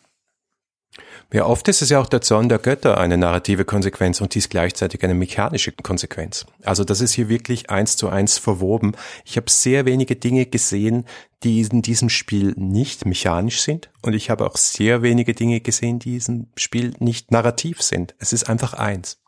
ja, 1.32 1.46
oft 1.46 1.68
ist 1.68 1.80
es 1.80 1.90
ja 1.90 2.00
auch 2.00 2.08
der 2.08 2.20
Zorn 2.22 2.48
der 2.48 2.58
Götter 2.58 2.98
eine 2.98 3.16
narrative 3.16 3.64
Konsequenz 3.64 4.20
und 4.20 4.34
dies 4.34 4.48
gleichzeitig 4.48 5.02
eine 5.04 5.14
mechanische 5.14 5.72
Konsequenz. 5.72 6.46
Also 6.64 6.82
das 6.82 7.00
ist 7.00 7.12
hier 7.12 7.28
wirklich 7.28 7.70
eins 7.70 7.96
zu 7.96 8.08
eins 8.08 8.38
verwoben. 8.38 8.92
Ich 9.24 9.36
habe 9.36 9.48
sehr 9.48 9.84
wenige 9.84 10.16
Dinge 10.16 10.46
gesehen, 10.46 11.06
die 11.42 11.60
in 11.60 11.82
diesem 11.82 12.08
Spiel 12.08 12.54
nicht 12.56 13.06
mechanisch 13.06 13.60
sind 13.60 13.90
und 14.02 14.14
ich 14.14 14.28
habe 14.28 14.44
auch 14.44 14.56
sehr 14.56 15.02
wenige 15.02 15.34
Dinge 15.34 15.60
gesehen, 15.60 15.98
die 15.98 16.10
in 16.10 16.18
diesem 16.18 16.46
Spiel 16.56 16.94
nicht 16.98 17.30
narrativ 17.30 17.80
sind. 17.80 18.14
Es 18.18 18.32
ist 18.32 18.48
einfach 18.48 18.74
eins. 18.74 19.20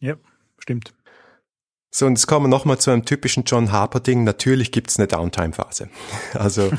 Ja, 0.00 0.16
stimmt. 0.58 0.94
So, 1.92 2.06
und 2.06 2.12
jetzt 2.12 2.28
kommen 2.28 2.44
wir 2.46 2.50
nochmal 2.50 2.78
zu 2.78 2.92
einem 2.92 3.04
typischen 3.04 3.42
John 3.44 3.72
Harper-Ding. 3.72 4.22
Natürlich 4.22 4.70
gibt's 4.70 4.98
eine 4.98 5.08
Downtime-Phase. 5.08 5.88
Also 6.34 6.70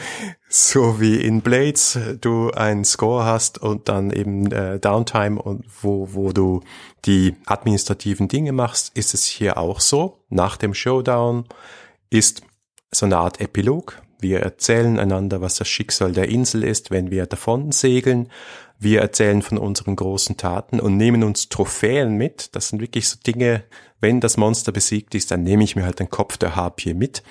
so 0.47 1.01
wie 1.01 1.17
in 1.17 1.41
Blades 1.41 1.99
du 2.21 2.51
einen 2.51 2.85
Score 2.85 3.25
hast 3.25 3.57
und 3.57 3.89
dann 3.89 4.11
eben 4.11 4.49
äh, 4.51 4.79
Downtime 4.79 5.41
und 5.41 5.65
wo, 5.81 6.13
wo 6.13 6.31
du 6.31 6.61
die 7.05 7.35
administrativen 7.45 8.29
Dinge 8.29 8.53
machst, 8.53 8.91
ist 8.95 9.13
es 9.13 9.25
hier 9.25 9.57
auch 9.57 9.81
so. 9.81 10.23
Nach 10.29 10.55
dem 10.55 10.73
Showdown 10.73 11.45
ist 12.09 12.41
so 12.91 13.05
eine 13.05 13.17
Art 13.17 13.41
Epilog. 13.41 14.01
Wir 14.19 14.39
erzählen 14.39 14.97
einander, 14.97 15.41
was 15.41 15.55
das 15.55 15.67
Schicksal 15.67 16.13
der 16.13 16.29
Insel 16.29 16.63
ist, 16.63 16.89
wenn 16.89 17.11
wir 17.11 17.25
davon 17.25 17.71
segeln. 17.71 18.29
Wir 18.79 19.01
erzählen 19.01 19.41
von 19.41 19.57
unseren 19.57 19.95
großen 19.95 20.37
Taten 20.37 20.79
und 20.79 20.95
nehmen 20.97 21.23
uns 21.23 21.49
Trophäen 21.49 22.15
mit. 22.15 22.55
Das 22.55 22.69
sind 22.69 22.81
wirklich 22.81 23.09
so 23.09 23.17
Dinge, 23.25 23.63
wenn 24.01 24.19
das 24.19 24.37
Monster 24.37 24.71
besiegt 24.71 25.15
ist, 25.15 25.31
dann 25.31 25.43
nehme 25.43 25.63
ich 25.63 25.75
mir 25.75 25.85
halt 25.85 25.99
den 25.99 26.09
Kopf 26.09 26.37
der 26.37 26.55
Harpie 26.55 26.93
mit 26.93 27.23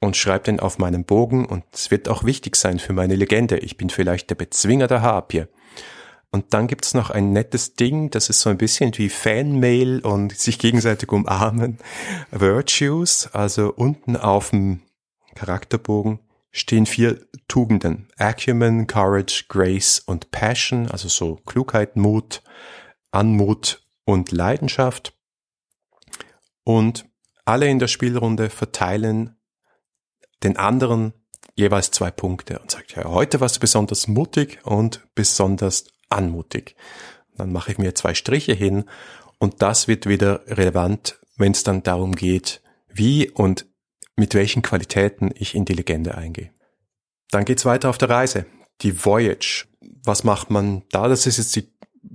und 0.00 0.16
schreibe 0.16 0.44
den 0.44 0.60
auf 0.60 0.78
meinem 0.78 1.04
Bogen 1.04 1.46
und 1.46 1.64
es 1.72 1.90
wird 1.90 2.08
auch 2.08 2.24
wichtig 2.24 2.56
sein 2.56 2.78
für 2.78 2.92
meine 2.92 3.14
Legende. 3.14 3.58
Ich 3.58 3.76
bin 3.76 3.90
vielleicht 3.90 4.30
der 4.30 4.34
Bezwinger 4.34 4.86
der 4.86 5.02
Harpie. 5.02 5.44
Und 6.30 6.52
dann 6.52 6.66
gibt's 6.66 6.94
noch 6.94 7.10
ein 7.10 7.32
nettes 7.32 7.76
Ding, 7.76 8.10
das 8.10 8.28
ist 8.28 8.40
so 8.40 8.50
ein 8.50 8.58
bisschen 8.58 8.96
wie 8.98 9.08
Fanmail 9.08 10.00
und 10.00 10.36
sich 10.36 10.58
gegenseitig 10.58 11.12
umarmen. 11.12 11.78
Virtues, 12.32 13.28
also 13.32 13.72
unten 13.72 14.16
auf 14.16 14.50
dem 14.50 14.80
Charakterbogen 15.36 16.18
stehen 16.50 16.86
vier 16.86 17.20
Tugenden. 17.46 18.08
Acumen, 18.16 18.86
Courage, 18.86 19.44
Grace 19.48 20.00
und 20.00 20.32
Passion, 20.32 20.88
also 20.90 21.08
so 21.08 21.36
Klugheit, 21.46 21.96
Mut, 21.96 22.42
Anmut 23.12 23.84
und 24.04 24.32
Leidenschaft 24.32 25.13
und 26.64 27.06
alle 27.44 27.68
in 27.68 27.78
der 27.78 27.88
Spielrunde 27.88 28.50
verteilen 28.50 29.36
den 30.42 30.56
anderen 30.56 31.12
jeweils 31.54 31.90
zwei 31.90 32.10
Punkte 32.10 32.58
und 32.58 32.70
sagt, 32.70 32.96
ja, 32.96 33.04
heute 33.04 33.40
warst 33.40 33.56
du 33.56 33.60
besonders 33.60 34.08
mutig 34.08 34.60
und 34.64 35.06
besonders 35.14 35.84
anmutig. 36.08 36.74
Dann 37.36 37.52
mache 37.52 37.72
ich 37.72 37.78
mir 37.78 37.94
zwei 37.94 38.14
Striche 38.14 38.52
hin 38.52 38.84
und 39.38 39.62
das 39.62 39.88
wird 39.88 40.06
wieder 40.06 40.46
relevant, 40.46 41.20
wenn 41.36 41.52
es 41.52 41.62
dann 41.62 41.82
darum 41.82 42.14
geht, 42.14 42.62
wie 42.88 43.30
und 43.30 43.66
mit 44.16 44.34
welchen 44.34 44.62
Qualitäten 44.62 45.32
ich 45.34 45.54
in 45.54 45.64
die 45.64 45.74
Legende 45.74 46.16
eingehe. 46.16 46.50
Dann 47.30 47.44
geht's 47.44 47.64
weiter 47.64 47.90
auf 47.90 47.98
der 47.98 48.10
Reise. 48.10 48.46
Die 48.80 49.04
Voyage. 49.04 49.66
Was 50.04 50.24
macht 50.24 50.50
man 50.50 50.82
da? 50.90 51.08
Das 51.08 51.26
ist 51.26 51.38
jetzt 51.38 51.56
die 51.56 51.72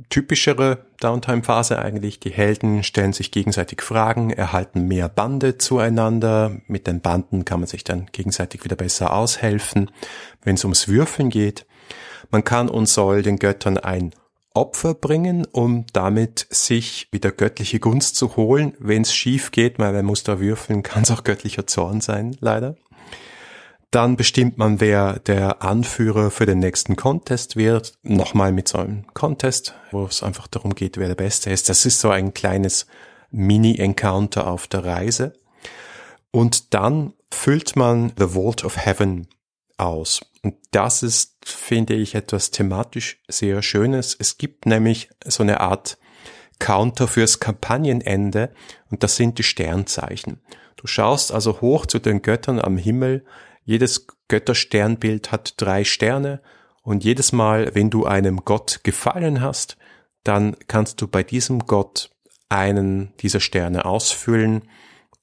typischere 0.09 0.85
Downtime-Phase 0.99 1.79
eigentlich. 1.79 2.19
Die 2.19 2.31
Helden 2.31 2.83
stellen 2.83 3.13
sich 3.13 3.31
gegenseitig 3.31 3.81
Fragen, 3.81 4.31
erhalten 4.31 4.87
mehr 4.87 5.09
Bande 5.09 5.57
zueinander. 5.57 6.57
Mit 6.67 6.87
den 6.87 7.01
Banden 7.01 7.45
kann 7.45 7.61
man 7.61 7.67
sich 7.67 7.83
dann 7.83 8.07
gegenseitig 8.11 8.63
wieder 8.63 8.75
besser 8.75 9.13
aushelfen, 9.13 9.91
wenn 10.43 10.55
es 10.55 10.63
ums 10.63 10.87
Würfeln 10.87 11.29
geht. 11.29 11.65
Man 12.31 12.43
kann 12.43 12.69
und 12.69 12.87
soll 12.87 13.21
den 13.21 13.39
Göttern 13.39 13.77
ein 13.77 14.13
Opfer 14.53 14.93
bringen, 14.93 15.45
um 15.51 15.85
damit 15.93 16.47
sich 16.49 17.07
wieder 17.11 17.31
göttliche 17.31 17.79
Gunst 17.79 18.15
zu 18.15 18.35
holen. 18.35 18.73
Wenn 18.79 19.03
es 19.03 19.13
schief 19.13 19.51
geht, 19.51 19.79
weil 19.79 19.93
man 19.93 20.05
muss 20.05 20.23
da 20.23 20.39
würfeln, 20.39 20.83
kann 20.83 21.03
es 21.03 21.11
auch 21.11 21.23
göttlicher 21.23 21.67
Zorn 21.67 22.01
sein, 22.01 22.35
leider. 22.39 22.75
Dann 23.91 24.17
bestimmt 24.17 24.57
man, 24.57 24.79
wer 24.79 25.19
der 25.19 25.63
Anführer 25.63 26.29
für 26.29 26.45
den 26.45 26.59
nächsten 26.59 26.95
Contest 26.95 27.55
wird. 27.55 27.93
Nochmal 28.03 28.51
mit 28.51 28.67
so 28.67 28.77
einem 28.77 29.07
Contest, 29.13 29.73
wo 29.91 30.05
es 30.05 30.21
einfach 30.21 30.47
darum 30.47 30.75
geht, 30.75 30.97
wer 30.97 31.07
der 31.07 31.15
Beste 31.15 31.49
ist. 31.49 31.69
Das 31.69 31.85
ist 31.85 31.99
so 31.99 32.11
ein 32.11 32.33
kleines 32.35 32.85
Mini-Encounter 33.31 34.47
auf 34.47 34.67
der 34.67 34.85
Reise. 34.85 35.33
Und 36.31 36.75
dann 36.75 37.13
füllt 37.31 37.75
man 37.75 38.13
The 38.17 38.27
Vault 38.27 38.63
of 38.63 38.77
Heaven 38.77 39.27
aus. 39.77 40.21
Und 40.43 40.55
das 40.71 41.01
ist, 41.01 41.37
finde 41.43 41.95
ich, 41.95 42.13
etwas 42.13 42.51
thematisch 42.51 43.21
sehr 43.27 43.63
Schönes. 43.63 44.15
Es 44.17 44.37
gibt 44.37 44.67
nämlich 44.67 45.09
so 45.25 45.41
eine 45.41 45.61
Art 45.61 45.97
Counter 46.59 47.07
fürs 47.07 47.39
Kampagnenende 47.39 48.51
und 48.91 49.01
das 49.01 49.15
sind 49.15 49.37
die 49.37 49.43
Sternzeichen. 49.43 50.41
Du 50.75 50.87
schaust 50.87 51.31
also 51.31 51.61
hoch 51.61 51.85
zu 51.85 51.99
den 51.99 52.21
Göttern 52.21 52.59
am 52.59 52.77
Himmel 52.77 53.25
jedes 53.63 54.07
Göttersternbild 54.27 55.31
hat 55.31 55.55
drei 55.57 55.83
Sterne 55.83 56.41
und 56.81 57.03
jedes 57.03 57.31
Mal, 57.31 57.73
wenn 57.75 57.89
du 57.89 58.05
einem 58.05 58.43
Gott 58.45 58.81
gefallen 58.83 59.41
hast, 59.41 59.77
dann 60.23 60.55
kannst 60.67 61.01
du 61.01 61.07
bei 61.07 61.23
diesem 61.23 61.59
Gott 61.59 62.09
einen 62.49 63.13
dieser 63.19 63.39
Sterne 63.39 63.85
ausfüllen 63.85 64.63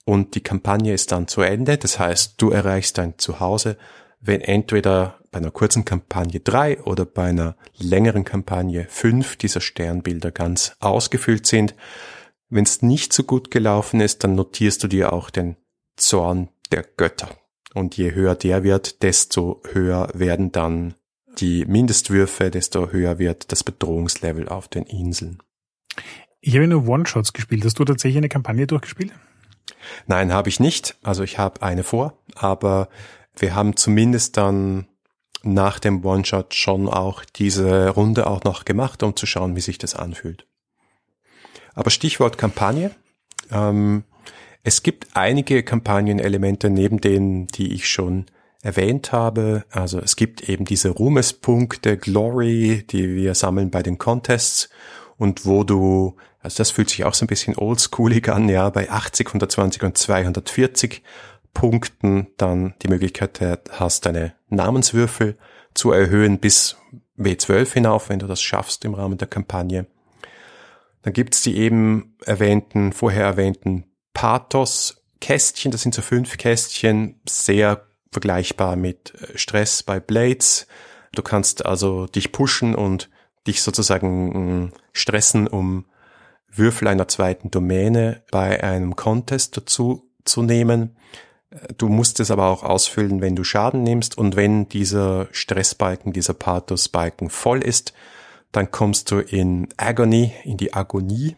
und 0.05 0.37
die 0.37 0.43
Kampagne 0.43 0.95
ist 0.95 1.13
dann 1.13 1.27
zu 1.29 1.43
Ende. 1.43 1.77
Das 1.77 1.99
heißt, 1.99 2.35
du 2.39 2.51
erreichst 2.51 2.99
dein 2.99 3.19
Zuhause, 3.19 3.77
wenn 4.21 4.41
entweder 4.41 5.19
bei 5.31 5.39
einer 5.39 5.51
kurzen 5.51 5.85
Kampagne 5.85 6.41
drei 6.41 6.81
oder 6.83 7.05
bei 7.05 7.25
einer 7.25 7.57
längeren 7.77 8.25
Kampagne 8.25 8.87
fünf 8.89 9.37
dieser 9.37 9.61
Sternbilder 9.61 10.31
ganz 10.31 10.77
ausgefüllt 10.81 11.47
sind. 11.47 11.75
Wenn 12.49 12.65
es 12.65 12.81
nicht 12.81 13.13
so 13.13 13.25
gut 13.25 13.51
gelaufen 13.51 14.01
ist, 14.01 14.23
dann 14.23 14.37
notierst 14.37 14.83
du 14.85 14.89
dir 14.89 15.13
auch 15.13 15.31
den 15.31 15.57
Zorn 15.97 16.49
der 16.71 16.85
Götter. 16.85 17.29
Und 17.77 17.99
je 17.99 18.15
höher 18.15 18.35
der 18.35 18.65
wird, 18.65 19.03
desto 19.03 19.61
höher 19.71 20.09
werden 20.15 20.51
dann 20.51 20.95
die 21.37 21.67
Mindestwürfe, 21.67 22.51
desto 22.51 22.91
höher 22.91 23.19
wird 23.19 23.53
das 23.53 23.65
Bedrohungslevel 23.65 24.49
auf 24.49 24.67
den 24.67 24.85
Inseln. 24.85 25.43
Ich 26.41 26.57
habe 26.57 26.67
nur 26.67 26.89
One-Shots 26.89 27.35
gespielt. 27.35 27.67
Hast 27.67 27.79
du 27.79 27.85
tatsächlich 27.85 28.17
eine 28.17 28.31
Kampagne 28.31 28.67
durchgespielt? 28.67 29.13
Nein, 30.07 30.33
habe 30.33 30.49
ich 30.49 30.59
nicht. 30.59 30.97
Also 31.03 31.23
ich 31.23 31.39
habe 31.39 31.61
eine 31.61 31.83
vor, 31.83 32.19
aber 32.35 32.89
wir 33.37 33.55
haben 33.55 33.77
zumindest 33.77 34.39
dann 34.39 34.87
nach 35.43 35.79
dem 35.79 36.03
One-Shot 36.03 36.55
schon 36.55 36.89
auch 36.89 37.27
diese 37.27 37.91
Runde 37.91 38.27
auch 38.27 38.43
noch 38.43 38.65
gemacht, 38.65 39.03
um 39.03 39.15
zu 39.15 39.27
schauen, 39.27 39.55
wie 39.55 39.61
sich 39.61 39.77
das 39.77 39.95
anfühlt. 39.95 40.47
Aber 41.75 41.91
Stichwort 41.91 42.39
Kampagne. 42.39 42.93
Ähm, 43.51 44.05
es 44.67 44.83
gibt 44.83 45.07
einige 45.15 45.63
Kampagnenelemente 45.63 46.71
neben 46.71 47.01
denen, 47.01 47.47
die 47.47 47.73
ich 47.73 47.89
schon 47.89 48.27
erwähnt 48.63 49.13
habe. 49.13 49.65
Also 49.71 50.01
es 50.01 50.17
gibt 50.17 50.49
eben 50.49 50.65
diese 50.65 50.89
Ruhmespunkte, 50.89 51.97
Glory, 51.97 52.85
die 52.91 53.15
wir 53.15 53.37
sammeln 53.37 53.71
bei 53.71 53.85
den 53.85 53.97
Contests 53.97 54.69
und 55.19 55.47
wo 55.47 55.63
du, 55.63 56.17
also 56.41 56.59
das 56.59 56.73
fühlt 56.73 56.91
sich 56.91 57.05
auch 57.05 57.15
so 57.15 57.27
ein 57.27 57.29
bisschen 57.29 57.57
oldschoolig 57.57 58.29
an, 58.29 58.49
ja, 58.49 58.69
bei 58.71 58.91
80, 58.91 59.29
120 59.29 59.85
und 59.85 59.97
240 59.97 61.05
Punkten 61.55 62.27
dann 62.37 62.75
die 62.83 62.89
Möglichkeit 62.89 63.41
hast, 63.71 64.05
deine 64.05 64.35
Namenswürfel 64.49 65.39
zu 65.75 65.93
erhöhen 65.93 66.41
bis 66.41 66.77
W12 67.17 67.73
hinauf, 67.73 68.09
wenn 68.09 68.19
du 68.19 68.27
das 68.27 68.43
schaffst 68.43 68.85
im 68.85 68.95
Rahmen 68.95 69.17
der 69.17 69.29
Kampagne. 69.29 69.87
Dann 71.03 71.13
gibt's 71.13 71.41
die 71.43 71.57
eben 71.57 72.17
erwähnten, 72.25 72.93
vorher 72.93 73.27
erwähnten 73.27 73.85
Pathos-Kästchen, 74.17 75.71
das 75.71 75.83
sind 75.83 75.95
so 75.95 76.01
fünf 76.01 76.39
Kästchen, 76.39 77.21
sehr 77.29 77.87
vergleichbar 78.11 78.75
mit 78.75 79.13
äh, 79.15 79.37
Stress 79.37 79.83
bei 79.83 80.01
Blades. 80.01 80.67
Du 81.15 81.21
kannst 81.21 81.67
also 81.67 82.07
dich 82.07 82.33
pushen 82.33 82.75
und 82.75 83.11
dich 83.47 83.61
sozusagen 83.61 84.65
mm, 84.65 84.73
stressen, 84.95 85.47
um 85.47 85.85
Würfel 86.51 86.89
einer 86.89 87.09
zweiten 87.09 87.51
Domäne 87.51 88.23
bei 88.31 88.65
einem 88.65 88.97
Contest 88.97 89.59
dazu 89.59 90.09
zu 90.25 90.43
nehmen. 90.43 90.97
Du 91.77 91.91
musst 91.91 92.19
es 92.19 92.31
aber 92.31 92.47
auch 92.47 92.63
ausfüllen, 92.63 93.21
wenn 93.21 93.37
du 93.37 93.45
Schaden 93.45 93.83
nimmst 93.83 94.17
und 94.17 94.35
wenn 94.35 94.67
dieser 94.67 95.29
Stressbalken, 95.31 96.15
dieser 96.15 96.33
Pathosbalken 96.33 97.29
voll 97.29 97.63
ist, 97.63 97.93
dann 98.51 98.71
kommst 98.71 99.11
du 99.11 99.19
in 99.19 99.69
Agony, 99.77 100.33
in 100.45 100.57
die 100.57 100.73
Agonie. 100.73 101.37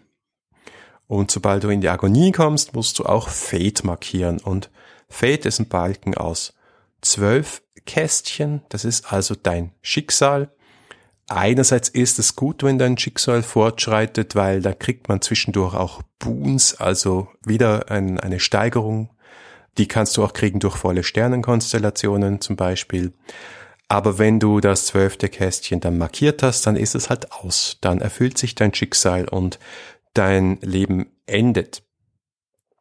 Und 1.08 1.30
sobald 1.30 1.64
du 1.64 1.70
in 1.70 1.80
die 1.80 1.88
Agonie 1.88 2.32
kommst, 2.32 2.74
musst 2.74 2.98
du 2.98 3.06
auch 3.06 3.28
Fate 3.28 3.82
markieren. 3.82 4.38
Und 4.38 4.70
Fate 5.08 5.46
ist 5.46 5.58
ein 5.58 5.68
Balken 5.68 6.14
aus 6.14 6.52
zwölf 7.00 7.62
Kästchen. 7.86 8.62
Das 8.68 8.84
ist 8.84 9.10
also 9.12 9.34
dein 9.34 9.72
Schicksal. 9.80 10.50
Einerseits 11.28 11.88
ist 11.88 12.18
es 12.18 12.36
gut, 12.36 12.62
wenn 12.62 12.78
dein 12.78 12.96
Schicksal 12.96 13.42
fortschreitet, 13.42 14.34
weil 14.34 14.62
da 14.62 14.72
kriegt 14.72 15.08
man 15.08 15.20
zwischendurch 15.20 15.74
auch 15.74 16.02
Boons, 16.18 16.74
also 16.74 17.28
wieder 17.44 17.90
ein, 17.90 18.20
eine 18.20 18.40
Steigerung. 18.40 19.10
Die 19.76 19.88
kannst 19.88 20.16
du 20.16 20.24
auch 20.24 20.32
kriegen 20.32 20.58
durch 20.58 20.76
volle 20.76 21.04
Sternenkonstellationen 21.04 22.40
zum 22.40 22.56
Beispiel. 22.56 23.12
Aber 23.88 24.18
wenn 24.18 24.40
du 24.40 24.60
das 24.60 24.86
zwölfte 24.86 25.28
Kästchen 25.28 25.80
dann 25.80 25.96
markiert 25.96 26.42
hast, 26.42 26.66
dann 26.66 26.76
ist 26.76 26.94
es 26.94 27.08
halt 27.08 27.32
aus. 27.32 27.78
Dann 27.80 28.00
erfüllt 28.00 28.36
sich 28.36 28.54
dein 28.54 28.74
Schicksal 28.74 29.28
und 29.28 29.58
dein 30.18 30.58
Leben 30.60 31.12
endet. 31.26 31.84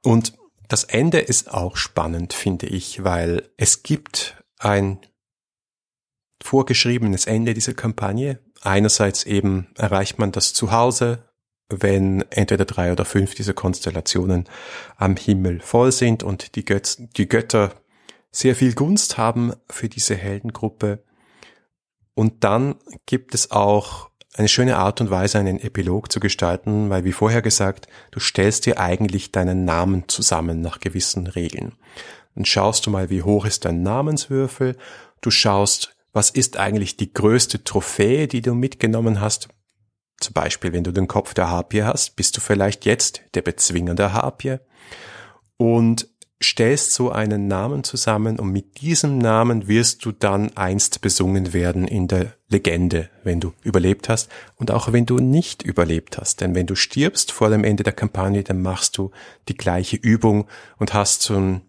Und 0.03 0.33
das 0.67 0.83
Ende 0.83 1.19
ist 1.19 1.53
auch 1.53 1.77
spannend, 1.77 2.33
finde 2.33 2.65
ich, 2.65 3.03
weil 3.03 3.49
es 3.57 3.83
gibt 3.83 4.43
ein 4.57 4.99
vorgeschriebenes 6.41 7.25
Ende 7.25 7.53
dieser 7.53 7.73
Kampagne. 7.73 8.39
Einerseits 8.61 9.23
eben 9.23 9.67
erreicht 9.75 10.17
man 10.17 10.31
das 10.31 10.53
Zuhause, 10.53 11.23
wenn 11.69 12.21
entweder 12.31 12.65
drei 12.65 12.91
oder 12.91 13.05
fünf 13.05 13.35
dieser 13.35 13.53
Konstellationen 13.53 14.45
am 14.95 15.15
Himmel 15.15 15.59
voll 15.59 15.91
sind 15.91 16.23
und 16.23 16.55
die, 16.55 16.65
Götz, 16.65 16.97
die 17.17 17.27
Götter 17.27 17.73
sehr 18.31 18.55
viel 18.55 18.73
Gunst 18.73 19.17
haben 19.17 19.53
für 19.69 19.89
diese 19.89 20.15
Heldengruppe. 20.15 21.03
Und 22.13 22.43
dann 22.43 22.75
gibt 23.05 23.35
es 23.35 23.51
auch 23.51 24.09
eine 24.37 24.47
schöne 24.47 24.77
Art 24.77 25.01
und 25.01 25.09
Weise, 25.09 25.39
einen 25.39 25.59
Epilog 25.59 26.11
zu 26.11 26.19
gestalten, 26.19 26.89
weil 26.89 27.03
wie 27.03 27.11
vorher 27.11 27.41
gesagt, 27.41 27.87
du 28.11 28.19
stellst 28.19 28.65
dir 28.65 28.79
eigentlich 28.79 29.31
deinen 29.31 29.65
Namen 29.65 30.07
zusammen 30.07 30.61
nach 30.61 30.79
gewissen 30.79 31.27
Regeln. 31.27 31.73
Dann 32.35 32.45
schaust 32.45 32.85
du 32.85 32.91
mal, 32.91 33.09
wie 33.09 33.23
hoch 33.23 33.45
ist 33.45 33.65
dein 33.65 33.81
Namenswürfel, 33.81 34.77
du 35.21 35.31
schaust, 35.31 35.95
was 36.13 36.29
ist 36.29 36.57
eigentlich 36.57 36.97
die 36.97 37.11
größte 37.11 37.63
Trophäe, 37.63 38.27
die 38.27 38.41
du 38.41 38.53
mitgenommen 38.53 39.21
hast. 39.21 39.49
Zum 40.19 40.33
Beispiel, 40.33 40.71
wenn 40.71 40.83
du 40.83 40.91
den 40.91 41.07
Kopf 41.07 41.33
der 41.33 41.49
Harpie 41.49 41.83
hast, 41.83 42.15
bist 42.15 42.37
du 42.37 42.41
vielleicht 42.41 42.85
jetzt 42.85 43.21
der 43.33 43.41
Bezwinger 43.41 43.95
der 43.95 44.13
Harpie. 44.13 44.57
Und 45.57 46.07
stellst 46.41 46.93
so 46.93 47.11
einen 47.11 47.47
Namen 47.47 47.83
zusammen 47.83 48.39
und 48.39 48.51
mit 48.51 48.81
diesem 48.81 49.17
Namen 49.17 49.67
wirst 49.67 50.05
du 50.05 50.11
dann 50.11 50.55
einst 50.55 51.01
besungen 51.01 51.51
werden 51.51 51.87
in 51.87 52.07
der 52.07 52.33
Legende, 52.47 53.09
wenn 53.23 53.39
du 53.39 53.53
überlebt 53.63 54.07
hast 54.07 54.29
und 54.55 54.69
auch 54.69 54.93
wenn 54.93 55.05
du 55.05 55.17
nicht 55.17 55.63
überlebt 55.63 56.17
hast. 56.17 56.41
Denn 56.41 56.53
wenn 56.53 56.67
du 56.67 56.75
stirbst 56.75 57.31
vor 57.31 57.49
dem 57.49 57.63
Ende 57.63 57.83
der 57.83 57.93
Kampagne, 57.93 58.43
dann 58.43 58.61
machst 58.61 58.97
du 58.97 59.11
die 59.47 59.57
gleiche 59.57 59.97
Übung 59.97 60.47
und 60.77 60.93
hast 60.93 61.23
so 61.23 61.35
ein 61.35 61.61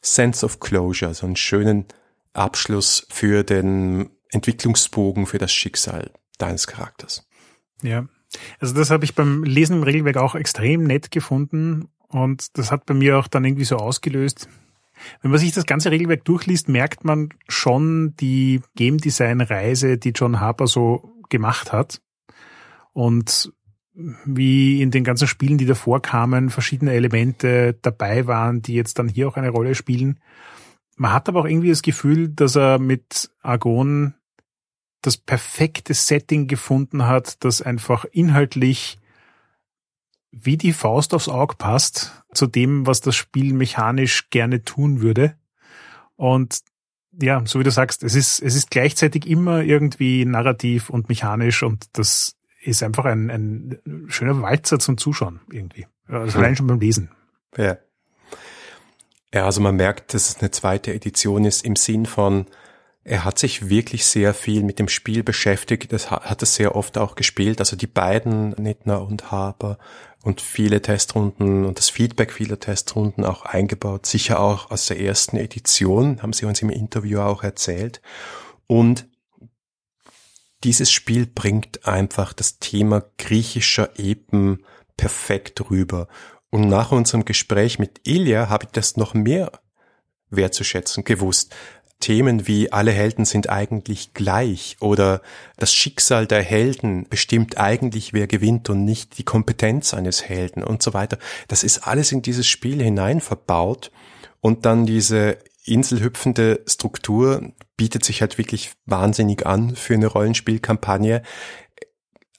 Sense 0.00 0.44
of 0.44 0.60
Closure, 0.60 1.14
so 1.14 1.26
einen 1.26 1.36
schönen 1.36 1.86
Abschluss 2.32 3.06
für 3.10 3.42
den 3.42 4.10
Entwicklungsbogen, 4.30 5.26
für 5.26 5.38
das 5.38 5.52
Schicksal 5.52 6.10
deines 6.38 6.66
Charakters. 6.66 7.28
Ja, 7.82 8.06
also 8.60 8.74
das 8.74 8.90
habe 8.90 9.04
ich 9.04 9.14
beim 9.14 9.44
Lesen 9.44 9.78
im 9.78 9.82
Regelwerk 9.82 10.16
auch 10.16 10.34
extrem 10.34 10.84
nett 10.84 11.10
gefunden 11.10 11.88
und 12.12 12.56
das 12.58 12.70
hat 12.70 12.86
bei 12.86 12.94
mir 12.94 13.18
auch 13.18 13.26
dann 13.26 13.44
irgendwie 13.44 13.64
so 13.64 13.76
ausgelöst. 13.76 14.48
Wenn 15.20 15.30
man 15.30 15.40
sich 15.40 15.52
das 15.52 15.66
ganze 15.66 15.90
Regelwerk 15.90 16.24
durchliest, 16.24 16.68
merkt 16.68 17.04
man 17.04 17.30
schon 17.48 18.14
die 18.20 18.60
Game 18.76 18.98
Design 18.98 19.40
Reise, 19.40 19.98
die 19.98 20.10
John 20.10 20.38
Harper 20.38 20.66
so 20.66 21.12
gemacht 21.28 21.72
hat. 21.72 22.00
Und 22.92 23.52
wie 23.94 24.80
in 24.80 24.90
den 24.90 25.04
ganzen 25.04 25.26
Spielen, 25.26 25.58
die 25.58 25.66
davor 25.66 26.00
kamen, 26.00 26.50
verschiedene 26.50 26.92
Elemente 26.92 27.78
dabei 27.82 28.26
waren, 28.26 28.62
die 28.62 28.74
jetzt 28.74 28.98
dann 28.98 29.08
hier 29.08 29.28
auch 29.28 29.36
eine 29.36 29.50
Rolle 29.50 29.74
spielen. 29.74 30.20
Man 30.96 31.12
hat 31.12 31.28
aber 31.28 31.40
auch 31.40 31.46
irgendwie 31.46 31.70
das 31.70 31.82
Gefühl, 31.82 32.28
dass 32.28 32.56
er 32.56 32.78
mit 32.78 33.30
Argon 33.42 34.14
das 35.02 35.16
perfekte 35.16 35.94
Setting 35.94 36.46
gefunden 36.46 37.06
hat, 37.06 37.42
das 37.44 37.60
einfach 37.60 38.04
inhaltlich 38.04 38.98
wie 40.32 40.56
die 40.56 40.72
Faust 40.72 41.14
aufs 41.14 41.28
Auge 41.28 41.56
passt 41.56 42.24
zu 42.32 42.46
dem, 42.46 42.86
was 42.86 43.00
das 43.02 43.14
Spiel 43.14 43.52
mechanisch 43.52 44.30
gerne 44.30 44.64
tun 44.64 45.02
würde. 45.02 45.36
Und 46.16 46.60
ja, 47.20 47.42
so 47.44 47.60
wie 47.60 47.64
du 47.64 47.70
sagst, 47.70 48.02
es 48.02 48.14
ist, 48.14 48.40
es 48.40 48.54
ist 48.56 48.70
gleichzeitig 48.70 49.26
immer 49.26 49.62
irgendwie 49.62 50.24
narrativ 50.24 50.88
und 50.88 51.10
mechanisch 51.10 51.62
und 51.62 51.84
das 51.92 52.36
ist 52.62 52.82
einfach 52.82 53.04
ein, 53.04 53.30
ein 53.30 54.08
schöner 54.08 54.40
Walzer 54.40 54.78
zum 54.78 54.96
Zuschauen 54.96 55.40
irgendwie. 55.50 55.86
Also 56.08 56.38
allein 56.38 56.56
schon 56.56 56.66
beim 56.66 56.80
Lesen. 56.80 57.10
Ja. 57.56 57.76
Ja, 59.34 59.46
also 59.46 59.60
man 59.60 59.76
merkt, 59.76 60.14
dass 60.14 60.28
es 60.28 60.40
eine 60.40 60.50
zweite 60.50 60.92
Edition 60.92 61.44
ist 61.44 61.64
im 61.64 61.76
Sinn 61.76 62.06
von, 62.06 62.46
er 63.04 63.24
hat 63.24 63.38
sich 63.38 63.68
wirklich 63.68 64.04
sehr 64.06 64.32
viel 64.32 64.62
mit 64.62 64.78
dem 64.78 64.88
Spiel 64.88 65.22
beschäftigt. 65.24 65.92
Das 65.92 66.10
hat 66.10 66.42
es 66.42 66.54
sehr 66.54 66.76
oft 66.76 66.98
auch 66.98 67.14
gespielt. 67.14 67.58
Also 67.58 67.74
die 67.74 67.86
beiden, 67.86 68.50
Nittner 68.50 69.02
und 69.02 69.32
Haber, 69.32 69.78
und 70.22 70.40
viele 70.40 70.80
Testrunden 70.80 71.64
und 71.64 71.78
das 71.78 71.90
Feedback 71.90 72.32
vieler 72.32 72.60
Testrunden 72.60 73.24
auch 73.24 73.44
eingebaut. 73.44 74.06
Sicher 74.06 74.40
auch 74.40 74.70
aus 74.70 74.86
der 74.86 75.00
ersten 75.00 75.36
Edition, 75.36 76.22
haben 76.22 76.32
sie 76.32 76.46
uns 76.46 76.62
im 76.62 76.70
Interview 76.70 77.20
auch 77.20 77.42
erzählt. 77.42 78.00
Und 78.66 79.08
dieses 80.64 80.92
Spiel 80.92 81.26
bringt 81.26 81.86
einfach 81.86 82.32
das 82.32 82.58
Thema 82.58 83.04
griechischer 83.18 83.90
Epen 83.98 84.64
perfekt 84.96 85.70
rüber. 85.70 86.06
Und 86.50 86.68
nach 86.68 86.92
unserem 86.92 87.24
Gespräch 87.24 87.78
mit 87.80 88.00
Ilya 88.04 88.48
habe 88.48 88.66
ich 88.66 88.70
das 88.70 88.96
noch 88.96 89.14
mehr 89.14 89.50
wertzuschätzen 90.30 91.02
gewusst. 91.02 91.54
Themen 92.02 92.48
wie 92.48 92.72
alle 92.72 92.90
Helden 92.90 93.24
sind 93.24 93.48
eigentlich 93.48 94.12
gleich 94.12 94.76
oder 94.80 95.22
das 95.56 95.72
Schicksal 95.72 96.26
der 96.26 96.42
Helden 96.42 97.06
bestimmt 97.08 97.58
eigentlich, 97.58 98.12
wer 98.12 98.26
gewinnt 98.26 98.68
und 98.68 98.84
nicht 98.84 99.16
die 99.18 99.24
Kompetenz 99.24 99.94
eines 99.94 100.28
Helden 100.28 100.64
und 100.64 100.82
so 100.82 100.92
weiter. 100.92 101.18
Das 101.48 101.62
ist 101.62 101.86
alles 101.86 102.12
in 102.12 102.20
dieses 102.20 102.46
Spiel 102.46 102.82
hinein 102.82 103.20
verbaut 103.20 103.92
und 104.40 104.66
dann 104.66 104.84
diese 104.84 105.38
inselhüpfende 105.64 106.64
Struktur 106.66 107.52
bietet 107.76 108.04
sich 108.04 108.20
halt 108.20 108.36
wirklich 108.36 108.72
wahnsinnig 108.84 109.46
an 109.46 109.76
für 109.76 109.94
eine 109.94 110.08
Rollenspielkampagne. 110.08 111.22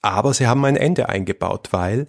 Aber 0.02 0.34
sie 0.34 0.46
haben 0.46 0.66
ein 0.66 0.76
Ende 0.76 1.08
eingebaut, 1.08 1.70
weil 1.72 2.08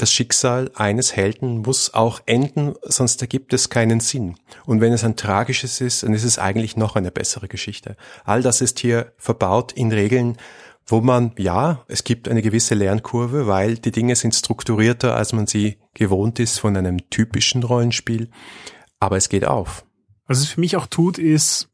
das 0.00 0.12
Schicksal 0.12 0.70
eines 0.74 1.14
Helden 1.14 1.58
muss 1.58 1.92
auch 1.92 2.20
enden, 2.26 2.74
sonst 2.82 3.20
ergibt 3.20 3.52
es 3.52 3.68
keinen 3.68 4.00
Sinn. 4.00 4.36
Und 4.64 4.80
wenn 4.80 4.92
es 4.92 5.04
ein 5.04 5.16
tragisches 5.16 5.80
ist, 5.80 6.02
dann 6.02 6.14
ist 6.14 6.24
es 6.24 6.38
eigentlich 6.38 6.76
noch 6.76 6.96
eine 6.96 7.10
bessere 7.10 7.48
Geschichte. 7.48 7.96
All 8.24 8.42
das 8.42 8.60
ist 8.60 8.80
hier 8.80 9.12
verbaut 9.18 9.72
in 9.72 9.92
Regeln, 9.92 10.38
wo 10.86 11.00
man, 11.00 11.32
ja, 11.36 11.84
es 11.86 12.04
gibt 12.04 12.28
eine 12.28 12.42
gewisse 12.42 12.74
Lernkurve, 12.74 13.46
weil 13.46 13.76
die 13.76 13.90
Dinge 13.90 14.16
sind 14.16 14.34
strukturierter, 14.34 15.14
als 15.16 15.32
man 15.32 15.46
sie 15.46 15.78
gewohnt 15.94 16.38
ist 16.40 16.58
von 16.58 16.76
einem 16.76 17.10
typischen 17.10 17.62
Rollenspiel. 17.62 18.30
Aber 18.98 19.16
es 19.16 19.28
geht 19.28 19.44
auf. 19.44 19.84
Was 20.26 20.38
es 20.38 20.48
für 20.48 20.60
mich 20.60 20.76
auch 20.76 20.86
tut, 20.86 21.18
ist, 21.18 21.68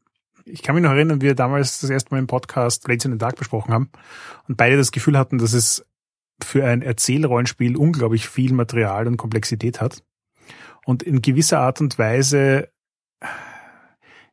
ich 0.45 0.63
kann 0.63 0.75
mich 0.75 0.83
noch 0.83 0.91
erinnern, 0.91 1.21
wie 1.21 1.27
wir 1.27 1.35
damals 1.35 1.79
das 1.79 1.89
erste 1.89 2.11
Mal 2.11 2.19
im 2.19 2.27
Podcast 2.27 2.83
Blades 2.83 3.05
in 3.05 3.11
the 3.11 3.17
Dark 3.17 3.37
besprochen 3.37 3.73
haben 3.73 3.89
und 4.47 4.57
beide 4.57 4.77
das 4.77 4.91
Gefühl 4.91 5.17
hatten, 5.17 5.37
dass 5.37 5.53
es 5.53 5.85
für 6.43 6.65
ein 6.65 6.81
Erzählrollenspiel 6.81 7.75
unglaublich 7.75 8.27
viel 8.27 8.53
Material 8.53 9.07
und 9.07 9.17
Komplexität 9.17 9.81
hat 9.81 10.03
und 10.85 11.03
in 11.03 11.21
gewisser 11.21 11.59
Art 11.59 11.81
und 11.81 11.97
Weise 11.97 12.69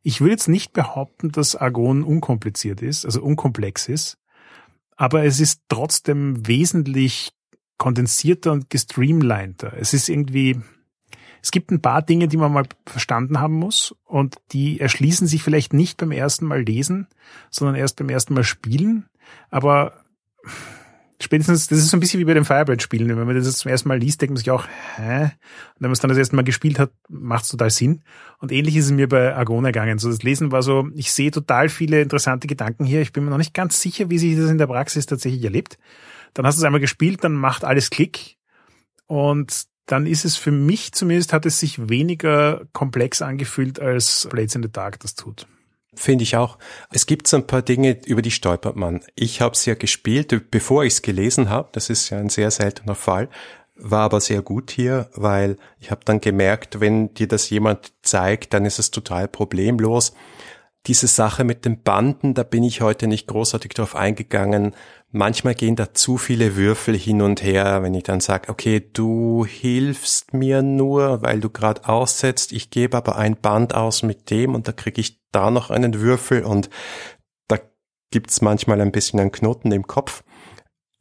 Ich 0.02 0.20
würde 0.20 0.32
jetzt 0.32 0.48
nicht 0.48 0.72
behaupten, 0.74 1.32
dass 1.32 1.56
Argon 1.56 2.04
unkompliziert 2.04 2.82
ist, 2.82 3.06
also 3.06 3.22
unkomplex 3.22 3.88
ist, 3.88 4.18
aber 4.96 5.24
es 5.24 5.40
ist 5.40 5.62
trotzdem 5.68 6.46
wesentlich 6.46 7.32
kondensierter 7.78 8.52
und 8.52 8.70
gestreamliner. 8.70 9.72
Es 9.78 9.94
ist 9.94 10.08
irgendwie, 10.08 10.60
es 11.42 11.50
gibt 11.50 11.70
ein 11.70 11.82
paar 11.82 12.02
Dinge, 12.02 12.28
die 12.28 12.36
man 12.36 12.52
mal 12.52 12.66
verstanden 12.86 13.40
haben 13.40 13.54
muss 13.54 13.94
und 14.04 14.36
die 14.52 14.78
erschließen 14.78 15.26
sich 15.26 15.42
vielleicht 15.42 15.72
nicht 15.72 15.96
beim 15.96 16.12
ersten 16.12 16.46
Mal 16.46 16.62
lesen, 16.62 17.08
sondern 17.50 17.76
erst 17.76 17.96
beim 17.96 18.10
ersten 18.10 18.34
Mal 18.34 18.44
spielen. 18.44 19.06
Aber 19.50 20.04
spätestens, 21.20 21.68
das 21.68 21.78
ist 21.78 21.90
so 21.90 21.96
ein 21.96 22.00
bisschen 22.00 22.20
wie 22.20 22.24
bei 22.24 22.34
den 22.34 22.44
Firebird-Spielen. 22.44 23.08
Wenn 23.08 23.26
man 23.26 23.34
das 23.36 23.56
zum 23.56 23.70
ersten 23.70 23.88
Mal 23.88 23.98
liest, 23.98 24.20
denkt 24.20 24.32
man 24.32 24.38
sich 24.38 24.50
auch, 24.50 24.66
hä? 24.96 25.22
Und 25.22 25.30
wenn 25.78 25.88
man 25.88 25.92
es 25.92 26.00
dann 26.00 26.08
das 26.08 26.18
erste 26.18 26.36
Mal 26.36 26.44
gespielt 26.44 26.78
hat, 26.78 26.92
macht 27.08 27.44
es 27.44 27.50
total 27.50 27.70
Sinn. 27.70 28.02
Und 28.38 28.52
ähnlich 28.52 28.76
ist 28.76 28.86
es 28.86 28.90
mir 28.90 29.08
bei 29.08 29.34
Argon 29.34 29.64
ergangen. 29.64 29.98
So 29.98 30.10
das 30.10 30.22
Lesen 30.22 30.52
war 30.52 30.62
so, 30.62 30.88
ich 30.94 31.12
sehe 31.12 31.30
total 31.30 31.68
viele 31.68 32.00
interessante 32.00 32.46
Gedanken 32.46 32.84
hier. 32.84 33.00
Ich 33.00 33.12
bin 33.12 33.24
mir 33.24 33.30
noch 33.30 33.38
nicht 33.38 33.54
ganz 33.54 33.80
sicher, 33.80 34.10
wie 34.10 34.18
sich 34.18 34.36
das 34.36 34.50
in 34.50 34.58
der 34.58 34.66
Praxis 34.66 35.06
tatsächlich 35.06 35.44
erlebt. 35.44 35.78
Dann 36.34 36.46
hast 36.46 36.56
du 36.56 36.60
es 36.60 36.64
einmal 36.64 36.80
gespielt, 36.80 37.22
dann 37.22 37.34
macht 37.34 37.64
alles 37.64 37.90
Klick. 37.90 38.36
Und 39.06 39.64
dann 39.86 40.06
ist 40.06 40.24
es 40.24 40.36
für 40.36 40.50
mich 40.50 40.92
zumindest, 40.92 41.32
hat 41.32 41.46
es 41.46 41.60
sich 41.60 41.88
weniger 41.88 42.62
komplex 42.72 43.22
angefühlt, 43.22 43.78
als 43.78 44.26
Blades 44.30 44.54
in 44.54 44.62
the 44.62 44.72
Dark 44.72 44.98
das 45.00 45.14
tut. 45.14 45.46
Finde 45.96 46.24
ich 46.24 46.36
auch. 46.36 46.58
Es 46.90 47.06
gibt 47.06 47.28
so 47.28 47.36
ein 47.36 47.46
paar 47.46 47.62
Dinge, 47.62 47.98
über 48.06 48.22
die 48.22 48.30
stolpert 48.30 48.76
man. 48.76 49.00
Ich 49.14 49.40
habe 49.40 49.54
es 49.54 49.64
ja 49.66 49.74
gespielt, 49.74 50.50
bevor 50.50 50.84
ich 50.84 50.94
es 50.94 51.02
gelesen 51.02 51.50
habe. 51.50 51.68
Das 51.72 51.90
ist 51.90 52.10
ja 52.10 52.18
ein 52.18 52.28
sehr 52.28 52.50
seltener 52.50 52.94
Fall. 52.94 53.28
War 53.76 54.02
aber 54.02 54.20
sehr 54.20 54.42
gut 54.42 54.70
hier, 54.70 55.08
weil 55.14 55.56
ich 55.80 55.90
habe 55.90 56.02
dann 56.04 56.20
gemerkt, 56.20 56.80
wenn 56.80 57.12
dir 57.14 57.26
das 57.26 57.50
jemand 57.50 57.92
zeigt, 58.02 58.54
dann 58.54 58.64
ist 58.64 58.78
es 58.78 58.90
total 58.90 59.26
problemlos. 59.26 60.14
Diese 60.86 61.06
Sache 61.06 61.44
mit 61.44 61.64
den 61.64 61.82
Banden, 61.82 62.34
da 62.34 62.42
bin 62.42 62.62
ich 62.62 62.82
heute 62.82 63.06
nicht 63.06 63.26
großartig 63.26 63.72
drauf 63.72 63.96
eingegangen. 63.96 64.74
Manchmal 65.10 65.54
gehen 65.54 65.76
da 65.76 65.94
zu 65.94 66.18
viele 66.18 66.56
Würfel 66.56 66.96
hin 66.96 67.22
und 67.22 67.42
her, 67.42 67.82
wenn 67.82 67.94
ich 67.94 68.02
dann 68.02 68.20
sage, 68.20 68.50
okay, 68.50 68.82
du 68.92 69.46
hilfst 69.46 70.34
mir 70.34 70.62
nur, 70.62 71.22
weil 71.22 71.40
du 71.40 71.48
gerade 71.48 71.88
aussetzt, 71.88 72.52
ich 72.52 72.70
gebe 72.70 72.96
aber 72.96 73.16
ein 73.16 73.36
Band 73.36 73.74
aus 73.74 74.02
mit 74.02 74.30
dem 74.30 74.54
und 74.54 74.68
da 74.68 74.72
kriege 74.72 75.00
ich 75.00 75.23
da 75.34 75.50
noch 75.50 75.70
einen 75.70 76.00
Würfel 76.00 76.44
und 76.44 76.70
da 77.48 77.58
gibt's 78.10 78.40
manchmal 78.40 78.80
ein 78.80 78.92
bisschen 78.92 79.20
einen 79.20 79.32
Knoten 79.32 79.72
im 79.72 79.86
Kopf. 79.86 80.22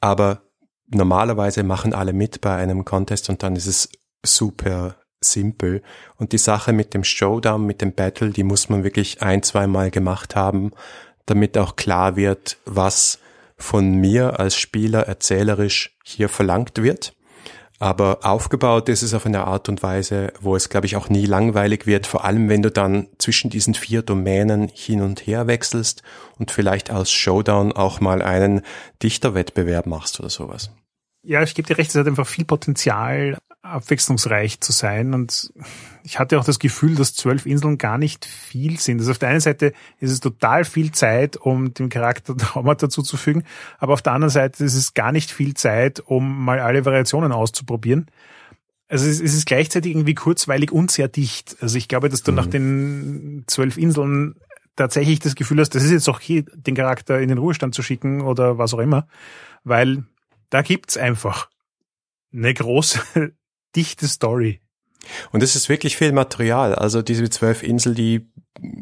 Aber 0.01 0.41
normalerweise 0.87 1.63
machen 1.63 1.93
alle 1.93 2.13
mit 2.13 2.41
bei 2.41 2.55
einem 2.55 2.85
Contest 2.85 3.29
und 3.29 3.43
dann 3.43 3.55
ist 3.55 3.67
es 3.67 3.89
super 4.25 4.97
simpel. 5.21 5.81
Und 6.17 6.33
die 6.33 6.37
Sache 6.37 6.73
mit 6.73 6.93
dem 6.93 7.03
Showdown, 7.03 7.65
mit 7.65 7.81
dem 7.81 7.93
Battle, 7.93 8.31
die 8.31 8.43
muss 8.43 8.69
man 8.69 8.83
wirklich 8.83 9.21
ein, 9.21 9.43
zwei 9.43 9.67
Mal 9.67 9.91
gemacht 9.91 10.35
haben, 10.35 10.71
damit 11.25 11.57
auch 11.57 11.75
klar 11.75 12.15
wird, 12.15 12.57
was 12.65 13.19
von 13.57 13.95
mir 13.95 14.39
als 14.39 14.57
Spieler 14.57 15.07
erzählerisch 15.07 15.97
hier 16.03 16.29
verlangt 16.29 16.81
wird. 16.81 17.15
Aber 17.83 18.19
aufgebaut 18.23 18.87
ist 18.87 19.01
es 19.01 19.13
auf 19.13 19.25
eine 19.25 19.45
Art 19.45 19.67
und 19.67 19.83
Weise, 19.83 20.31
wo 20.39 20.55
es, 20.55 20.69
glaube 20.69 20.85
ich, 20.85 20.95
auch 20.95 21.09
nie 21.09 21.25
langweilig 21.25 21.85
wird, 21.85 22.07
vor 22.07 22.23
allem 22.23 22.47
wenn 22.47 22.61
du 22.61 22.71
dann 22.71 23.09
zwischen 23.17 23.49
diesen 23.49 23.73
vier 23.73 24.03
Domänen 24.03 24.71
hin 24.73 25.01
und 25.01 25.27
her 25.27 25.47
wechselst 25.47 26.01
und 26.39 26.49
vielleicht 26.49 26.91
als 26.91 27.11
Showdown 27.11 27.73
auch 27.73 27.99
mal 27.99 28.21
einen 28.21 28.61
Dichterwettbewerb 29.01 29.85
machst 29.85 30.17
oder 30.21 30.29
sowas. 30.29 30.71
Ja, 31.23 31.41
ich 31.41 31.55
gebe 31.55 31.67
dir 31.67 31.77
recht, 31.77 31.89
es 31.89 31.95
hat 31.95 32.07
einfach 32.07 32.27
viel 32.27 32.45
Potenzial, 32.45 33.37
abwechslungsreich 33.63 34.59
zu 34.59 34.71
sein. 34.73 35.13
Und 35.13 35.53
ich 36.03 36.19
hatte 36.19 36.37
auch 36.37 36.43
das 36.43 36.59
Gefühl, 36.59 36.95
dass 36.95 37.15
zwölf 37.15 37.45
Inseln 37.45 37.77
gar 37.77 37.97
nicht 37.97 38.25
viel 38.25 38.77
sind. 38.77 38.99
Also 38.99 39.11
auf 39.11 39.19
der 39.19 39.29
einen 39.29 39.39
Seite 39.39 39.73
ist 39.99 40.11
es 40.11 40.19
total 40.19 40.65
viel 40.65 40.91
Zeit, 40.91 41.37
um 41.37 41.73
dem 41.73 41.89
Charakter 41.89 42.35
Traumata 42.37 42.89
zuzufügen, 42.89 43.43
aber 43.79 43.93
auf 43.93 44.01
der 44.01 44.13
anderen 44.13 44.31
Seite 44.31 44.63
ist 44.63 44.75
es 44.75 44.93
gar 44.93 45.11
nicht 45.11 45.31
viel 45.31 45.53
Zeit, 45.53 46.01
um 46.05 46.43
mal 46.43 46.59
alle 46.59 46.85
Variationen 46.85 47.31
auszuprobieren. 47.31 48.07
Also 48.89 49.07
es 49.07 49.21
ist 49.21 49.45
gleichzeitig 49.45 49.93
irgendwie 49.93 50.13
kurzweilig 50.13 50.71
und 50.71 50.91
sehr 50.91 51.07
dicht. 51.07 51.55
Also 51.61 51.77
ich 51.77 51.87
glaube, 51.87 52.09
dass 52.09 52.21
du 52.21 52.31
mhm. 52.31 52.35
nach 52.35 52.45
den 52.47 53.43
zwölf 53.47 53.77
Inseln 53.77 54.35
tatsächlich 54.75 55.19
das 55.19 55.35
Gefühl 55.35 55.59
hast, 55.59 55.73
das 55.73 55.83
ist 55.83 55.91
jetzt 55.91 56.09
auch 56.09 56.19
hier, 56.19 56.43
den 56.53 56.75
Charakter 56.75 57.19
in 57.19 57.29
den 57.29 57.37
Ruhestand 57.37 57.73
zu 57.73 57.81
schicken 57.81 58.21
oder 58.21 58.57
was 58.57 58.73
auch 58.73 58.79
immer, 58.79 59.07
weil 59.63 60.03
da 60.53 60.61
gibt's 60.61 60.97
einfach 60.97 61.49
eine 62.31 62.53
große, 62.53 63.01
dichte 63.75 64.07
Story. 64.07 64.61
Und 65.31 65.41
es 65.41 65.55
ist 65.55 65.67
wirklich 65.67 65.97
viel 65.97 66.11
Material. 66.11 66.75
Also 66.75 67.01
diese 67.01 67.29
zwölf 67.29 67.63
Inseln, 67.63 67.95
die 67.95 68.31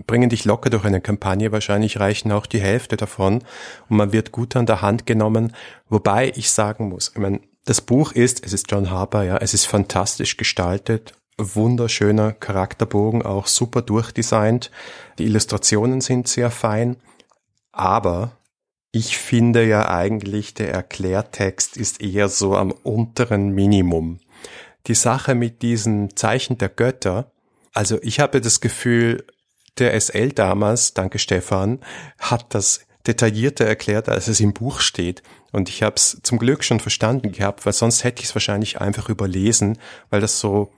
bringen 0.05 0.29
dich 0.29 0.43
locker 0.43 0.69
durch 0.69 0.83
eine 0.83 1.01
Kampagne. 1.01 1.51
Wahrscheinlich 1.51 1.99
reichen 1.99 2.31
auch 2.33 2.45
die 2.45 2.59
Hälfte 2.59 2.97
davon. 2.97 3.43
Und 3.89 3.97
man 3.97 4.11
wird 4.11 4.33
gut 4.33 4.55
an 4.55 4.65
der 4.65 4.81
Hand 4.81 5.05
genommen. 5.05 5.55
Wobei 5.87 6.33
ich 6.35 6.51
sagen 6.51 6.89
muss, 6.89 7.13
ich 7.15 7.21
meine, 7.21 7.39
das 7.63 7.79
Buch 7.79 8.11
ist, 8.11 8.45
es 8.45 8.53
ist 8.53 8.69
John 8.69 8.89
Harper, 8.89 9.23
ja, 9.23 9.37
es 9.37 9.53
ist 9.53 9.65
fantastisch 9.65 10.35
gestaltet. 10.35 11.13
Wunderschöner 11.37 12.33
Charakterbogen, 12.33 13.21
auch 13.21 13.47
super 13.47 13.81
durchdesignt. 13.81 14.71
Die 15.17 15.25
Illustrationen 15.25 16.01
sind 16.01 16.27
sehr 16.27 16.51
fein. 16.51 16.97
Aber 17.71 18.33
ich 18.91 19.17
finde 19.17 19.65
ja 19.65 19.89
eigentlich, 19.89 20.53
der 20.53 20.71
Erklärtext 20.73 21.77
ist 21.77 22.01
eher 22.01 22.27
so 22.27 22.55
am 22.55 22.71
unteren 22.71 23.49
Minimum. 23.49 24.19
Die 24.87 24.95
Sache 24.95 25.35
mit 25.35 25.61
diesen 25.61 26.15
Zeichen 26.15 26.57
der 26.57 26.69
Götter, 26.69 27.31
also 27.73 27.99
ich 28.01 28.19
habe 28.19 28.41
das 28.41 28.59
Gefühl, 28.59 29.25
der 29.77 29.99
SL 29.99 30.33
damals, 30.33 30.93
danke 30.93 31.19
Stefan, 31.19 31.79
hat 32.19 32.53
das 32.53 32.81
detaillierter 33.07 33.65
erklärt, 33.65 34.09
als 34.09 34.27
es 34.27 34.39
im 34.39 34.53
Buch 34.53 34.81
steht. 34.81 35.23
Und 35.51 35.69
ich 35.69 35.83
habe 35.83 35.95
es 35.95 36.19
zum 36.21 36.37
Glück 36.37 36.63
schon 36.63 36.79
verstanden 36.79 37.31
gehabt, 37.31 37.65
weil 37.65 37.73
sonst 37.73 38.03
hätte 38.03 38.21
ich 38.21 38.29
es 38.29 38.35
wahrscheinlich 38.35 38.81
einfach 38.81 39.09
überlesen, 39.09 39.77
weil 40.09 40.21
das 40.21 40.39
so 40.39 40.71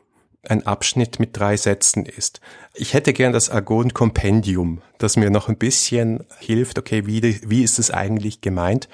ein 0.48 0.66
Abschnitt 0.66 1.20
mit 1.20 1.38
drei 1.38 1.56
Sätzen 1.56 2.06
ist. 2.06 2.42
Ich 2.74 2.94
hätte 2.94 3.14
gern 3.14 3.34
das 3.34 3.50
Argon 3.50 3.94
Kompendium, 3.94 4.82
das 4.98 5.16
mir 5.16 5.30
noch 5.30 5.48
ein 5.48 5.58
bisschen 5.58 6.26
hilft, 6.40 6.78
okay, 6.78 7.06
wie, 7.06 7.40
wie 7.50 7.64
ist 7.64 7.80
es 7.80 7.92
eigentlich 7.92 8.42
gemeint? 8.42 8.90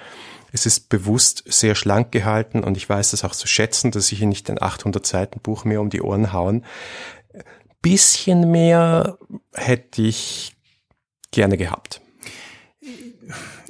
Es 0.52 0.66
ist 0.66 0.90
bewusst 0.90 1.44
sehr 1.48 1.76
schlank 1.76 2.12
gehalten 2.12 2.64
und 2.64 2.78
ich 2.78 2.88
weiß 2.88 3.12
das 3.12 3.24
auch 3.24 3.36
zu 3.36 3.48
schätzen, 3.48 3.92
dass 3.92 4.12
ich 4.12 4.20
hier 4.20 4.28
nicht 4.28 4.50
ein 4.50 4.62
800 4.62 5.06
Seiten 5.06 5.40
Buch 5.40 5.64
mehr 5.64 5.82
um 5.82 5.90
die 5.90 6.02
Ohren 6.02 6.34
hauen. 6.34 6.66
Bisschen 7.82 8.52
mehr 8.52 9.18
hätte 9.54 10.02
ich 10.02 10.56
gerne 11.32 11.58
gehabt. 11.58 12.02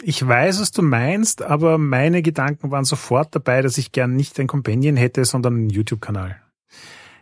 Ich 0.01 0.25
weiß, 0.25 0.61
was 0.61 0.71
du 0.71 0.82
meinst, 0.82 1.41
aber 1.41 1.77
meine 1.77 2.21
Gedanken 2.21 2.71
waren 2.71 2.86
sofort 2.86 3.36
dabei, 3.36 3.61
dass 3.61 3.77
ich 3.77 3.91
gern 3.91 4.15
nicht 4.15 4.39
ein 4.39 4.47
Companion 4.47 4.95
hätte, 4.95 5.25
sondern 5.25 5.55
einen 5.55 5.69
YouTube-Kanal. 5.69 6.41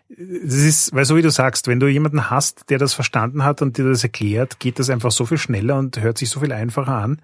Das 0.10 0.54
ist, 0.54 0.96
weil 0.96 1.04
so 1.04 1.18
wie 1.18 1.22
du 1.22 1.30
sagst, 1.30 1.68
wenn 1.68 1.82
du 1.82 1.88
jemanden 1.88 2.30
hast, 2.30 2.70
der 2.70 2.78
das 2.78 2.94
verstanden 2.94 3.44
hat 3.44 3.62
und 3.62 3.78
dir 3.78 3.84
das 3.84 4.04
erklärt, 4.04 4.58
geht 4.60 4.80
das 4.80 4.90
einfach 4.90 5.12
so 5.12 5.26
viel 5.26 5.38
schneller 5.38 5.78
und 5.78 6.02
hört 6.02 6.18
sich 6.18 6.30
so 6.30 6.40
viel 6.40 6.54
einfacher 6.54 6.96
an, 6.96 7.22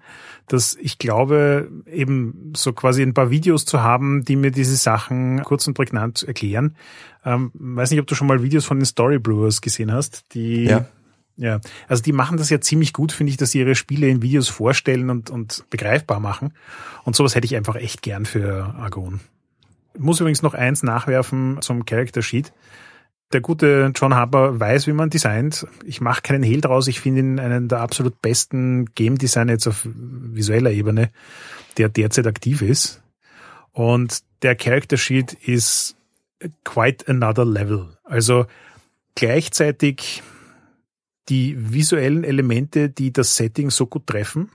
dass 0.48 0.76
ich 0.78 0.98
glaube, 0.98 1.70
eben 1.90 2.52
so 2.54 2.74
quasi 2.74 3.02
ein 3.02 3.14
paar 3.14 3.30
Videos 3.30 3.64
zu 3.64 3.82
haben, 3.82 4.24
die 4.24 4.36
mir 4.36 4.50
diese 4.50 4.76
Sachen 4.76 5.42
kurz 5.44 5.66
und 5.66 5.72
prägnant 5.72 6.24
erklären. 6.24 6.76
Ähm, 7.24 7.52
weiß 7.54 7.90
nicht, 7.90 8.00
ob 8.00 8.06
du 8.06 8.14
schon 8.14 8.26
mal 8.26 8.42
Videos 8.42 8.66
von 8.66 8.78
den 8.78 8.86
Storybrewers 8.86 9.62
gesehen 9.62 9.90
hast, 9.90 10.34
die 10.34 10.64
ja. 10.64 10.86
Ja, 11.36 11.60
also 11.88 12.00
die 12.00 12.12
machen 12.12 12.36
das 12.36 12.48
ja 12.50 12.60
ziemlich 12.60 12.92
gut, 12.92 13.10
finde 13.10 13.30
ich, 13.30 13.36
dass 13.36 13.50
sie 13.50 13.58
ihre 13.58 13.74
Spiele 13.74 14.08
in 14.08 14.22
Videos 14.22 14.48
vorstellen 14.48 15.10
und, 15.10 15.30
und 15.30 15.64
begreifbar 15.68 16.20
machen. 16.20 16.54
Und 17.02 17.16
sowas 17.16 17.34
hätte 17.34 17.44
ich 17.44 17.56
einfach 17.56 17.74
echt 17.74 18.02
gern 18.02 18.24
für 18.24 18.72
Argon 18.78 19.18
muss 19.98 20.20
übrigens 20.20 20.42
noch 20.42 20.54
eins 20.54 20.82
nachwerfen 20.82 21.58
zum 21.60 21.84
Character 21.84 22.22
Sheet. 22.22 22.52
Der 23.32 23.40
gute 23.40 23.92
John 23.94 24.14
Harper 24.14 24.60
weiß, 24.60 24.86
wie 24.86 24.92
man 24.92 25.10
designt. 25.10 25.66
Ich 25.84 26.00
mache 26.00 26.22
keinen 26.22 26.42
Hehl 26.42 26.60
draus. 26.60 26.86
Ich 26.86 27.00
finde 27.00 27.20
ihn 27.20 27.40
einen 27.40 27.68
der 27.68 27.80
absolut 27.80 28.20
besten 28.22 28.86
Game 28.94 29.18
Designer 29.18 29.52
jetzt 29.52 29.66
auf 29.66 29.82
visueller 29.84 30.70
Ebene, 30.70 31.10
der 31.76 31.88
derzeit 31.88 32.26
aktiv 32.26 32.62
ist. 32.62 33.02
Und 33.72 34.22
der 34.42 34.54
Character 34.54 34.96
Sheet 34.96 35.32
ist 35.32 35.96
quite 36.64 37.08
another 37.08 37.44
level. 37.44 37.96
Also 38.04 38.46
gleichzeitig 39.14 40.22
die 41.28 41.56
visuellen 41.58 42.22
Elemente, 42.22 42.90
die 42.90 43.12
das 43.12 43.34
Setting 43.36 43.70
so 43.70 43.86
gut 43.86 44.06
treffen 44.06 44.50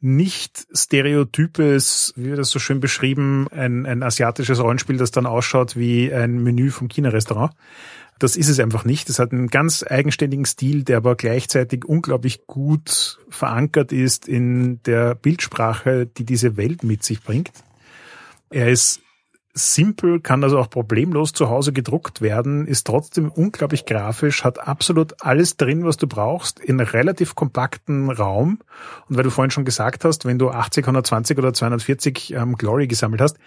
nicht 0.00 0.66
stereotypes, 0.72 2.14
wie 2.16 2.26
wird 2.26 2.38
das 2.38 2.50
so 2.50 2.58
schön 2.58 2.80
beschrieben, 2.80 3.48
ein, 3.50 3.84
ein 3.86 4.02
asiatisches 4.02 4.60
Rollenspiel, 4.60 4.96
das 4.96 5.10
dann 5.10 5.26
ausschaut 5.26 5.76
wie 5.76 6.12
ein 6.12 6.42
Menü 6.42 6.70
vom 6.70 6.88
China-Restaurant. 6.88 7.52
Das 8.18 8.36
ist 8.36 8.48
es 8.48 8.60
einfach 8.60 8.84
nicht. 8.84 9.08
Es 9.08 9.18
hat 9.18 9.32
einen 9.32 9.48
ganz 9.48 9.82
eigenständigen 9.82 10.44
Stil, 10.44 10.84
der 10.84 10.98
aber 10.98 11.16
gleichzeitig 11.16 11.84
unglaublich 11.84 12.46
gut 12.46 13.18
verankert 13.30 13.92
ist 13.92 14.28
in 14.28 14.82
der 14.82 15.14
Bildsprache, 15.14 16.06
die 16.06 16.24
diese 16.24 16.56
Welt 16.56 16.82
mit 16.82 17.02
sich 17.02 17.22
bringt. 17.22 17.50
Er 18.50 18.68
ist 18.68 19.00
simpel, 19.52 20.20
kann 20.20 20.44
also 20.44 20.58
auch 20.58 20.70
problemlos 20.70 21.32
zu 21.32 21.48
Hause 21.48 21.72
gedruckt 21.72 22.20
werden, 22.20 22.66
ist 22.66 22.86
trotzdem 22.86 23.30
unglaublich 23.30 23.84
grafisch, 23.84 24.44
hat 24.44 24.66
absolut 24.66 25.22
alles 25.24 25.56
drin, 25.56 25.84
was 25.84 25.96
du 25.96 26.06
brauchst, 26.06 26.60
in 26.60 26.78
relativ 26.78 27.34
kompakten 27.34 28.10
Raum. 28.10 28.60
Und 29.08 29.16
weil 29.16 29.24
du 29.24 29.30
vorhin 29.30 29.50
schon 29.50 29.64
gesagt 29.64 30.04
hast, 30.04 30.24
wenn 30.24 30.38
du 30.38 30.50
80, 30.50 30.84
120 30.84 31.38
oder 31.38 31.52
240 31.52 32.34
ähm, 32.34 32.56
Glory 32.56 32.86
gesammelt 32.86 33.20
hast, 33.20 33.38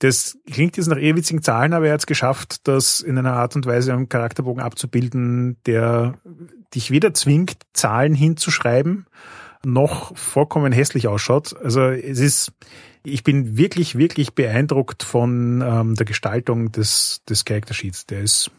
das 0.00 0.36
klingt 0.50 0.76
jetzt 0.76 0.88
nach 0.88 0.98
eher 0.98 1.16
witzigen 1.16 1.42
Zahlen, 1.42 1.72
aber 1.72 1.86
er 1.86 1.94
hat 1.94 2.00
es 2.00 2.06
geschafft, 2.06 2.66
das 2.66 3.00
in 3.00 3.16
einer 3.16 3.34
Art 3.34 3.54
und 3.54 3.66
Weise 3.66 3.92
einen 3.92 4.08
Charakterbogen 4.08 4.62
abzubilden, 4.62 5.58
der 5.66 6.14
dich 6.74 6.90
weder 6.90 7.14
zwingt, 7.14 7.58
Zahlen 7.72 8.14
hinzuschreiben, 8.14 9.06
noch 9.64 10.16
vollkommen 10.16 10.72
hässlich 10.72 11.08
ausschaut. 11.08 11.54
Also 11.62 11.82
es 11.82 12.18
ist, 12.18 12.52
ich 13.04 13.24
bin 13.24 13.56
wirklich, 13.56 13.96
wirklich 13.96 14.34
beeindruckt 14.34 15.02
von 15.02 15.62
ähm, 15.66 15.94
der 15.94 16.06
Gestaltung 16.06 16.72
des, 16.72 17.22
des 17.28 17.44
Character 17.44 17.74
Sheets. 17.74 18.06
Der 18.06 18.20
ist 18.20 18.50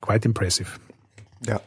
quite 0.00 0.28
impressive. 0.28 0.70
Ja. 1.46 1.60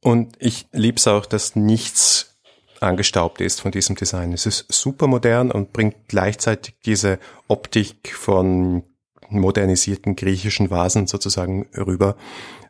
Und 0.00 0.36
ich 0.38 0.66
liebe 0.72 0.96
es 0.96 1.06
auch, 1.06 1.26
dass 1.26 1.56
nichts 1.56 2.32
angestaubt 2.80 3.40
ist 3.40 3.60
von 3.60 3.70
diesem 3.70 3.96
Design. 3.96 4.32
Es 4.32 4.46
ist 4.46 4.66
super 4.72 5.06
modern 5.06 5.50
und 5.50 5.72
bringt 5.72 6.08
gleichzeitig 6.08 6.74
diese 6.84 7.18
Optik 7.46 8.14
von 8.14 8.82
modernisierten 9.28 10.16
griechischen 10.16 10.70
Vasen 10.70 11.06
sozusagen 11.06 11.68
rüber. 11.76 12.16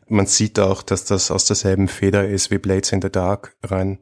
Man 0.07 0.27
sieht 0.27 0.59
auch, 0.59 0.83
dass 0.83 1.05
das 1.05 1.31
aus 1.31 1.45
derselben 1.45 1.87
Feder 1.87 2.27
ist 2.27 2.51
wie 2.51 2.57
Blades 2.57 2.91
in 2.91 3.01
the 3.01 3.09
Dark, 3.09 3.55
rein 3.63 3.99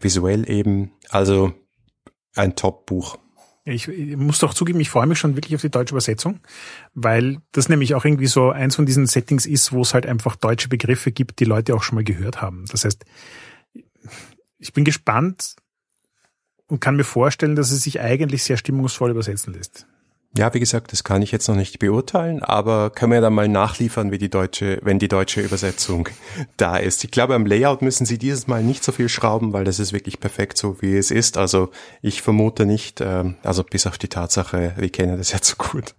visuell 0.00 0.48
eben. 0.48 0.92
Also 1.08 1.52
ein 2.34 2.56
Top-Buch. 2.56 3.18
Ich, 3.64 3.86
ich 3.86 4.16
muss 4.16 4.38
doch 4.38 4.54
zugeben, 4.54 4.80
ich 4.80 4.88
freue 4.88 5.06
mich 5.06 5.18
schon 5.18 5.36
wirklich 5.36 5.54
auf 5.54 5.60
die 5.60 5.70
deutsche 5.70 5.92
Übersetzung, 5.92 6.40
weil 6.94 7.38
das 7.52 7.68
nämlich 7.68 7.94
auch 7.94 8.04
irgendwie 8.04 8.26
so 8.26 8.50
eins 8.50 8.76
von 8.76 8.86
diesen 8.86 9.06
Settings 9.06 9.44
ist, 9.44 9.72
wo 9.72 9.82
es 9.82 9.92
halt 9.92 10.06
einfach 10.06 10.36
deutsche 10.36 10.68
Begriffe 10.68 11.12
gibt, 11.12 11.40
die 11.40 11.44
Leute 11.44 11.74
auch 11.74 11.82
schon 11.82 11.96
mal 11.96 12.04
gehört 12.04 12.40
haben. 12.40 12.64
Das 12.70 12.86
heißt, 12.86 13.04
ich 14.58 14.72
bin 14.72 14.84
gespannt 14.84 15.56
und 16.66 16.80
kann 16.80 16.96
mir 16.96 17.04
vorstellen, 17.04 17.56
dass 17.56 17.70
es 17.70 17.82
sich 17.82 18.00
eigentlich 18.00 18.42
sehr 18.42 18.56
stimmungsvoll 18.56 19.10
übersetzen 19.10 19.52
lässt. 19.52 19.86
Ja, 20.36 20.52
wie 20.52 20.60
gesagt, 20.60 20.92
das 20.92 21.04
kann 21.04 21.22
ich 21.22 21.32
jetzt 21.32 21.48
noch 21.48 21.56
nicht 21.56 21.78
beurteilen, 21.78 22.42
aber 22.42 22.90
können 22.90 23.12
wir 23.12 23.20
dann 23.20 23.32
mal 23.32 23.48
nachliefern, 23.48 24.12
wie 24.12 24.18
die 24.18 24.28
deutsche, 24.28 24.78
wenn 24.82 24.98
die 24.98 25.08
deutsche 25.08 25.40
Übersetzung 25.40 26.08
da 26.56 26.76
ist. 26.76 27.02
Ich 27.02 27.10
glaube, 27.10 27.34
am 27.34 27.46
Layout 27.46 27.82
müssen 27.82 28.04
sie 28.04 28.18
dieses 28.18 28.46
Mal 28.46 28.62
nicht 28.62 28.84
so 28.84 28.92
viel 28.92 29.08
schrauben, 29.08 29.52
weil 29.52 29.64
das 29.64 29.78
ist 29.78 29.92
wirklich 29.92 30.20
perfekt 30.20 30.58
so, 30.58 30.80
wie 30.82 30.96
es 30.96 31.10
ist. 31.10 31.38
Also 31.38 31.70
ich 32.02 32.22
vermute 32.22 32.66
nicht, 32.66 33.00
ähm, 33.00 33.36
also 33.42 33.64
bis 33.64 33.86
auf 33.86 33.96
die 33.96 34.08
Tatsache, 34.08 34.74
wir 34.76 34.90
kennen 34.90 35.16
das 35.16 35.32
ja 35.32 35.40
zu 35.42 35.56
gut, 35.56 35.94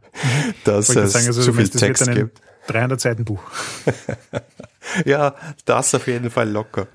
dass 0.64 0.90
es 0.90 1.12
sagen, 1.12 1.28
also, 1.28 1.42
zu 1.42 1.54
viel 1.54 1.68
Text 1.68 2.12
gibt. 2.12 2.40
300 2.68 3.02
Seiten 3.02 3.26
Buch. 3.26 3.42
ja, 5.06 5.36
das 5.66 5.94
auf 5.96 6.08
jeden 6.08 6.30
Fall 6.30 6.50
locker. 6.50 6.88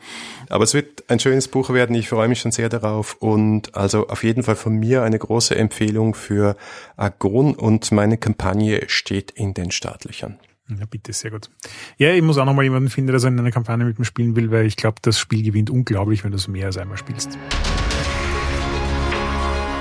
Aber 0.48 0.64
es 0.64 0.74
wird 0.74 1.04
ein 1.08 1.20
schönes 1.20 1.48
Buch 1.48 1.70
werden. 1.70 1.94
Ich 1.96 2.08
freue 2.08 2.28
mich 2.28 2.40
schon 2.40 2.52
sehr 2.52 2.68
darauf. 2.68 3.14
Und 3.14 3.74
also 3.74 4.08
auf 4.08 4.24
jeden 4.24 4.42
Fall 4.42 4.56
von 4.56 4.76
mir 4.76 5.02
eine 5.02 5.18
große 5.18 5.56
Empfehlung 5.56 6.14
für 6.14 6.56
Agon 6.96 7.54
und 7.54 7.90
meine 7.92 8.18
Kampagne 8.18 8.82
steht 8.88 9.30
in 9.30 9.54
den 9.54 9.70
Startlöchern. 9.70 10.38
Ja, 10.68 10.86
bitte, 10.88 11.12
sehr 11.12 11.30
gut. 11.30 11.50
Ja, 11.98 12.12
ich 12.12 12.22
muss 12.22 12.38
auch 12.38 12.46
noch 12.46 12.54
mal 12.54 12.62
jemanden 12.62 12.88
finden, 12.88 13.10
der 13.10 13.20
so 13.20 13.28
in 13.28 13.38
einer 13.38 13.50
Kampagne 13.50 13.84
mit 13.84 13.98
mir 13.98 14.06
spielen 14.06 14.34
will, 14.34 14.50
weil 14.50 14.64
ich 14.64 14.76
glaube, 14.76 14.96
das 15.02 15.18
Spiel 15.18 15.42
gewinnt 15.42 15.68
unglaublich, 15.68 16.24
wenn 16.24 16.30
du 16.30 16.36
es 16.36 16.48
mehr 16.48 16.66
als 16.66 16.78
einmal 16.78 16.96
spielst. 16.96 17.38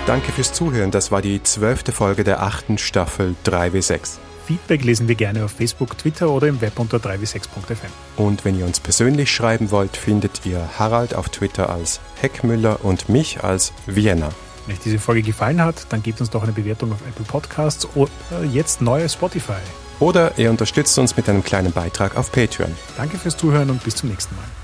Danke 0.06 0.34
fürs 0.34 0.52
Zuhören. 0.52 0.92
Das 0.92 1.12
war 1.12 1.22
die 1.22 1.42
zwölfte 1.44 1.94
Folge 1.94 2.26
der 2.26 2.44
achten 2.44 2.78
Staffel 2.78 3.36
3W6. 3.46 4.18
Feedback 4.46 4.84
lesen 4.84 5.08
wir 5.08 5.16
gerne 5.16 5.46
auf 5.46 5.52
Facebook, 5.52 5.98
Twitter 5.98 6.30
oder 6.30 6.48
im 6.48 6.62
Web 6.62 6.80
unter 6.80 6.98
3w6.fm. 6.98 7.90
Und 8.18 8.46
wenn 8.46 8.60
ihr 8.60 8.66
uns 8.66 8.80
persönlich 8.80 9.32
schreiben 9.32 9.72
wollt, 9.72 9.96
findet 9.98 10.46
ihr 10.46 10.68
Harald 10.78 11.16
auf 11.16 11.30
Twitter 11.30 11.70
als 11.70 12.00
Heckmüller 12.20 12.84
und 12.84 13.10
mich 13.10 13.44
als 13.44 13.74
Vienna. 13.86 14.30
Wenn 14.66 14.76
euch 14.76 14.82
diese 14.82 15.00
Folge 15.00 15.22
gefallen 15.22 15.62
hat, 15.62 15.88
dann 15.90 16.04
gebt 16.04 16.22
uns 16.22 16.30
doch 16.30 16.44
eine 16.44 16.54
Bewertung 16.54 16.92
auf 16.92 17.00
Apple 17.08 17.26
Podcasts 17.26 17.88
oder 17.96 18.10
jetzt 18.52 18.82
neu 18.82 19.08
Spotify. 19.08 19.62
Oder 20.00 20.38
ihr 20.38 20.50
unterstützt 20.50 20.98
uns 21.00 21.16
mit 21.16 21.30
einem 21.30 21.44
kleinen 21.44 21.72
Beitrag 21.72 22.18
auf 22.18 22.32
Patreon. 22.32 22.72
Danke 22.98 23.18
fürs 23.18 23.38
Zuhören 23.38 23.70
und 23.70 23.84
bis 23.84 23.96
zum 23.96 24.10
nächsten 24.10 24.36
Mal. 24.36 24.63